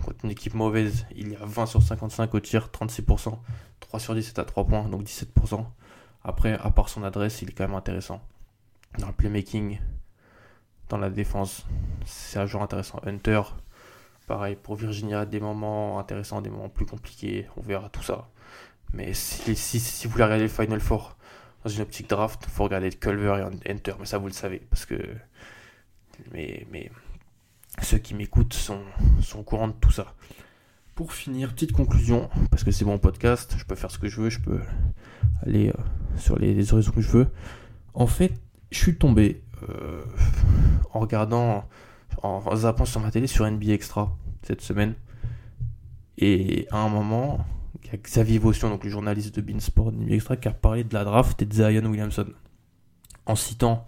Contre 0.04 0.24
une 0.24 0.30
équipe 0.30 0.54
mauvaise, 0.54 1.04
il 1.14 1.30
y 1.30 1.36
a 1.36 1.44
20 1.44 1.66
sur 1.66 1.82
55 1.82 2.34
au 2.34 2.40
tir, 2.40 2.70
36%. 2.72 3.38
3 3.80 4.00
sur 4.00 4.14
10 4.14 4.22
c'est 4.22 4.38
à 4.38 4.44
3 4.44 4.64
points, 4.66 4.88
donc 4.88 5.02
17%. 5.02 5.66
Après, 6.22 6.52
à 6.52 6.70
part 6.70 6.88
son 6.88 7.02
adresse, 7.02 7.42
il 7.42 7.50
est 7.50 7.52
quand 7.52 7.66
même 7.66 7.76
intéressant. 7.76 8.20
Dans 8.98 9.06
le 9.06 9.12
playmaking, 9.12 9.80
dans 10.88 10.98
la 10.98 11.11
défense, 11.11 11.66
c'est 12.04 12.38
un 12.38 12.46
joueur 12.46 12.62
intéressant. 12.62 13.00
Hunter, 13.06 13.42
pareil, 14.26 14.56
pour 14.56 14.74
Virginia, 14.76 15.24
des 15.24 15.40
moments 15.40 15.98
intéressants, 15.98 16.42
des 16.42 16.50
moments 16.50 16.68
plus 16.68 16.87
compliqués, 16.87 17.46
on 17.56 17.62
verra 17.62 17.88
tout 17.88 18.02
ça. 18.02 18.28
Mais 18.92 19.14
si, 19.14 20.04
vous 20.04 20.11
voulez 20.11 20.24
regarder 20.24 20.44
le 20.44 20.48
Final 20.48 20.80
Four 20.80 21.16
dans 21.64 21.70
une 21.70 21.83
optique 21.83 22.09
draft, 22.09 22.42
il 22.44 22.50
faut 22.50 22.64
regarder 22.64 22.90
Culver 22.90 23.46
et 23.64 23.70
Hunter, 23.70 23.94
mais 23.98 24.06
ça 24.06 24.18
vous 24.18 24.26
le 24.26 24.33
savez, 24.33 24.59
parce 24.70 24.85
que... 24.85 24.98
Mais, 26.33 26.66
ceux 27.83 27.98
qui 27.98 28.14
m'écoutent 28.14 28.52
sont, 28.52 28.83
sont 29.22 29.38
au 29.38 29.42
courant 29.42 29.68
de 29.68 29.72
tout 29.72 29.92
ça. 29.92 30.12
Pour 30.94 31.12
finir, 31.12 31.53
petite 31.55 31.72
conclusion, 31.72 32.29
parce 32.50 32.64
que 32.64 32.70
c'est 32.70 32.85
mon 32.85 32.98
podcast, 32.98 33.55
je 33.57 33.64
peux 33.64 33.74
faire 33.74 33.90
ce 33.90 33.98
que 33.98 34.09
je 34.09 34.20
veux, 34.20 34.31
je 34.31 34.40
peux 34.40 34.61
aller 35.42 35.68
euh, 35.68 35.72
sur 36.16 36.38
les, 36.38 36.72
horizons 36.72 36.92
que 36.92 37.00
je 37.00 37.11
veux. 37.11 37.29
En 37.94 38.07
fait, 38.07 38.35
je 38.70 38.79
suis 38.79 38.96
tombé 38.96 39.42
euh, 39.68 40.05
en 40.92 41.00
regardant, 41.00 41.64
en, 42.22 42.55
zappant 42.57 42.85
sur 42.85 43.00
ma 43.00 43.11
télé 43.11 43.26
sur 43.26 43.50
NBA 43.50 43.72
Extra 43.72 44.16
cette 44.42 44.61
semaine. 44.61 44.94
Et 46.18 46.66
à 46.70 46.79
un 46.79 46.88
moment, 46.88 47.46
il 47.83 47.90
y 47.90 47.94
a 47.94 47.96
Xavier 47.96 48.38
Votion, 48.38 48.68
donc 48.68 48.85
le 48.85 48.90
journaliste 48.90 49.35
de 49.35 49.40
Beansport 49.40 49.92
NBA 49.92 50.16
Extra, 50.16 50.37
qui 50.37 50.48
a 50.48 50.53
parlé 50.53 50.85
de 50.85 50.92
la 50.92 51.05
draft 51.05 51.40
et 51.40 51.46
de 51.46 51.55
Zion 51.55 51.87
Williamson. 51.87 52.26
En 53.26 53.37
citant 53.37 53.87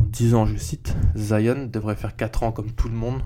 en 0.00 0.04
disant, 0.04 0.46
je 0.46 0.56
cite, 0.56 0.96
Zion 1.16 1.66
devrait 1.66 1.96
faire 1.96 2.16
4 2.16 2.42
ans 2.44 2.52
comme 2.52 2.72
tout 2.72 2.88
le 2.88 2.94
monde. 2.94 3.22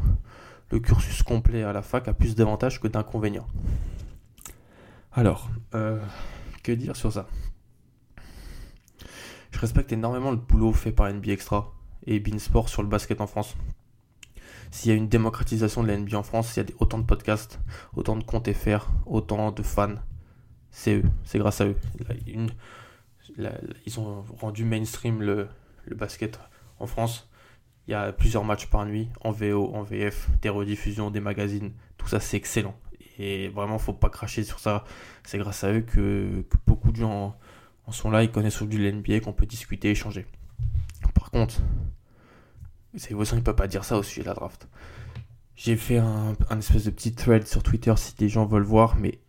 Le 0.75 0.81
cursus 0.81 1.23
complet 1.23 1.63
à 1.63 1.73
la 1.73 1.83
fac 1.83 2.09
a 2.09 2.13
plus 2.13 2.35
d'avantages 2.35 2.81
que 2.81 2.89
d'inconvénients. 2.89 3.47
Alors, 5.13 5.49
euh, 5.77 6.05
que 6.65 6.73
dire 6.73 6.97
sur 6.97 7.13
ça? 7.13 7.29
Je 9.53 9.59
respecte 9.61 9.93
énormément 9.93 10.33
le 10.33 10.37
boulot 10.37 10.73
fait 10.73 10.91
par 10.91 11.09
NBA 11.09 11.31
Extra 11.31 11.73
et 12.09 12.19
Beansport 12.19 12.69
sur 12.69 12.83
le 12.83 12.89
basket 12.89 13.21
en 13.21 13.29
France. 13.29 13.55
S'il 14.73 14.91
y 14.91 14.93
a 14.93 14.97
une 14.97 15.07
démocratisation 15.07 15.85
de 15.85 15.87
la 15.87 15.97
NBA 15.97 16.19
en 16.19 16.25
France, 16.25 16.49
s'il 16.49 16.69
y 16.69 16.73
a 16.73 16.75
autant 16.81 16.99
de 16.99 17.05
podcasts, 17.05 17.61
autant 17.95 18.17
de 18.17 18.25
comptes 18.25 18.53
FR, 18.53 18.89
autant 19.07 19.53
de 19.53 19.63
fans, 19.63 19.95
c'est 20.73 20.97
eux, 20.97 21.05
c'est 21.23 21.39
grâce 21.39 21.61
à 21.61 21.67
eux. 21.67 21.77
ils 22.27 24.01
ont 24.01 24.25
rendu 24.41 24.65
mainstream 24.65 25.23
le, 25.23 25.47
le 25.85 25.95
basket 25.95 26.41
en 26.81 26.89
France. 26.89 27.31
Il 27.87 27.91
y 27.91 27.95
a 27.95 28.13
plusieurs 28.13 28.45
matchs 28.45 28.67
par 28.67 28.87
nuit, 28.87 29.09
en 29.21 29.31
VO, 29.31 29.75
en 29.75 29.83
VF, 29.83 30.31
des 30.41 30.49
rediffusions, 30.49 31.11
des 31.11 31.21
magazines. 31.21 31.73
Tout 31.99 32.09
ça, 32.09 32.19
c'est 32.19 32.37
excellent. 32.37 32.75
Et 33.19 33.49
vraiment, 33.49 33.79
faut 33.79 33.93
pas 33.93 34.09
cracher 34.09 34.43
sur 34.43 34.59
ça. 34.59 34.85
C'est 35.25 35.39
grâce 35.39 35.65
à 35.65 35.73
eux 35.73 35.83
que, 35.83 36.45
beaucoup 36.67 36.93
de 36.93 36.97
gens 36.97 37.37
en, 37.87 37.93
sont 37.93 38.11
là, 38.11 38.23
ils 38.23 38.31
connaissent 38.31 38.63
du 38.63 38.79
l'NBA, 38.79 39.21
qu'on 39.21 39.35
peut 39.35 39.47
discuter, 39.47 39.91
échanger. 39.91 40.27
Par 41.15 41.31
contre, 41.31 41.61
c'est 42.97 43.11
il 43.11 43.17
ne 43.17 43.41
peut 43.41 43.57
pas 43.57 43.67
dire 43.67 43.85
ça 43.85 43.99
au 43.99 44.03
sujet 44.03 44.23
de 44.23 44.29
la 44.29 44.35
draft. 44.35 44.69
J'ai 45.57 45.77
fait 45.77 45.99
un, 45.99 46.35
espèce 46.59 46.85
de 46.85 46.91
petit 46.91 47.15
thread 47.15 47.47
sur 47.47 47.63
Twitter 47.63 47.93
si 47.97 48.15
des 48.17 48.29
gens 48.29 48.47
veulent 48.47 48.65
voir, 48.65 48.97
mais 48.97 49.21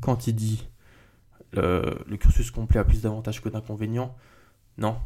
quand 0.00 0.26
il 0.26 0.34
dit 0.34 0.68
le 1.52 2.16
cursus 2.16 2.50
complet 2.50 2.80
a 2.80 2.84
plus 2.84 3.02
d'avantages 3.02 3.40
que 3.40 3.48
d'inconvénients, 3.48 4.14
non, 4.76 4.96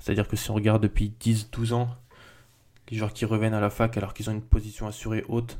C'est-à-dire 0.00 0.26
que 0.26 0.36
si 0.36 0.50
on 0.50 0.54
regarde 0.54 0.82
depuis 0.82 1.14
10-12 1.20 1.74
ans, 1.74 1.96
les 2.92 2.98
joueurs 2.98 3.14
qui 3.14 3.24
reviennent 3.24 3.54
à 3.54 3.60
la 3.60 3.70
fac 3.70 3.96
alors 3.96 4.12
qu'ils 4.12 4.28
ont 4.28 4.34
une 4.34 4.42
position 4.42 4.86
assurée 4.86 5.24
haute 5.26 5.58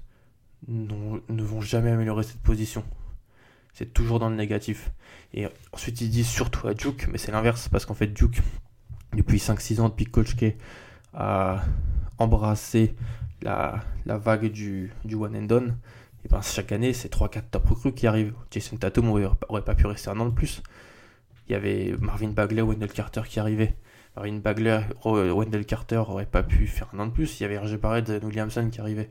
ne 0.68 1.42
vont 1.42 1.62
jamais 1.62 1.90
améliorer 1.90 2.24
cette 2.24 2.42
position. 2.42 2.84
C'est 3.72 3.94
toujours 3.94 4.18
dans 4.18 4.28
le 4.28 4.36
négatif. 4.36 4.92
Et 5.32 5.48
ensuite, 5.72 6.02
ils 6.02 6.10
disent 6.10 6.28
surtout 6.28 6.68
à 6.68 6.74
Duke, 6.74 7.08
mais 7.10 7.16
c'est 7.16 7.32
l'inverse, 7.32 7.70
parce 7.70 7.86
qu'en 7.86 7.94
fait, 7.94 8.08
Duke, 8.08 8.42
depuis 9.16 9.38
5-6 9.38 9.80
ans, 9.80 9.88
depuis 9.88 10.04
Coach 10.04 10.36
K 10.36 10.56
a 11.14 11.64
embrassé 12.18 12.94
la, 13.40 13.82
vague 14.04 14.52
du, 14.52 14.92
one 15.14 15.34
and 15.34 15.44
done, 15.44 15.78
et 16.26 16.28
ben 16.28 16.42
chaque 16.42 16.70
année, 16.70 16.92
c'est 16.92 17.10
3-4 17.10 17.44
top 17.50 17.66
recrues 17.66 17.94
qui 17.94 18.06
arrivent. 18.06 18.34
Jason 18.50 18.76
Tatum 18.76 19.08
aurait 19.08 19.64
pas 19.64 19.74
pu 19.74 19.86
rester 19.86 20.10
un 20.10 20.20
an 20.20 20.26
de 20.26 20.34
plus. 20.34 20.62
Il 21.48 21.52
y 21.52 21.54
avait 21.54 21.96
Marvin 21.98 22.28
Bagley, 22.28 22.60
Wendell 22.60 22.92
Carter 22.92 23.22
qui 23.26 23.40
arrivaient. 23.40 23.74
Marvin 24.16 24.38
Bagley, 24.38 24.80
Wendell 25.04 25.64
Carter 25.64 25.96
aurait 25.96 26.26
pas 26.26 26.42
pu 26.42 26.66
faire 26.66 26.88
un 26.94 26.98
an 26.98 27.06
de 27.06 27.12
plus. 27.12 27.40
Il 27.40 27.44
y 27.44 27.46
avait 27.46 27.58
RG 27.58 27.78
Barrett, 27.78 28.08
Williamson 28.22 28.68
qui 28.70 28.80
arrivait. 28.80 29.10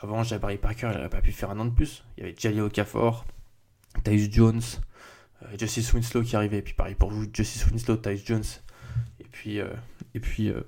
Avant, 0.00 0.22
Jabari 0.22 0.58
Parker, 0.58 0.88
il 0.90 0.96
n'aurait 0.96 1.08
pas 1.08 1.20
pu 1.20 1.32
faire 1.32 1.50
un 1.50 1.58
an 1.60 1.64
de 1.64 1.70
plus. 1.70 2.04
Il 2.16 2.24
y 2.24 2.26
avait 2.26 2.34
Jelly 2.36 2.60
Okafor, 2.60 3.24
Tyus 4.02 4.30
Jones, 4.30 4.60
euh, 5.42 5.46
Justice 5.58 5.92
Winslow 5.94 6.22
qui 6.22 6.36
arrivait. 6.36 6.58
Et 6.58 6.62
puis 6.62 6.74
pareil 6.74 6.94
pour 6.94 7.10
vous, 7.10 7.26
Justice 7.32 7.66
Winslow, 7.68 7.96
Tyus 7.96 8.24
Jones. 8.26 8.44
Et 9.20 9.24
puis, 9.24 9.60
euh, 9.60 9.68
et 10.14 10.18
euh, 10.18 10.62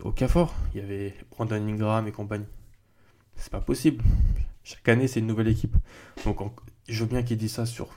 il 0.74 0.80
y 0.80 0.82
avait 0.82 1.14
Brandon 1.30 1.56
Ingram 1.56 2.06
et 2.06 2.12
compagnie. 2.12 2.46
C'est 3.34 3.52
pas 3.52 3.60
possible. 3.60 4.02
Chaque 4.64 4.88
année, 4.88 5.06
c'est 5.06 5.20
une 5.20 5.26
nouvelle 5.26 5.48
équipe. 5.48 5.76
Donc, 6.24 6.38
je 6.88 7.04
veux 7.04 7.08
bien 7.08 7.22
qu'il 7.22 7.36
dise 7.36 7.52
ça 7.52 7.66
sur 7.66 7.90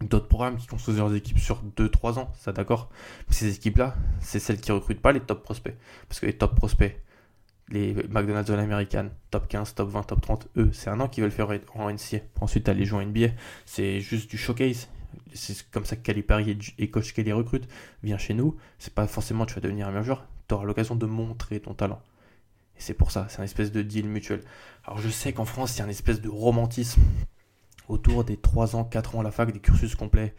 d'autres 0.00 0.28
programmes 0.28 0.56
qui 0.56 0.66
construisent 0.66 0.98
leurs 0.98 1.14
équipes 1.14 1.38
sur 1.38 1.62
2-3 1.76 2.18
ans, 2.18 2.32
ça 2.38 2.52
d'accord? 2.52 2.90
Mais 3.28 3.34
ces 3.34 3.54
équipes-là, 3.54 3.94
c'est 4.20 4.38
celles 4.38 4.60
qui 4.60 4.72
recrutent 4.72 5.02
pas 5.02 5.12
les 5.12 5.20
top 5.20 5.42
prospects. 5.42 5.76
Parce 6.08 6.20
que 6.20 6.26
les 6.26 6.32
top 6.32 6.54
prospects, 6.54 6.98
les 7.68 7.94
McDonald's 8.08 8.50
All 8.50 8.60
American, 8.60 9.10
top 9.30 9.46
15, 9.48 9.74
top 9.74 9.90
20, 9.90 10.02
top 10.04 10.20
30, 10.20 10.48
eux, 10.56 10.70
c'est 10.72 10.90
un 10.90 11.00
an 11.00 11.08
qu'ils 11.08 11.22
veulent 11.22 11.30
faire 11.30 11.50
en 11.74 11.90
NCA. 11.90 12.18
Ensuite, 12.40 12.68
aller 12.68 12.84
jouer 12.84 13.04
en 13.04 13.06
NBA, 13.06 13.28
c'est 13.66 14.00
juste 14.00 14.30
du 14.30 14.38
showcase. 14.38 14.88
C'est 15.34 15.68
comme 15.70 15.84
ça 15.84 15.96
que 15.96 16.02
Calipari 16.02 16.58
et 16.78 16.90
coach 16.90 17.12
qui 17.12 17.22
les 17.22 17.32
recrute. 17.32 17.68
Viens 18.02 18.18
chez 18.18 18.34
nous, 18.34 18.56
c'est 18.78 18.94
pas 18.94 19.06
forcément 19.06 19.46
tu 19.46 19.54
vas 19.54 19.60
devenir 19.60 19.86
un 19.86 19.90
meilleur 19.90 20.04
joueur, 20.04 20.26
tu 20.48 20.54
auras 20.54 20.64
l'occasion 20.64 20.96
de 20.96 21.06
montrer 21.06 21.60
ton 21.60 21.74
talent. 21.74 22.00
Et 22.76 22.80
c'est 22.80 22.94
pour 22.94 23.10
ça, 23.10 23.26
c'est 23.28 23.40
un 23.40 23.44
espèce 23.44 23.70
de 23.70 23.82
deal 23.82 24.06
mutuel. 24.06 24.42
Alors 24.84 24.98
je 24.98 25.08
sais 25.08 25.32
qu'en 25.32 25.44
France, 25.44 25.76
il 25.76 25.80
y 25.80 25.82
a 25.82 25.84
un 25.84 25.88
espèce 25.88 26.20
de 26.20 26.28
romantisme 26.28 27.02
autour 27.90 28.24
des 28.24 28.36
3 28.36 28.76
ans, 28.76 28.84
4 28.84 29.16
ans 29.16 29.20
à 29.20 29.22
la 29.22 29.30
fac, 29.30 29.52
des 29.52 29.60
cursus 29.60 29.94
complets. 29.94 30.34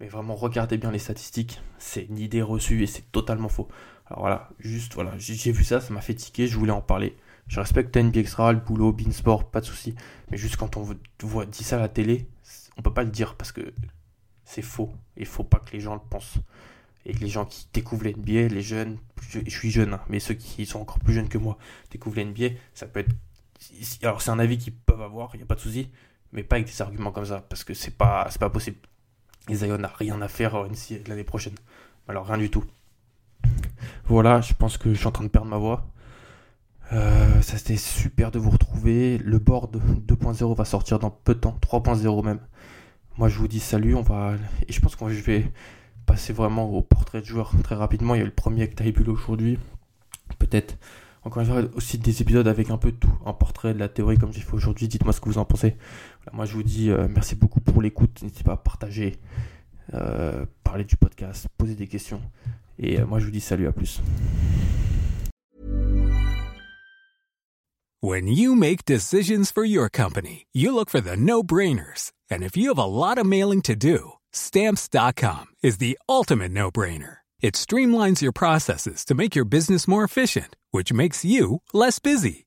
Mais 0.00 0.08
vraiment, 0.08 0.34
regardez 0.34 0.78
bien 0.78 0.90
les 0.90 0.98
statistiques. 0.98 1.60
C'est 1.78 2.04
une 2.04 2.18
idée 2.18 2.42
reçue 2.42 2.82
et 2.82 2.86
c'est 2.86 3.10
totalement 3.12 3.48
faux. 3.48 3.68
Alors 4.06 4.20
voilà, 4.20 4.50
juste 4.58 4.94
voilà, 4.94 5.12
j'ai 5.16 5.52
vu 5.52 5.64
ça, 5.64 5.80
ça 5.80 5.94
m'a 5.94 6.00
fait 6.00 6.14
tiquer, 6.14 6.46
je 6.46 6.58
voulais 6.58 6.72
en 6.72 6.80
parler. 6.80 7.16
Je 7.48 7.60
respecte 7.60 7.96
NBA 7.96 8.20
Extra, 8.20 8.52
le 8.52 8.60
boulot, 8.60 8.92
Beansport, 8.92 9.50
pas 9.50 9.60
de 9.60 9.66
souci. 9.66 9.94
Mais 10.30 10.36
juste 10.36 10.56
quand 10.56 10.76
on 10.76 10.86
voit 11.22 11.46
dit 11.46 11.64
ça 11.64 11.76
à 11.76 11.80
la 11.80 11.88
télé, 11.88 12.26
on 12.76 12.82
peut 12.82 12.92
pas 12.92 13.04
le 13.04 13.10
dire 13.10 13.34
parce 13.36 13.52
que 13.52 13.72
c'est 14.44 14.62
faux. 14.62 14.92
Il 15.16 15.26
faut 15.26 15.44
pas 15.44 15.58
que 15.58 15.72
les 15.72 15.80
gens 15.80 15.94
le 15.94 16.00
pensent. 16.00 16.38
Et 17.04 17.12
les 17.14 17.28
gens 17.28 17.44
qui 17.44 17.66
découvrent 17.72 18.04
l'NBA, 18.06 18.48
les 18.48 18.62
jeunes, 18.62 18.98
je, 19.28 19.40
suis 19.48 19.70
jeune, 19.70 19.94
hein, 19.94 20.00
mais 20.08 20.20
ceux 20.20 20.34
qui 20.34 20.66
sont 20.66 20.80
encore 20.80 21.00
plus 21.00 21.14
jeunes 21.14 21.28
que 21.28 21.38
moi, 21.38 21.58
découvrent 21.90 22.20
l'NBA, 22.20 22.54
ça 22.74 22.86
peut 22.86 23.00
être. 23.00 23.14
Alors 24.02 24.22
c'est 24.22 24.30
un 24.30 24.38
avis 24.38 24.58
qu'ils 24.58 24.74
peuvent 24.74 25.02
avoir, 25.02 25.30
il 25.34 25.38
n'y 25.38 25.42
a 25.42 25.46
pas 25.46 25.54
de 25.54 25.60
souci 25.60 25.88
mais 26.32 26.42
pas 26.42 26.56
avec 26.56 26.66
des 26.66 26.82
arguments 26.82 27.12
comme 27.12 27.26
ça, 27.26 27.44
parce 27.48 27.64
que 27.64 27.74
c'est 27.74 27.96
pas, 27.96 28.26
c'est 28.30 28.40
pas 28.40 28.50
possible. 28.50 28.78
Et 29.48 29.54
Zion 29.54 29.78
n'a 29.78 29.88
rien 29.88 30.20
à 30.22 30.28
faire 30.28 30.54
l'année 31.06 31.24
prochaine. 31.24 31.54
Alors 32.08 32.26
rien 32.26 32.38
du 32.38 32.50
tout. 32.50 32.64
Voilà, 34.06 34.40
je 34.40 34.54
pense 34.54 34.78
que 34.78 34.92
je 34.92 34.98
suis 34.98 35.06
en 35.06 35.12
train 35.12 35.24
de 35.24 35.28
perdre 35.28 35.48
ma 35.48 35.56
voix. 35.56 35.86
Euh, 36.92 37.40
ça 37.40 37.56
c'était 37.58 37.76
super 37.76 38.30
de 38.30 38.38
vous 38.38 38.50
retrouver. 38.50 39.18
Le 39.18 39.38
board 39.38 39.80
2.0 40.06 40.54
va 40.54 40.64
sortir 40.64 40.98
dans 40.98 41.10
peu 41.10 41.34
de 41.34 41.40
temps, 41.40 41.58
3.0 41.62 42.24
même. 42.24 42.40
Moi 43.18 43.28
je 43.28 43.38
vous 43.38 43.48
dis 43.48 43.60
salut, 43.60 43.94
on 43.94 44.02
va 44.02 44.34
et 44.68 44.72
je 44.72 44.80
pense 44.80 44.96
que 44.96 45.08
je 45.08 45.22
vais 45.22 45.50
passer 46.06 46.32
vraiment 46.32 46.70
au 46.70 46.82
portrait 46.82 47.20
de 47.20 47.26
joueur 47.26 47.52
très 47.62 47.74
rapidement. 47.74 48.14
Il 48.14 48.18
y 48.18 48.22
a 48.22 48.26
le 48.26 48.30
premier 48.30 48.62
avec 48.62 48.74
Taibul 48.74 49.08
aujourd'hui. 49.10 49.58
Peut-être 50.38 50.76
encore 51.24 51.42
une 51.42 51.48
fois, 51.48 51.62
aussi 51.74 51.98
des 51.98 52.20
épisodes 52.20 52.48
avec 52.48 52.70
un 52.70 52.78
peu 52.78 52.90
tout, 52.90 53.12
un 53.24 53.32
portrait 53.32 53.74
de 53.74 53.78
la 53.78 53.88
théorie 53.88 54.18
comme 54.18 54.32
j'ai 54.32 54.40
fait 54.40 54.54
aujourd'hui. 54.54 54.88
Dites-moi 54.88 55.12
ce 55.12 55.20
que 55.20 55.28
vous 55.28 55.38
en 55.38 55.44
pensez. 55.44 55.76
Moi, 56.32 56.44
je 56.44 56.54
vous 56.54 56.62
dis 56.62 56.90
euh, 56.90 57.08
merci 57.08 57.34
beaucoup 57.34 57.60
pour 57.60 57.82
l'écoute. 57.82 58.22
N'hésitez 58.22 58.44
pas 58.44 58.52
à 58.52 58.56
partager, 58.56 59.18
euh, 59.94 60.44
parler 60.64 60.84
du 60.84 60.96
podcast, 60.96 61.48
poser 61.56 61.74
des 61.74 61.86
questions. 61.86 62.20
Et 62.78 63.00
euh, 63.00 63.06
moi, 63.06 63.18
je 63.18 63.24
vous 63.24 63.30
dis 63.30 63.40
salut, 63.40 63.66
à 63.66 63.72
plus. 63.72 64.00
When 68.00 68.26
you 68.26 68.56
make 68.56 68.84
decisions 68.84 69.52
for 69.52 69.64
your 69.64 69.88
company, 69.88 70.46
you 70.52 70.74
look 70.74 70.90
for 70.90 71.00
the 71.00 71.16
no-brainers. 71.16 72.12
And 72.30 72.42
if 72.42 72.56
you 72.56 72.68
have 72.68 72.78
a 72.78 72.86
lot 72.86 73.16
of 73.16 73.26
mailing 73.26 73.62
to 73.62 73.76
do, 73.76 74.14
stamps.com 74.32 75.46
is 75.62 75.78
the 75.78 75.96
ultimate 76.08 76.50
no-brainer. 76.50 77.18
It 77.40 77.54
streamlines 77.54 78.20
your 78.20 78.32
processes 78.32 79.04
to 79.04 79.14
make 79.14 79.36
your 79.36 79.44
business 79.44 79.86
more 79.86 80.02
efficient. 80.02 80.56
which 80.72 80.92
makes 80.92 81.24
you 81.24 81.62
less 81.72 82.00
busy. 82.00 82.46